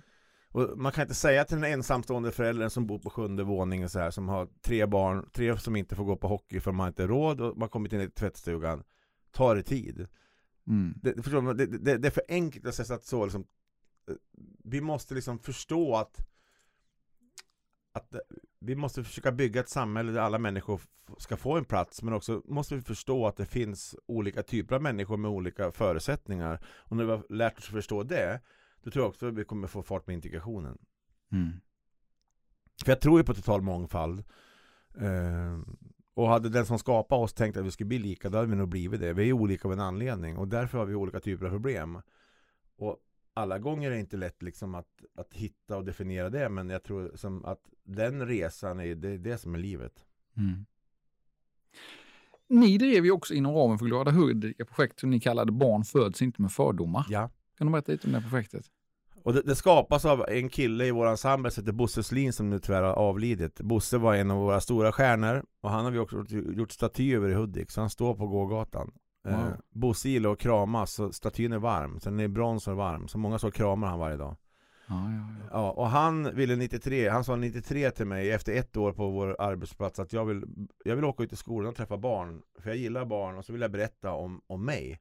Och 0.51 0.77
man 0.77 0.91
kan 0.91 1.01
inte 1.01 1.13
säga 1.13 1.43
till 1.43 1.61
den 1.61 1.71
ensamstående 1.73 2.31
föräldern 2.31 2.69
som 2.69 2.87
bor 2.87 2.99
på 2.99 3.09
sjunde 3.09 3.43
våningen 3.43 3.89
så 3.89 3.99
här, 3.99 4.11
som 4.11 4.29
har 4.29 4.47
tre 4.61 4.85
barn, 4.85 5.29
tre 5.33 5.57
som 5.57 5.75
inte 5.75 5.95
får 5.95 6.03
gå 6.03 6.15
på 6.15 6.27
hockey 6.27 6.59
för 6.59 6.71
man 6.71 6.79
har 6.79 6.87
inte 6.87 7.07
råd 7.07 7.41
och 7.41 7.57
man 7.57 7.69
kommer 7.69 7.89
till 7.89 8.11
tvättstugan 8.11 8.83
Ta 9.31 9.53
det 9.53 9.63
tid 9.63 10.07
Mm. 10.67 10.93
det, 11.01 11.23
förstår 11.23 11.41
man, 11.41 11.57
det, 11.57 11.65
det, 11.65 11.97
det 11.97 12.07
är 12.07 12.11
för 12.11 12.23
enkelt 12.29 12.65
att 12.67 12.75
säga 12.75 12.95
att 12.95 13.05
så 13.05 13.25
liksom, 13.25 13.45
eh, 14.09 14.15
Vi 14.69 14.81
måste 14.81 15.15
liksom 15.15 15.39
förstå 15.39 15.95
att 15.95 16.25
att 17.91 18.13
eh, 18.13 18.19
vi 18.59 18.75
måste 18.75 19.03
försöka 19.03 19.31
bygga 19.31 19.61
ett 19.61 19.69
samhälle 19.69 20.11
där 20.11 20.21
alla 20.21 20.39
människor 20.39 20.81
ska 21.17 21.37
få 21.37 21.57
en 21.57 21.65
plats 21.65 22.03
men 22.03 22.13
också 22.13 22.41
måste 22.45 22.75
vi 22.75 22.81
förstå 22.81 23.27
att 23.27 23.37
det 23.37 23.45
finns 23.45 23.95
olika 24.05 24.43
typer 24.43 24.75
av 24.75 24.81
människor 24.81 25.17
med 25.17 25.31
olika 25.31 25.71
förutsättningar 25.71 26.59
och 26.65 26.97
när 26.97 27.05
vi 27.05 27.11
har 27.11 27.25
lärt 27.29 27.57
oss 27.57 27.65
förstå 27.65 28.03
det 28.03 28.41
då 28.83 28.91
tror 28.91 29.03
jag 29.03 29.09
också 29.09 29.27
att 29.27 29.33
vi 29.33 29.45
kommer 29.45 29.67
få 29.67 29.83
fart 29.83 30.05
på 30.05 30.11
integrationen. 30.11 30.77
Mm. 31.31 31.51
För 32.85 32.91
jag 32.91 33.01
tror 33.01 33.19
ju 33.19 33.23
på 33.23 33.33
total 33.33 33.61
mångfald. 33.61 34.23
Eh, 34.97 35.59
och 36.13 36.27
hade 36.27 36.49
den 36.49 36.65
som 36.65 36.79
skapade 36.79 37.21
oss 37.21 37.33
tänkt 37.33 37.57
att 37.57 37.65
vi 37.65 37.71
skulle 37.71 37.87
bli 37.87 37.99
lika, 37.99 38.29
då 38.29 38.37
hade 38.37 38.49
vi 38.49 38.55
nog 38.55 38.69
blivit 38.69 38.99
det. 38.99 39.13
Vi 39.13 39.29
är 39.29 39.33
olika 39.33 39.67
av 39.67 39.73
en 39.73 39.79
anledning 39.79 40.37
och 40.37 40.47
därför 40.47 40.77
har 40.77 40.85
vi 40.85 40.95
olika 40.95 41.19
typer 41.19 41.45
av 41.45 41.49
problem. 41.49 42.01
Och 42.77 42.97
alla 43.39 43.59
gånger 43.59 43.91
är 43.91 43.95
det 43.95 43.99
inte 43.99 44.17
lätt 44.17 44.41
liksom 44.41 44.75
att, 44.75 45.01
att 45.15 45.33
hitta 45.33 45.77
och 45.77 45.85
definiera 45.85 46.29
det, 46.29 46.49
men 46.49 46.69
jag 46.69 46.83
tror 46.83 47.11
som 47.15 47.45
att 47.45 47.61
den 47.83 48.27
resan 48.27 48.79
är 48.79 48.95
det, 48.95 49.09
är 49.09 49.17
det 49.17 49.37
som 49.37 49.55
är 49.55 49.59
livet. 49.59 50.05
Mm. 50.37 50.65
Ni 52.47 52.77
drev 52.77 53.05
ju 53.05 53.11
också 53.11 53.33
inom 53.33 53.55
ramen 53.55 53.79
för 53.79 53.85
Glada 53.85 54.11
Hood 54.11 54.45
ett 54.45 54.69
projekt 54.69 54.99
som 54.99 55.09
ni 55.09 55.19
kallade 55.19 55.51
Barn 55.51 55.83
föds 55.83 56.21
inte 56.21 56.41
med 56.41 56.51
fördomar. 56.51 57.05
Ja. 57.09 57.29
Kan 57.57 57.67
du 57.67 57.71
berätta 57.71 57.91
lite 57.91 58.07
om 58.07 58.13
det 58.13 58.21
projektet? 58.21 58.65
Och 59.23 59.33
det, 59.33 59.41
det 59.41 59.55
skapas 59.55 60.05
av 60.05 60.25
en 60.29 60.49
kille 60.49 60.85
i 60.85 60.91
vår 60.91 61.07
ensemble 61.07 61.51
som 61.51 61.63
heter 61.63 61.73
Bosse 61.73 62.03
Slin 62.03 62.33
som 62.33 62.49
nu 62.49 62.59
tyvärr 62.59 62.81
har 62.81 62.93
avlidit. 62.93 63.61
Bosse 63.61 63.97
var 63.97 64.15
en 64.15 64.31
av 64.31 64.37
våra 64.37 64.61
stora 64.61 64.91
stjärnor 64.91 65.43
och 65.61 65.69
han 65.69 65.85
har 65.85 65.91
vi 65.91 65.99
också 65.99 66.17
gjort, 66.17 66.31
gjort 66.31 66.71
staty 66.71 67.15
över 67.15 67.29
i 67.29 67.33
Hudik 67.33 67.71
så 67.71 67.81
han 67.81 67.89
står 67.89 68.15
på 68.15 68.27
gågatan. 68.27 68.91
Wow. 69.23 69.33
Eh, 69.33 69.53
Bosse 69.69 70.09
gillar 70.09 70.31
att 70.31 70.39
kramas 70.39 70.93
så 70.93 71.11
statyn 71.11 71.53
är 71.53 71.59
varm, 71.59 71.99
sen 71.99 72.19
är 72.19 72.27
brons 72.27 72.67
och 72.67 72.75
varm. 72.75 73.07
Så 73.07 73.17
många 73.17 73.39
så 73.39 73.51
kramar 73.51 73.87
han 73.87 73.99
varje 73.99 74.17
dag. 74.17 74.37
Ja, 74.87 75.11
ja, 75.11 75.35
ja. 75.39 75.49
Ja, 75.51 75.71
och 75.71 75.87
han 75.87 76.35
ville 76.35 76.55
93, 76.55 77.09
han 77.09 77.23
sa 77.23 77.35
93 77.35 77.91
till 77.91 78.05
mig 78.05 78.31
efter 78.31 78.53
ett 78.53 78.77
år 78.77 78.93
på 78.93 79.09
vår 79.09 79.41
arbetsplats 79.41 79.99
att 79.99 80.13
jag 80.13 80.25
vill, 80.25 80.43
jag 80.85 80.95
vill 80.95 81.05
åka 81.05 81.23
ut 81.23 81.33
i 81.33 81.35
skolan 81.35 81.69
och 81.69 81.75
träffa 81.75 81.97
barn. 81.97 82.41
För 82.59 82.69
jag 82.69 82.77
gillar 82.77 83.05
barn 83.05 83.37
och 83.37 83.45
så 83.45 83.53
vill 83.53 83.61
jag 83.61 83.71
berätta 83.71 84.11
om, 84.11 84.41
om 84.47 84.65
mig. 84.65 84.99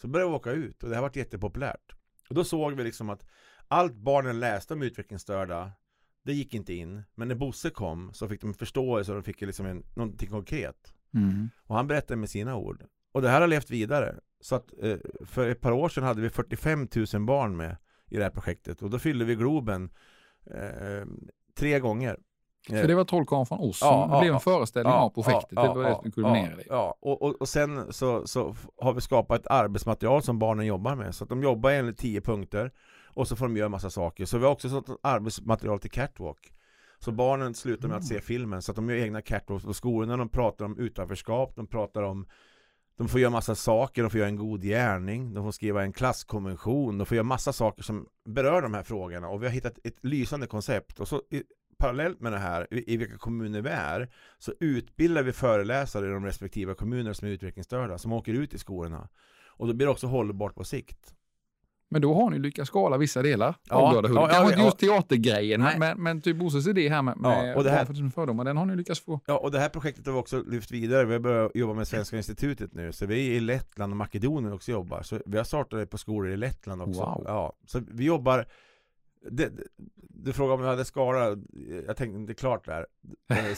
Så 0.00 0.08
började 0.08 0.30
vi 0.30 0.36
åka 0.36 0.50
ut 0.50 0.82
och 0.82 0.88
det 0.88 0.94
har 0.94 1.02
varit 1.02 1.16
jättepopulärt. 1.16 1.96
Och 2.28 2.34
då 2.34 2.44
såg 2.44 2.72
vi 2.72 2.84
liksom 2.84 3.10
att 3.10 3.26
allt 3.68 3.94
barnen 3.94 4.40
läste 4.40 4.74
om 4.74 4.82
utvecklingsstörda 4.82 5.72
det 6.26 6.32
gick 6.32 6.54
inte 6.54 6.74
in. 6.74 7.02
Men 7.14 7.28
när 7.28 7.34
Bosse 7.34 7.70
kom 7.70 8.12
så 8.12 8.28
fick 8.28 8.40
de 8.40 8.54
förståelse 8.54 9.12
och 9.12 9.16
de 9.16 9.22
fick 9.22 9.40
liksom 9.40 9.66
en, 9.66 9.84
någonting 9.94 10.28
konkret. 10.28 10.94
Mm. 11.14 11.48
Och 11.62 11.76
han 11.76 11.86
berättade 11.86 12.16
med 12.16 12.30
sina 12.30 12.56
ord. 12.56 12.84
Och 13.16 13.22
det 13.22 13.28
här 13.28 13.40
har 13.40 13.48
levt 13.48 13.70
vidare. 13.70 14.14
Så 14.40 14.54
att 14.54 14.72
eh, 14.82 14.96
för 15.26 15.48
ett 15.48 15.60
par 15.60 15.72
år 15.72 15.88
sedan 15.88 16.04
hade 16.04 16.20
vi 16.20 16.30
45 16.30 16.88
000 17.14 17.22
barn 17.26 17.56
med 17.56 17.76
i 18.10 18.16
det 18.16 18.22
här 18.22 18.30
projektet. 18.30 18.82
Och 18.82 18.90
då 18.90 18.98
fyllde 18.98 19.24
vi 19.24 19.34
Globen 19.34 19.90
eh, 20.50 21.06
tre 21.58 21.80
gånger. 21.80 22.16
Så 22.68 22.74
det 22.86 22.94
var 22.94 23.04
trollkarlen 23.04 23.46
från 23.46 23.58
Oz 23.58 23.78
som 23.78 23.88
Ja, 23.88 24.08
ja, 24.10 24.20
blev 24.20 24.30
en 24.30 24.34
ja. 24.34 24.40
föreställning 24.40 24.92
av 24.92 25.10
projektet. 25.10 25.50
det 25.50 25.68
var 25.68 25.84
det 25.84 25.98
som 26.02 26.12
kulminerade. 26.12 26.62
Ja, 26.68 26.98
och, 27.00 27.22
och, 27.22 27.40
och 27.40 27.48
sen 27.48 27.92
så, 27.92 28.26
så 28.26 28.54
har 28.76 28.92
vi 28.92 29.00
skapat 29.00 29.40
ett 29.40 29.46
arbetsmaterial 29.46 30.22
som 30.22 30.38
barnen 30.38 30.66
jobbar 30.66 30.94
med. 30.94 31.14
Så 31.14 31.24
att 31.24 31.30
de 31.30 31.42
jobbar 31.42 31.70
enligt 31.70 31.98
tio 31.98 32.20
punkter. 32.20 32.72
Och 33.14 33.28
så 33.28 33.36
får 33.36 33.46
de 33.46 33.56
göra 33.56 33.68
massa 33.68 33.90
saker. 33.90 34.24
Så 34.24 34.38
vi 34.38 34.44
har 34.44 34.52
också 34.52 34.68
sånt 34.68 34.88
arbetsmaterial 35.02 35.78
till 35.78 35.90
catwalk. 35.90 36.52
Så 36.98 37.12
barnen 37.12 37.54
slutar 37.54 37.88
med 37.88 37.96
att 37.96 38.06
se 38.06 38.20
filmen 38.20 38.62
så 38.62 38.72
att 38.72 38.76
de 38.76 38.90
gör 38.90 38.96
egna 38.96 39.22
catwalks 39.22 39.64
på 39.64 39.74
skolorna. 39.74 40.16
De 40.16 40.28
pratar 40.28 40.64
om 40.64 40.78
utanförskap, 40.78 41.56
de 41.56 41.66
pratar 41.66 42.02
om 42.02 42.26
de 42.96 43.08
får 43.08 43.20
göra 43.20 43.30
massa 43.30 43.54
saker, 43.54 44.02
de 44.02 44.10
får 44.10 44.18
göra 44.18 44.28
en 44.28 44.36
god 44.36 44.62
gärning, 44.62 45.34
de 45.34 45.44
får 45.44 45.52
skriva 45.52 45.82
en 45.82 45.92
klasskonvention, 45.92 46.98
de 46.98 47.06
får 47.06 47.14
göra 47.14 47.24
massa 47.24 47.52
saker 47.52 47.82
som 47.82 48.06
berör 48.24 48.62
de 48.62 48.74
här 48.74 48.82
frågorna 48.82 49.28
och 49.28 49.42
vi 49.42 49.46
har 49.46 49.52
hittat 49.52 49.78
ett 49.84 50.04
lysande 50.04 50.46
koncept 50.46 51.00
och 51.00 51.08
så 51.08 51.22
i, 51.30 51.42
parallellt 51.78 52.20
med 52.20 52.32
det 52.32 52.38
här, 52.38 52.66
i, 52.70 52.94
i 52.94 52.96
vilka 52.96 53.18
kommuner 53.18 53.62
vi 53.62 53.70
är, 53.70 54.08
så 54.38 54.52
utbildar 54.60 55.22
vi 55.22 55.32
föreläsare 55.32 56.06
i 56.06 56.08
de 56.08 56.24
respektive 56.24 56.74
kommuner 56.74 57.12
som 57.12 57.28
är 57.28 57.32
utvecklingsstörda 57.32 57.98
som 57.98 58.12
åker 58.12 58.32
ut 58.32 58.54
i 58.54 58.58
skolorna. 58.58 59.08
Och 59.48 59.66
då 59.66 59.74
blir 59.74 59.86
det 59.86 59.92
också 59.92 60.06
hållbart 60.06 60.54
på 60.54 60.64
sikt. 60.64 61.15
Men 61.88 62.02
då 62.02 62.14
har 62.14 62.30
ni 62.30 62.38
lyckats 62.38 62.68
skala 62.68 62.96
vissa 62.96 63.22
delar 63.22 63.54
Ja, 63.64 63.74
av 63.76 63.92
Glada 63.92 64.08
Hood. 64.08 64.18
ja, 64.18 64.28
ja, 64.32 64.52
ja. 64.56 64.64
just 64.64 64.78
teatergrejen, 64.78 65.60
Nej. 65.60 65.78
men, 65.78 66.02
men 66.02 66.20
typ 66.20 66.36
Bosses 66.36 66.66
idé 66.66 66.88
här 66.88 67.02
med, 67.02 67.16
med 67.18 67.50
Ja, 67.50 67.56
och 67.56 67.64
det 67.64 67.70
här- 67.70 68.02
med 68.02 68.14
fördomar, 68.14 68.44
den 68.44 68.56
har 68.56 68.64
ni 68.66 68.76
lyckats 68.76 69.00
få. 69.00 69.20
Ja, 69.26 69.38
och 69.38 69.50
det 69.50 69.58
här 69.58 69.68
projektet 69.68 70.06
har 70.06 70.12
vi 70.12 70.18
också 70.18 70.42
lyft 70.46 70.70
vidare. 70.70 71.04
Vi 71.04 71.12
har 71.12 71.20
börjat 71.20 71.52
jobba 71.54 71.74
med 71.74 71.88
Svenska 71.88 72.16
institutet 72.16 72.74
nu, 72.74 72.92
så 72.92 73.06
vi 73.06 73.28
är 73.28 73.32
i 73.36 73.40
Lettland 73.40 73.92
och 73.92 73.96
Makedonien 73.96 74.52
också 74.52 74.70
jobbar. 74.72 75.02
Så 75.02 75.20
vi 75.26 75.36
har 75.36 75.44
startat 75.44 75.78
det 75.80 75.86
på 75.86 75.98
skolor 75.98 76.30
i 76.32 76.36
Lettland 76.36 76.82
också. 76.82 77.00
Wow. 77.00 77.22
Ja, 77.26 77.52
så 77.66 77.80
vi 77.90 78.04
jobbar 78.04 78.46
det, 79.30 79.50
du 79.96 80.32
frågade 80.32 80.54
om 80.54 80.60
jag 80.62 80.70
hade 80.70 80.84
skala, 80.84 81.36
jag 81.86 81.96
tänkte 81.96 82.18
det 82.18 82.32
är 82.32 82.34
klart 82.34 82.64
där. 82.66 82.86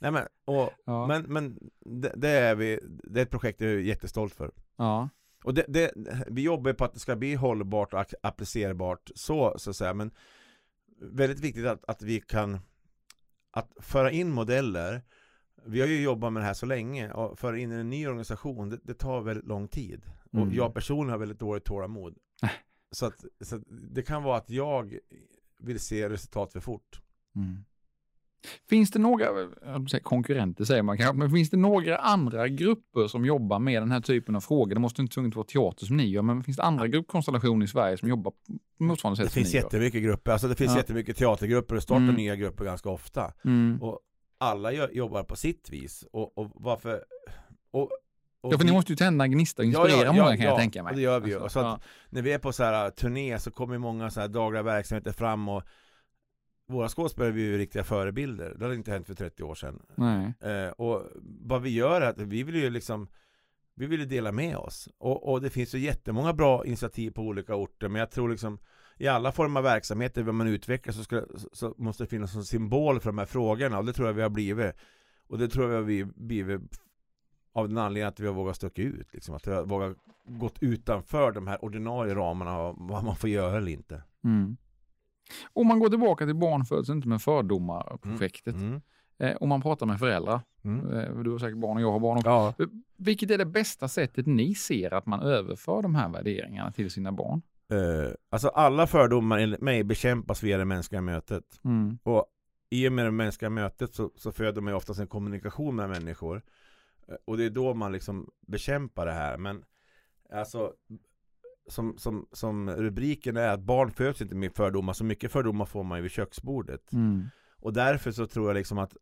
Nej 0.00 0.10
men, 0.12 0.22
och, 0.46 0.70
Ja. 0.84 1.06
men, 1.06 1.22
men 1.22 1.58
det, 1.84 2.12
det 2.16 2.28
är 2.28 2.54
vi, 2.54 2.80
det 3.04 3.20
är 3.20 3.22
ett 3.22 3.30
projekt 3.30 3.60
jag 3.60 3.70
är 3.70 3.78
jättestolt 3.78 4.34
för. 4.34 4.50
ja. 4.78 5.08
Och 5.44 5.54
det, 5.54 5.64
det, 5.68 5.92
vi 6.26 6.42
jobbar 6.42 6.72
på 6.72 6.84
att 6.84 6.94
det 6.94 7.00
ska 7.00 7.16
bli 7.16 7.34
hållbart 7.34 7.94
och 7.94 8.04
applicerbart 8.22 9.10
så, 9.14 9.54
så 9.58 9.70
att 9.70 9.76
säga. 9.76 9.94
Men 9.94 10.10
väldigt 11.00 11.40
viktigt 11.40 11.66
att, 11.66 11.84
att 11.88 12.02
vi 12.02 12.20
kan 12.20 12.60
att 13.50 13.72
föra 13.80 14.10
in 14.10 14.30
modeller. 14.30 15.02
Vi 15.66 15.80
har 15.80 15.88
ju 15.88 16.02
jobbat 16.02 16.32
med 16.32 16.42
det 16.42 16.46
här 16.46 16.54
så 16.54 16.66
länge 16.66 17.12
och 17.12 17.38
föra 17.38 17.58
in 17.58 17.72
en 17.72 17.90
ny 17.90 18.06
organisation, 18.06 18.68
det, 18.68 18.78
det 18.82 18.94
tar 18.94 19.20
väldigt 19.20 19.46
lång 19.46 19.68
tid. 19.68 20.06
Mm. 20.32 20.48
Och 20.48 20.54
jag 20.54 20.74
personligen 20.74 21.10
har 21.10 21.18
väldigt 21.18 21.38
dåligt 21.38 21.64
tålamod. 21.64 22.18
så, 22.90 23.06
att, 23.06 23.24
så 23.40 23.56
att 23.56 23.62
det 23.68 24.02
kan 24.02 24.22
vara 24.22 24.36
att 24.36 24.50
jag 24.50 24.98
vill 25.58 25.80
se 25.80 26.08
resultat 26.08 26.52
för 26.52 26.60
fort. 26.60 27.02
Mm. 27.36 27.64
Finns 28.68 28.90
det 28.90 28.98
några, 28.98 29.26
säga 29.90 30.00
konkurrenter 30.02 30.64
säger 30.64 30.82
man 30.82 30.96
kanske, 30.98 31.16
men 31.16 31.30
finns 31.30 31.50
det 31.50 31.56
några 31.56 31.96
andra 31.96 32.48
grupper 32.48 33.06
som 33.08 33.24
jobbar 33.24 33.58
med 33.58 33.82
den 33.82 33.90
här 33.92 34.00
typen 34.00 34.36
av 34.36 34.40
frågor? 34.40 34.74
Det 34.74 34.80
måste 34.80 35.02
inte 35.02 35.14
tvunget 35.14 35.34
vara 35.36 35.46
teater 35.46 35.86
som 35.86 35.96
ni 35.96 36.06
gör, 36.06 36.22
men 36.22 36.42
finns 36.44 36.56
det 36.56 36.62
andra 36.62 36.88
gruppkonstellationer 36.88 37.64
i 37.64 37.68
Sverige 37.68 37.96
som 37.96 38.08
jobbar 38.08 38.30
på 38.30 38.84
motsvarande 38.84 39.16
sätt 39.16 39.26
Det 39.26 39.32
finns 39.40 39.52
ni 39.52 39.56
gör? 39.58 39.64
jättemycket 39.64 40.02
grupper, 40.02 40.32
alltså 40.32 40.48
det 40.48 40.54
finns 40.54 40.70
Ja. 40.72 40.76
jättemycket 40.76 41.16
teatergrupper 41.16 41.76
och 41.76 41.82
startar 41.82 42.02
Mm. 42.02 42.14
nya 42.14 42.36
grupper 42.36 42.64
ganska 42.64 42.88
ofta. 42.90 43.32
Mm. 43.44 43.82
Och 43.82 44.00
alla 44.38 44.72
jobbar 44.72 45.22
på 45.22 45.36
sitt 45.36 45.70
vis. 45.70 46.04
Och, 46.12 46.38
och 46.38 46.50
varför... 46.54 47.02
Och, 47.70 47.82
och 47.82 47.90
Ja, 48.42 48.50
för 48.58 48.64
ni 48.64 48.70
vi- 48.70 48.76
måste 48.76 48.92
ju 48.92 48.96
tända 48.96 49.24
en 49.24 49.30
gnista 49.30 49.62
och 49.62 49.66
Ja, 49.66 49.68
inspirera 49.84 50.06
ja, 50.06 50.12
många 50.12 50.30
ja, 50.30 50.36
kan 50.36 50.44
ja, 50.44 50.50
jag 50.50 50.58
tänka 50.58 50.82
mig. 50.82 50.90
och 50.90 50.96
det 50.96 51.02
gör 51.02 51.20
vi 51.20 51.30
ju. 51.30 51.40
Alltså, 51.42 51.60
Så 51.60 51.66
att- 51.66 51.82
När 52.10 52.22
vi 52.22 52.32
är 52.32 52.38
på 52.38 52.52
så 52.52 52.64
här 52.64 52.90
turné 52.90 53.38
så 53.38 53.50
kommer 53.50 53.78
många 53.78 54.10
så 54.10 54.20
här 54.20 54.28
dagliga 54.28 54.62
verksamheter 54.62 55.12
fram 55.12 55.48
och 55.48 55.62
våra 56.68 56.88
skådespelare 56.88 57.32
är 57.32 57.36
ju 57.36 57.58
riktiga 57.58 57.84
förebilder. 57.84 58.54
Det 58.58 58.64
hade 58.64 58.74
inte 58.74 58.90
hänt 58.90 59.06
för 59.06 59.14
30 59.14 59.42
år 59.42 59.54
sedan. 59.54 59.82
Eh, 60.40 60.70
och 60.70 61.02
vad 61.40 61.62
vi 61.62 61.70
gör 61.70 62.00
är 62.00 62.10
att 62.10 62.18
vi 62.18 62.42
vill 62.42 62.54
ju 62.54 62.70
liksom 62.70 63.08
vi 63.74 63.86
vill 63.86 64.00
ju 64.00 64.06
dela 64.06 64.32
med 64.32 64.56
oss. 64.56 64.88
Och, 64.98 65.32
och 65.32 65.40
det 65.40 65.50
finns 65.50 65.74
ju 65.74 65.78
jättemånga 65.78 66.32
bra 66.32 66.66
initiativ 66.66 67.10
på 67.10 67.22
olika 67.22 67.54
orter. 67.54 67.88
Men 67.88 68.00
jag 68.00 68.10
tror 68.10 68.28
liksom 68.28 68.58
i 68.96 69.08
alla 69.08 69.32
former 69.32 69.60
av 69.60 69.64
verksamheter 69.64 70.22
där 70.22 70.32
man 70.32 70.46
utvecklar 70.48 70.92
så, 70.92 71.04
ska, 71.04 71.22
så 71.52 71.74
måste 71.78 72.02
det 72.02 72.08
finnas 72.08 72.34
en 72.34 72.44
symbol 72.44 73.00
för 73.00 73.08
de 73.08 73.18
här 73.18 73.26
frågorna. 73.26 73.78
Och 73.78 73.84
det 73.84 73.92
tror 73.92 74.08
jag 74.08 74.14
vi 74.14 74.22
har 74.22 74.30
blivit. 74.30 74.74
Och 75.28 75.38
det 75.38 75.48
tror 75.48 75.72
jag 75.72 75.82
vi 75.82 76.00
har 76.02 76.10
blivit 76.16 76.60
av 77.52 77.68
den 77.68 77.78
anledningen 77.78 78.08
att 78.08 78.20
vi 78.20 78.26
har 78.26 78.34
vågat 78.34 78.56
stöka 78.56 78.82
ut. 78.82 79.14
Liksom. 79.14 79.34
Att 79.34 79.46
vi 79.46 79.52
har 79.52 79.64
vågat 79.64 79.96
gått 80.24 80.58
utanför 80.62 81.32
de 81.32 81.46
här 81.46 81.64
ordinarie 81.64 82.14
ramarna 82.14 82.56
av 82.56 82.76
vad 82.78 83.04
man 83.04 83.16
får 83.16 83.30
göra 83.30 83.56
eller 83.56 83.72
inte. 83.72 84.02
Mm. 84.24 84.56
Om 85.52 85.66
man 85.66 85.78
går 85.78 85.88
tillbaka 85.88 86.26
till 86.26 86.34
Barn 86.34 86.64
föds 86.64 86.88
inte 86.88 87.08
med 87.08 87.22
fördomar-projektet. 87.22 88.54
Mm. 88.54 88.80
Eh, 89.18 89.36
om 89.40 89.48
man 89.48 89.62
pratar 89.62 89.86
med 89.86 89.98
föräldrar, 89.98 90.40
Mm. 90.64 90.90
eh, 90.98 91.14
du 91.22 91.30
har 91.30 91.38
säkert 91.38 91.58
barn 91.58 91.76
och 91.76 91.82
jag 91.82 91.92
har 91.92 92.00
barn 92.00 92.16
också. 92.18 92.28
Ja. 92.30 92.54
Vilket 92.96 93.30
är 93.30 93.38
det 93.38 93.44
bästa 93.46 93.88
sättet 93.88 94.26
ni 94.26 94.54
ser 94.54 94.94
att 94.94 95.06
man 95.06 95.20
överför 95.20 95.82
de 95.82 95.94
här 95.94 96.08
värderingarna 96.08 96.72
till 96.72 96.90
sina 96.90 97.12
barn? 97.12 97.42
Eh, 97.72 98.12
alltså 98.30 98.48
alla 98.48 98.86
fördomar 98.86 99.38
enligt 99.38 99.60
mig 99.60 99.84
bekämpas 99.84 100.42
via 100.42 100.58
det 100.58 100.64
mänskliga 100.64 101.00
mötet. 101.00 101.44
Mm. 101.64 101.98
Och 102.02 102.26
i 102.70 102.88
och 102.88 102.92
med 102.92 103.04
det 103.04 103.10
mänskliga 103.10 103.50
mötet 103.50 103.94
så, 103.94 104.10
så 104.16 104.32
föder 104.32 104.60
man 104.60 104.72
ju 104.72 104.76
oftast 104.76 105.00
en 105.00 105.06
kommunikation 105.06 105.76
med 105.76 105.88
människor. 105.88 106.42
Eh, 107.08 107.14
Och 107.24 107.36
det 107.36 107.44
är 107.44 107.50
då 107.50 107.74
man 107.74 107.92
liksom 107.92 108.30
bekämpar 108.46 109.06
det 109.06 109.12
här. 109.12 109.36
Men 109.38 109.64
alltså 110.32 110.72
som, 111.68 111.98
som, 111.98 112.26
som 112.32 112.70
rubriken 112.70 113.36
är 113.36 113.48
att 113.48 113.60
barn 113.60 113.90
föds 113.90 114.22
inte 114.22 114.34
med 114.34 114.54
fördomar. 114.54 114.92
Så 114.92 115.04
mycket 115.04 115.32
fördomar 115.32 115.64
får 115.64 115.82
man 115.82 115.98
ju 115.98 116.02
vid 116.02 116.10
köksbordet. 116.10 116.92
Mm. 116.92 117.28
Och 117.60 117.72
därför 117.72 118.12
så 118.12 118.26
tror 118.26 118.46
jag 118.46 118.54
liksom 118.54 118.78
att 118.78 118.96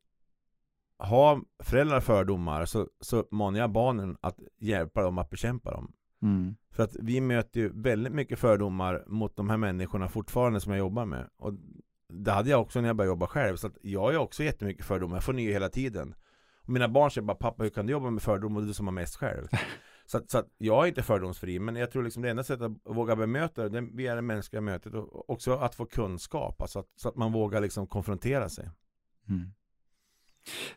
ha 0.99 1.41
föräldrar 1.63 2.01
fördomar 2.01 2.65
så, 2.65 2.89
så 3.01 3.27
manar 3.31 3.59
jag 3.59 3.73
barnen 3.73 4.17
att 4.21 4.41
hjälpa 4.59 5.03
dem 5.03 5.19
att 5.19 5.31
bekämpa 5.31 5.71
dem. 5.71 5.93
Mm. 6.23 6.57
För 6.71 6.83
att 6.83 6.97
vi 7.01 7.21
möter 7.21 7.61
ju 7.61 7.83
väldigt 7.83 8.13
mycket 8.13 8.39
fördomar 8.39 9.05
mot 9.07 9.37
de 9.37 9.51
här 9.51 9.57
människorna 9.57 10.09
fortfarande 10.09 10.61
som 10.61 10.73
jag 10.73 10.79
jobbar 10.79 11.05
med. 11.05 11.29
Och 11.37 11.53
det 12.09 12.33
hade 12.33 12.51
jag 12.51 12.61
också 12.61 12.81
när 12.81 12.89
jag 12.89 12.97
började 12.97 13.13
jobba 13.13 13.27
själv. 13.27 13.57
Så 13.57 13.67
att 13.67 13.79
jag 13.83 14.01
har 14.01 14.17
också 14.17 14.45
jättemycket 14.45 14.85
fördomar. 14.87 15.17
Jag 15.17 15.25
får 15.25 15.33
nya 15.33 15.53
hela 15.53 15.69
tiden. 15.69 16.15
Och 16.63 16.69
mina 16.69 16.89
barn 16.89 17.11
säger 17.11 17.27
bara 17.27 17.37
pappa 17.37 17.63
hur 17.63 17.71
kan 17.71 17.87
du 17.87 17.93
jobba 17.93 18.11
med 18.11 18.23
fördomar 18.23 18.61
du 18.61 18.75
som 18.75 18.87
har 18.87 18.93
mest 18.93 19.17
själv? 19.17 19.49
så, 20.07 20.21
så 20.29 20.39
att 20.39 20.47
jag 20.59 20.85
är 20.85 20.89
inte 20.89 21.03
fördomsfri. 21.03 21.59
Men 21.59 21.77
jag 21.77 21.91
tror 21.91 22.03
liksom 22.03 22.23
det 22.23 22.31
enda 22.31 22.45
sättet 22.45 22.63
att 22.85 22.97
våga 22.97 23.17
bemöta 23.17 23.69
det, 23.69 23.81
det 23.81 24.07
är 24.07 24.17
det 24.17 24.23
mänskliga 24.23 24.61
mötet. 24.61 24.95
Och 24.95 25.31
också 25.31 25.53
att 25.53 25.75
få 25.75 25.87
kunskap. 25.87 26.63
Alltså 26.63 26.79
att, 26.79 26.87
så 26.97 27.09
att 27.09 27.17
man 27.17 27.33
vågar 27.33 27.61
liksom 27.61 27.87
konfrontera 27.87 28.49
sig. 28.49 28.71
Mm. 29.29 29.53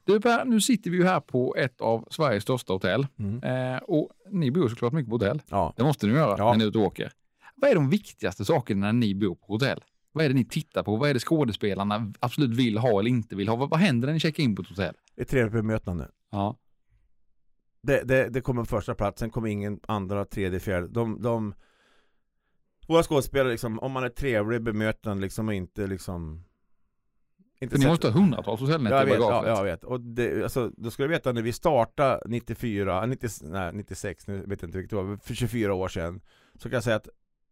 Du 0.04 0.22
Per, 0.22 0.46
nu 0.46 0.62
sitter 0.62 0.92
vi 0.92 0.98
ju 0.98 1.04
här 1.04 1.20
på 1.20 1.56
ett 1.56 1.82
av 1.82 2.08
Sveriges 2.12 2.44
största 2.44 2.74
hotell. 2.74 3.08
Mm. 3.20 3.44
Eh, 3.44 3.78
och 3.78 4.10
ni 4.32 4.52
bor 4.52 4.70
såklart 4.70 4.94
mycket 4.94 5.10
på 5.10 5.16
hotell. 5.16 5.42
Ja. 5.50 5.74
Det 5.78 5.84
måste 5.84 6.08
ni 6.08 6.14
göra 6.14 6.36
Ja. 6.38 6.52
när 6.52 6.58
ni 6.58 6.64
är 6.64 6.68
ute 6.68 6.78
och 6.78 6.84
åker. 6.86 7.12
Vad 7.56 7.70
är 7.72 7.76
de 7.76 7.90
viktigaste 7.90 8.46
sakerna 8.46 8.86
när 8.86 8.94
ni 8.94 9.16
bor 9.16 9.36
på 9.36 9.46
hotell? 9.54 9.84
Vad 10.12 10.26
är 10.26 10.30
det 10.30 10.36
ni 10.36 10.46
tittar 10.46 10.84
på? 10.84 10.96
Vad 10.96 11.10
är 11.10 11.14
det 11.14 11.20
skådespelarna 11.20 12.14
absolut 12.20 12.58
vill 12.58 12.78
ha 12.78 13.00
eller 13.00 13.10
inte 13.10 13.36
vill 13.36 13.48
ha? 13.50 13.56
Vad, 13.56 13.70
vad 13.70 13.80
händer 13.80 14.06
när 14.06 14.14
ni 14.14 14.20
checkar 14.20 14.44
in 14.44 14.56
på 14.56 14.62
ett 14.62 14.70
hotell? 14.70 14.96
Ett 15.18 15.30
trevligt 15.30 15.54
bemötande. 15.54 16.10
Ja. 16.32 16.58
Det, 17.82 18.04
det, 18.04 18.30
det 18.30 18.42
kommer 18.42 18.62
på 18.62 18.66
första 18.66 18.96
plats, 18.96 19.20
sen 19.20 19.30
kommer 19.30 19.48
ingen 19.48 19.80
andra, 19.88 20.26
tredje, 20.26 20.60
fjärde. 20.60 20.88
De, 20.88 21.22
de 21.22 21.54
Våra 22.88 23.04
skådespelare 23.04 23.52
liksom, 23.52 23.80
om 23.80 23.92
man 23.92 24.04
är 24.04 24.10
trevlig 24.10 24.62
bemötande 24.62 25.22
liksom 25.22 25.48
och 25.48 25.54
inte 25.54 25.88
liksom 25.88 26.44
inte 27.62 27.76
För 27.76 27.80
ni 27.80 27.88
måste 27.88 28.08
ha 28.08 28.20
hundratals 28.20 28.62
hotellnätter 28.62 29.02
i 29.02 29.06
vet, 29.06 29.14
ja, 29.14 29.20
bagaget. 29.20 29.58
jag 29.58 29.64
vet. 29.64 29.84
Och 29.84 30.02
det, 30.02 30.44
alltså, 30.44 30.72
då 30.78 30.92
ska 30.92 31.04
du 31.04 31.10
veta 31.10 31.32
när 31.32 31.42
vi 31.42 31.54
startade 31.54 32.22
94, 32.26 33.06
90, 33.06 33.30
nej, 33.42 33.74
96, 33.74 34.28
nu 34.28 34.38
vet 34.46 34.62
jag 34.62 34.68
inte 34.68 34.78
vilket 34.78 34.90
det 34.90 35.04
var, 35.04 35.18
för 35.18 35.34
24 35.34 35.74
år 35.74 35.88
sedan. 35.88 36.22
Så 36.56 36.70
kan 36.70 36.72
jag 36.72 36.84
säga 36.84 36.96
att 36.96 37.10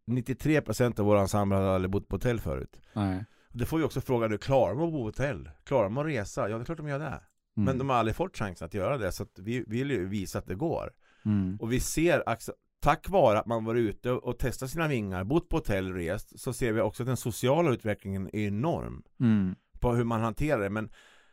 93% 0.08 1.00
av 1.00 1.06
våra 1.06 1.22
ensemble 1.22 1.58
hade 1.58 1.72
aldrig 1.72 1.92
bott 1.92 2.08
på 2.08 2.16
hotell 2.16 2.40
förut. 2.40 2.80
Nej. 2.94 3.26
Det 3.50 3.66
får 3.66 3.78
vi 3.78 3.84
också 3.84 4.02
fråga 4.02 4.28
nu, 4.28 4.38
klarar 4.38 4.76
de 4.76 4.84
att 4.84 4.92
bo 4.92 4.98
på 4.98 5.04
hotell? 5.04 5.50
Klarar 5.64 5.84
de 5.84 5.98
att 5.98 6.06
resa? 6.06 6.50
Ja, 6.50 6.58
det 6.58 6.64
är 6.64 6.66
klart 6.66 6.78
de 6.78 6.88
gör 6.88 7.00
det. 7.00 7.22
Mm. 7.58 7.66
Men 7.66 7.78
de 7.78 7.90
har 7.90 7.98
aldrig 7.98 8.16
fått 8.16 8.38
chansen 8.38 8.66
att 8.66 8.74
göra 8.74 8.98
det, 8.98 9.12
så 9.12 9.24
att 9.24 9.40
vi 9.40 9.64
vill 9.68 9.92
ju 9.92 10.08
visa 10.08 10.40
att 10.40 10.48
det 10.48 10.56
går. 10.56 10.92
Mm. 11.26 11.58
Och 11.60 11.72
vi 11.72 11.80
ser, 11.80 12.24
tack 12.80 13.10
vare 13.10 13.40
att 13.40 13.46
man 13.46 13.66
varit 13.66 13.80
ute 13.80 14.12
och 14.12 14.40
testat 14.40 14.70
sina 14.70 14.88
vingar, 14.88 15.24
bott 15.24 15.50
på 15.50 15.58
hotell, 15.58 15.94
rest, 15.94 16.40
så 16.40 16.54
ser 16.54 16.72
vi 16.72 16.82
också 16.82 17.04
att 17.04 17.08
den 17.08 17.18
sociala 17.18 17.72
utvecklingen 17.72 18.30
är 18.34 18.48
enorm 18.48 19.04
Mm. 19.20 19.56
på 19.80 19.94
hur 19.94 20.04
man 20.04 20.22
hanterar 20.22 20.62
det. 20.62 20.70
Men 20.70 20.90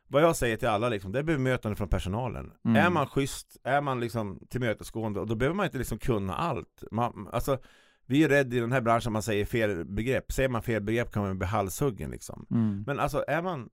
vad 0.09 0.23
jag 0.23 0.37
säger 0.37 0.57
till 0.57 0.69
alla 0.69 0.89
liksom, 0.89 1.13
det 1.13 1.19
är 1.19 1.23
bemötande 1.23 1.77
från 1.77 1.89
personalen. 1.89 2.53
Mm. 2.65 2.77
Är 2.87 2.91
man 2.91 3.07
schysst, 3.07 3.57
är 3.65 3.81
man 3.81 4.01
liksom 4.01 4.47
tillmötesgående, 4.51 5.21
och 5.21 5.27
då 5.27 5.35
behöver 5.35 5.57
man 5.57 5.67
inte 5.67 5.79
liksom 5.79 5.99
kunna 5.99 6.35
allt. 6.35 6.85
Man, 6.91 7.29
alltså, 7.33 7.59
vi 8.07 8.25
är 8.25 8.29
rädda 8.29 8.57
i 8.57 8.61
den 8.61 8.73
här 8.73 8.81
branschen 8.81 9.13
man 9.13 9.23
säger 9.23 9.45
fel 9.45 9.85
begrepp. 9.85 10.33
Säger 10.33 10.49
man 10.49 10.63
fel 10.63 10.83
begrepp 10.83 11.13
kan 11.13 11.23
man 11.23 11.39
bli 11.39 11.47
halshuggen 11.49 12.11
liksom. 12.11 12.47
Mm. 12.51 12.85
Men 12.87 13.01
alltså, 13.01 13.25
är 13.29 13.43
man, 13.43 13.69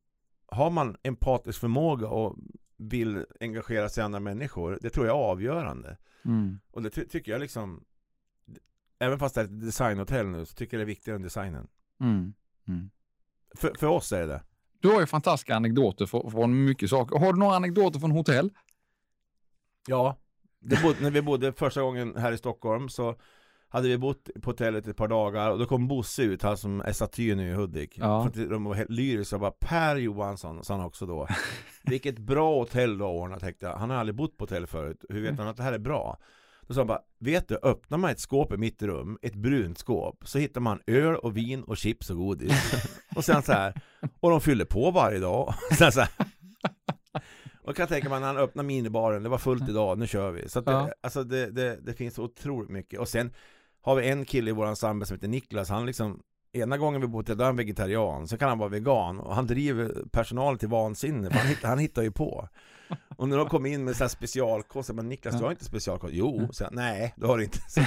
har 0.51 0.69
man 0.69 0.97
empatisk 1.03 1.59
förmåga 1.59 2.07
och 2.07 2.37
vill 2.77 3.25
engagera 3.39 3.89
sig 3.89 4.01
i 4.01 4.05
andra 4.05 4.19
människor, 4.19 4.79
det 4.81 4.89
tror 4.89 5.05
jag 5.05 5.17
är 5.17 5.21
avgörande. 5.21 5.97
Mm. 6.25 6.59
Och 6.71 6.81
det 6.81 6.89
ty- 6.89 7.07
tycker 7.07 7.31
jag 7.31 7.41
liksom 7.41 7.83
Även 8.99 9.19
fast 9.19 9.35
det 9.35 9.41
är 9.41 9.45
ett 9.45 9.61
designhotell 9.61 10.27
nu 10.27 10.45
så 10.45 10.55
tycker 10.55 10.77
jag 10.77 10.79
det 10.79 10.83
är 10.83 10.95
viktigare 10.95 11.15
än 11.15 11.21
designen. 11.21 11.67
Mm. 11.99 12.33
Mm. 12.67 12.89
För, 13.55 13.73
för 13.79 13.87
oss 13.87 14.11
är 14.11 14.19
det 14.19 14.27
det. 14.27 14.43
Du 14.79 14.87
har 14.87 14.99
ju 14.99 15.05
fantastiska 15.05 15.55
anekdoter 15.55 16.05
från, 16.05 16.65
mycket 16.65 16.89
saker. 16.89 17.19
Har 17.19 17.33
du 17.33 17.39
några 17.39 17.55
anekdoter 17.55 17.99
från 17.99 18.11
hotell? 18.11 18.49
Ja. 19.87 20.17
Det 20.59 20.83
bod, 20.83 20.95
när 21.01 21.11
vi 21.11 21.21
bodde 21.21 21.53
första 21.53 21.81
gången 21.81 22.15
här 22.15 22.31
i 22.31 22.37
Stockholm 22.37 22.89
så 22.89 23.15
hade 23.71 23.87
vi 23.87 23.97
bott 23.97 24.29
på 24.41 24.49
hotellet 24.49 24.87
ett 24.87 24.97
par 24.97 25.07
dagar 25.07 25.51
och 25.51 25.59
då 25.59 25.65
kom 25.65 25.87
Bosse 25.87 26.23
ut, 26.23 26.41
han 26.43 26.57
som 26.57 26.81
är 26.81 26.91
staty 26.93 27.35
nu 27.35 27.49
i 27.49 27.53
Hudik. 27.53 27.97
Ja. 27.97 28.21
För 28.21 28.43
att 28.43 28.49
de 28.49 28.63
var 28.63 28.73
helt 28.73 28.89
lyriska 28.89 29.35
och 29.35 29.39
bara 29.39 29.51
Per 29.51 29.95
Johansson, 29.95 30.63
sa 30.63 30.73
han 30.73 30.85
också 30.85 31.05
då. 31.05 31.27
Vilket 31.83 32.19
bra 32.19 32.59
hotell 32.59 32.97
du 32.97 33.03
har 33.03 33.11
ordnat 33.11 33.39
tänkte 33.39 33.65
jag. 33.65 33.75
Han 33.75 33.89
har 33.89 33.97
aldrig 33.97 34.15
bott 34.15 34.37
på 34.37 34.43
hotell 34.43 34.67
förut. 34.67 35.05
Hur 35.09 35.21
vet 35.21 35.37
han 35.39 35.47
att 35.47 35.57
det 35.57 35.63
här 35.63 35.73
är 35.73 35.79
bra? 35.79 36.17
Då 36.67 36.73
sa 36.73 36.79
han 36.79 36.87
bara, 36.87 37.01
vet 37.19 37.47
du, 37.47 37.59
öppnar 37.63 37.97
man 37.97 38.11
ett 38.11 38.19
skåp 38.19 38.53
i 38.53 38.57
mitt 38.57 38.81
rum, 38.83 39.17
ett 39.21 39.35
brunt 39.35 39.77
skåp, 39.77 40.23
så 40.25 40.39
hittar 40.39 40.61
man 40.61 40.79
öl 40.87 41.15
och 41.15 41.37
vin 41.37 41.63
och 41.63 41.77
chips 41.77 42.09
och 42.09 42.17
godis. 42.17 42.73
och 43.15 43.25
sen 43.25 43.41
så 43.41 43.51
här, 43.51 43.81
och 44.19 44.29
de 44.29 44.41
fyller 44.41 44.65
på 44.65 44.91
varje 44.91 45.19
dag. 45.19 45.53
sen 45.77 45.91
så 45.91 45.99
här. 45.99 46.09
Och 47.63 47.75
kan 47.75 47.87
tänka 47.87 48.09
mig 48.09 48.19
när 48.19 48.27
han 48.27 48.37
öppnar 48.37 48.63
minibaren, 48.63 49.23
det 49.23 49.29
var 49.29 49.37
fullt 49.37 49.69
idag, 49.69 49.97
nu 49.97 50.07
kör 50.07 50.31
vi. 50.31 50.49
Så 50.49 50.59
att 50.59 50.65
det, 50.65 50.71
Ja. 50.71 50.91
alltså 51.01 51.23
det, 51.23 51.51
det, 51.51 51.79
det 51.81 51.93
finns 51.93 52.19
otroligt 52.19 52.69
mycket. 52.69 52.99
Och 52.99 53.07
sen 53.07 53.31
har 53.81 53.95
vi 53.95 54.09
en 54.09 54.25
kille 54.25 54.49
i 54.49 54.53
vår 54.53 54.65
ensemble 54.67 55.05
som 55.05 55.15
heter 55.15 55.27
Niklas, 55.27 55.69
han 55.69 55.85
liksom 55.85 56.21
Ena 56.53 56.77
gången 56.77 57.01
vi 57.01 57.07
bor 57.07 57.23
till, 57.23 57.37
då 57.37 57.43
är 57.43 57.45
han 57.45 57.55
vegetarian, 57.55 58.27
så 58.27 58.37
kan 58.37 58.49
han 58.49 58.57
vara 58.57 58.69
vegan 58.69 59.19
och 59.19 59.35
han 59.35 59.47
driver 59.47 60.03
personal 60.11 60.57
till 60.57 60.67
vansinne, 60.69 61.29
för 61.29 61.37
han, 61.37 61.47
hittar, 61.47 61.69
han 61.69 61.79
hittar 61.79 62.01
ju 62.01 62.11
på. 62.11 62.47
Och 63.17 63.29
när 63.29 63.37
de 63.37 63.49
kom 63.49 63.65
in 63.65 63.83
med 63.83 63.95
så 63.95 64.03
här 64.03 64.09
specialkost, 64.09 64.91
bara, 64.93 65.01
Niklas 65.01 65.37
du 65.37 65.43
har 65.43 65.51
inte 65.51 65.65
specialkost? 65.65 66.13
Jo, 66.13 66.49
så 66.51 66.63
jag, 66.63 66.73
nej 66.73 67.13
det 67.17 67.27
har 67.27 67.37
du 67.37 67.43
inte. 67.43 67.57
Så, 67.67 67.81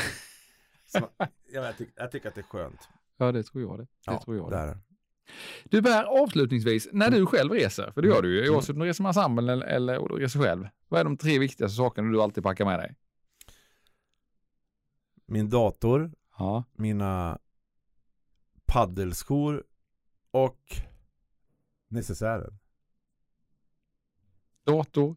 så, 0.86 1.08
ja, 1.18 1.26
jag, 1.52 1.76
tyck, 1.78 1.88
jag 1.96 2.10
tycker 2.12 2.28
att 2.28 2.34
det 2.34 2.40
är 2.40 2.42
skönt. 2.42 2.88
Ja, 3.18 3.32
det 3.32 3.42
tror 3.42 3.62
jag 3.62 3.78
det. 3.78 3.82
Det 3.82 3.88
Ja, 4.06 4.22
tror 4.24 4.36
jag 4.36 4.50
det 4.50 4.56
det. 4.66 4.78
Du 5.64 5.80
bär 5.82 6.04
avslutningsvis, 6.22 6.88
när 6.92 7.10
du 7.10 7.26
själv 7.26 7.52
reser, 7.52 7.90
för 7.94 8.02
det 8.02 8.08
gör 8.08 8.22
du 8.22 8.34
ju, 8.34 8.40
Mm. 8.42 8.54
oavsett 8.54 8.74
om 8.76 8.80
du 8.80 8.86
reser 8.86 9.02
med 9.02 9.08
ensemble 9.10 9.52
eller, 9.52 9.66
eller 9.66 9.98
om 9.98 10.08
du 10.08 10.14
reser 10.14 10.40
själv. 10.40 10.68
Vad 10.88 11.00
är 11.00 11.04
de 11.04 11.16
tre 11.16 11.38
viktigaste 11.38 11.76
sakerna 11.76 12.10
du 12.12 12.22
alltid 12.22 12.44
packar 12.44 12.64
med 12.64 12.78
dig? 12.78 12.94
Min 15.26 15.50
dator, 15.50 16.12
Ja. 16.38 16.64
mina 16.72 17.38
paddelskor 18.66 19.64
och 20.30 20.76
necessären. 21.88 22.58
Dator, 24.66 25.16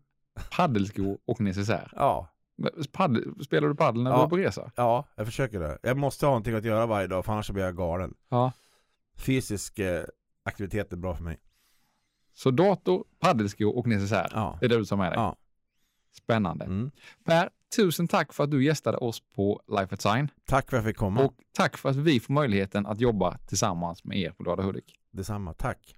paddelskor 0.51 1.17
och 1.25 1.41
necessär. 1.41 1.91
Ja, 1.95 2.29
Paddel, 2.91 3.43
spelar 3.45 3.67
du 3.67 3.75
paddel 3.75 4.03
när 4.03 4.11
Ja. 4.11 4.17
du 4.17 4.23
är 4.23 4.27
på 4.27 4.37
resa? 4.37 4.71
ja, 4.75 5.05
jag 5.15 5.25
försöker 5.25 5.59
det. 5.59 5.77
Jag 5.83 5.97
måste 5.97 6.25
ha 6.25 6.31
någonting 6.31 6.53
att 6.55 6.63
göra 6.65 6.85
varje 6.85 7.07
dag 7.07 7.25
för 7.25 7.33
annars 7.33 7.49
blir 7.51 7.63
jag 7.63 7.77
galen. 7.77 8.13
Ja. 8.29 8.51
Fysisk 9.15 9.79
eh, 9.79 10.03
aktivitet 10.43 10.93
är 10.93 10.97
bra 10.97 11.15
för 11.15 11.23
mig. 11.23 11.37
Så 12.33 12.51
dator, 12.51 13.05
paddelskor 13.19 13.77
och 13.77 13.87
necessär. 13.87 14.31
Ja. 14.33 14.57
Det 14.59 14.65
är 14.65 14.69
det 14.69 14.77
du 14.77 14.85
tar 14.85 14.97
med 14.97 15.11
dig. 15.11 15.19
Ja. 15.19 15.35
Spännande. 16.17 16.65
Mm. 16.65 16.91
Per, 17.23 17.49
tusen 17.75 18.07
tack 18.07 18.33
för 18.33 18.43
att 18.43 18.51
du 18.51 18.63
gästade 18.63 18.97
oss 18.97 19.21
på 19.35 19.61
Life 19.67 19.93
at 19.93 20.01
Sign. 20.01 20.27
Tack 20.45 20.69
för 20.69 20.77
att 20.77 20.83
jag 20.83 20.89
fick 20.89 20.97
komma. 20.97 21.21
Och 21.21 21.33
tack 21.51 21.77
för 21.77 21.89
att 21.89 21.95
vi 21.95 22.19
får 22.19 22.33
möjligheten 22.33 22.85
att 22.85 22.99
jobba 22.99 23.37
tillsammans 23.37 24.03
med 24.03 24.17
er 24.17 24.31
på 24.31 24.43
Glada 24.43 24.63
Hudik. 24.63 24.95
Detsamma, 25.11 25.53
tack. 25.53 25.95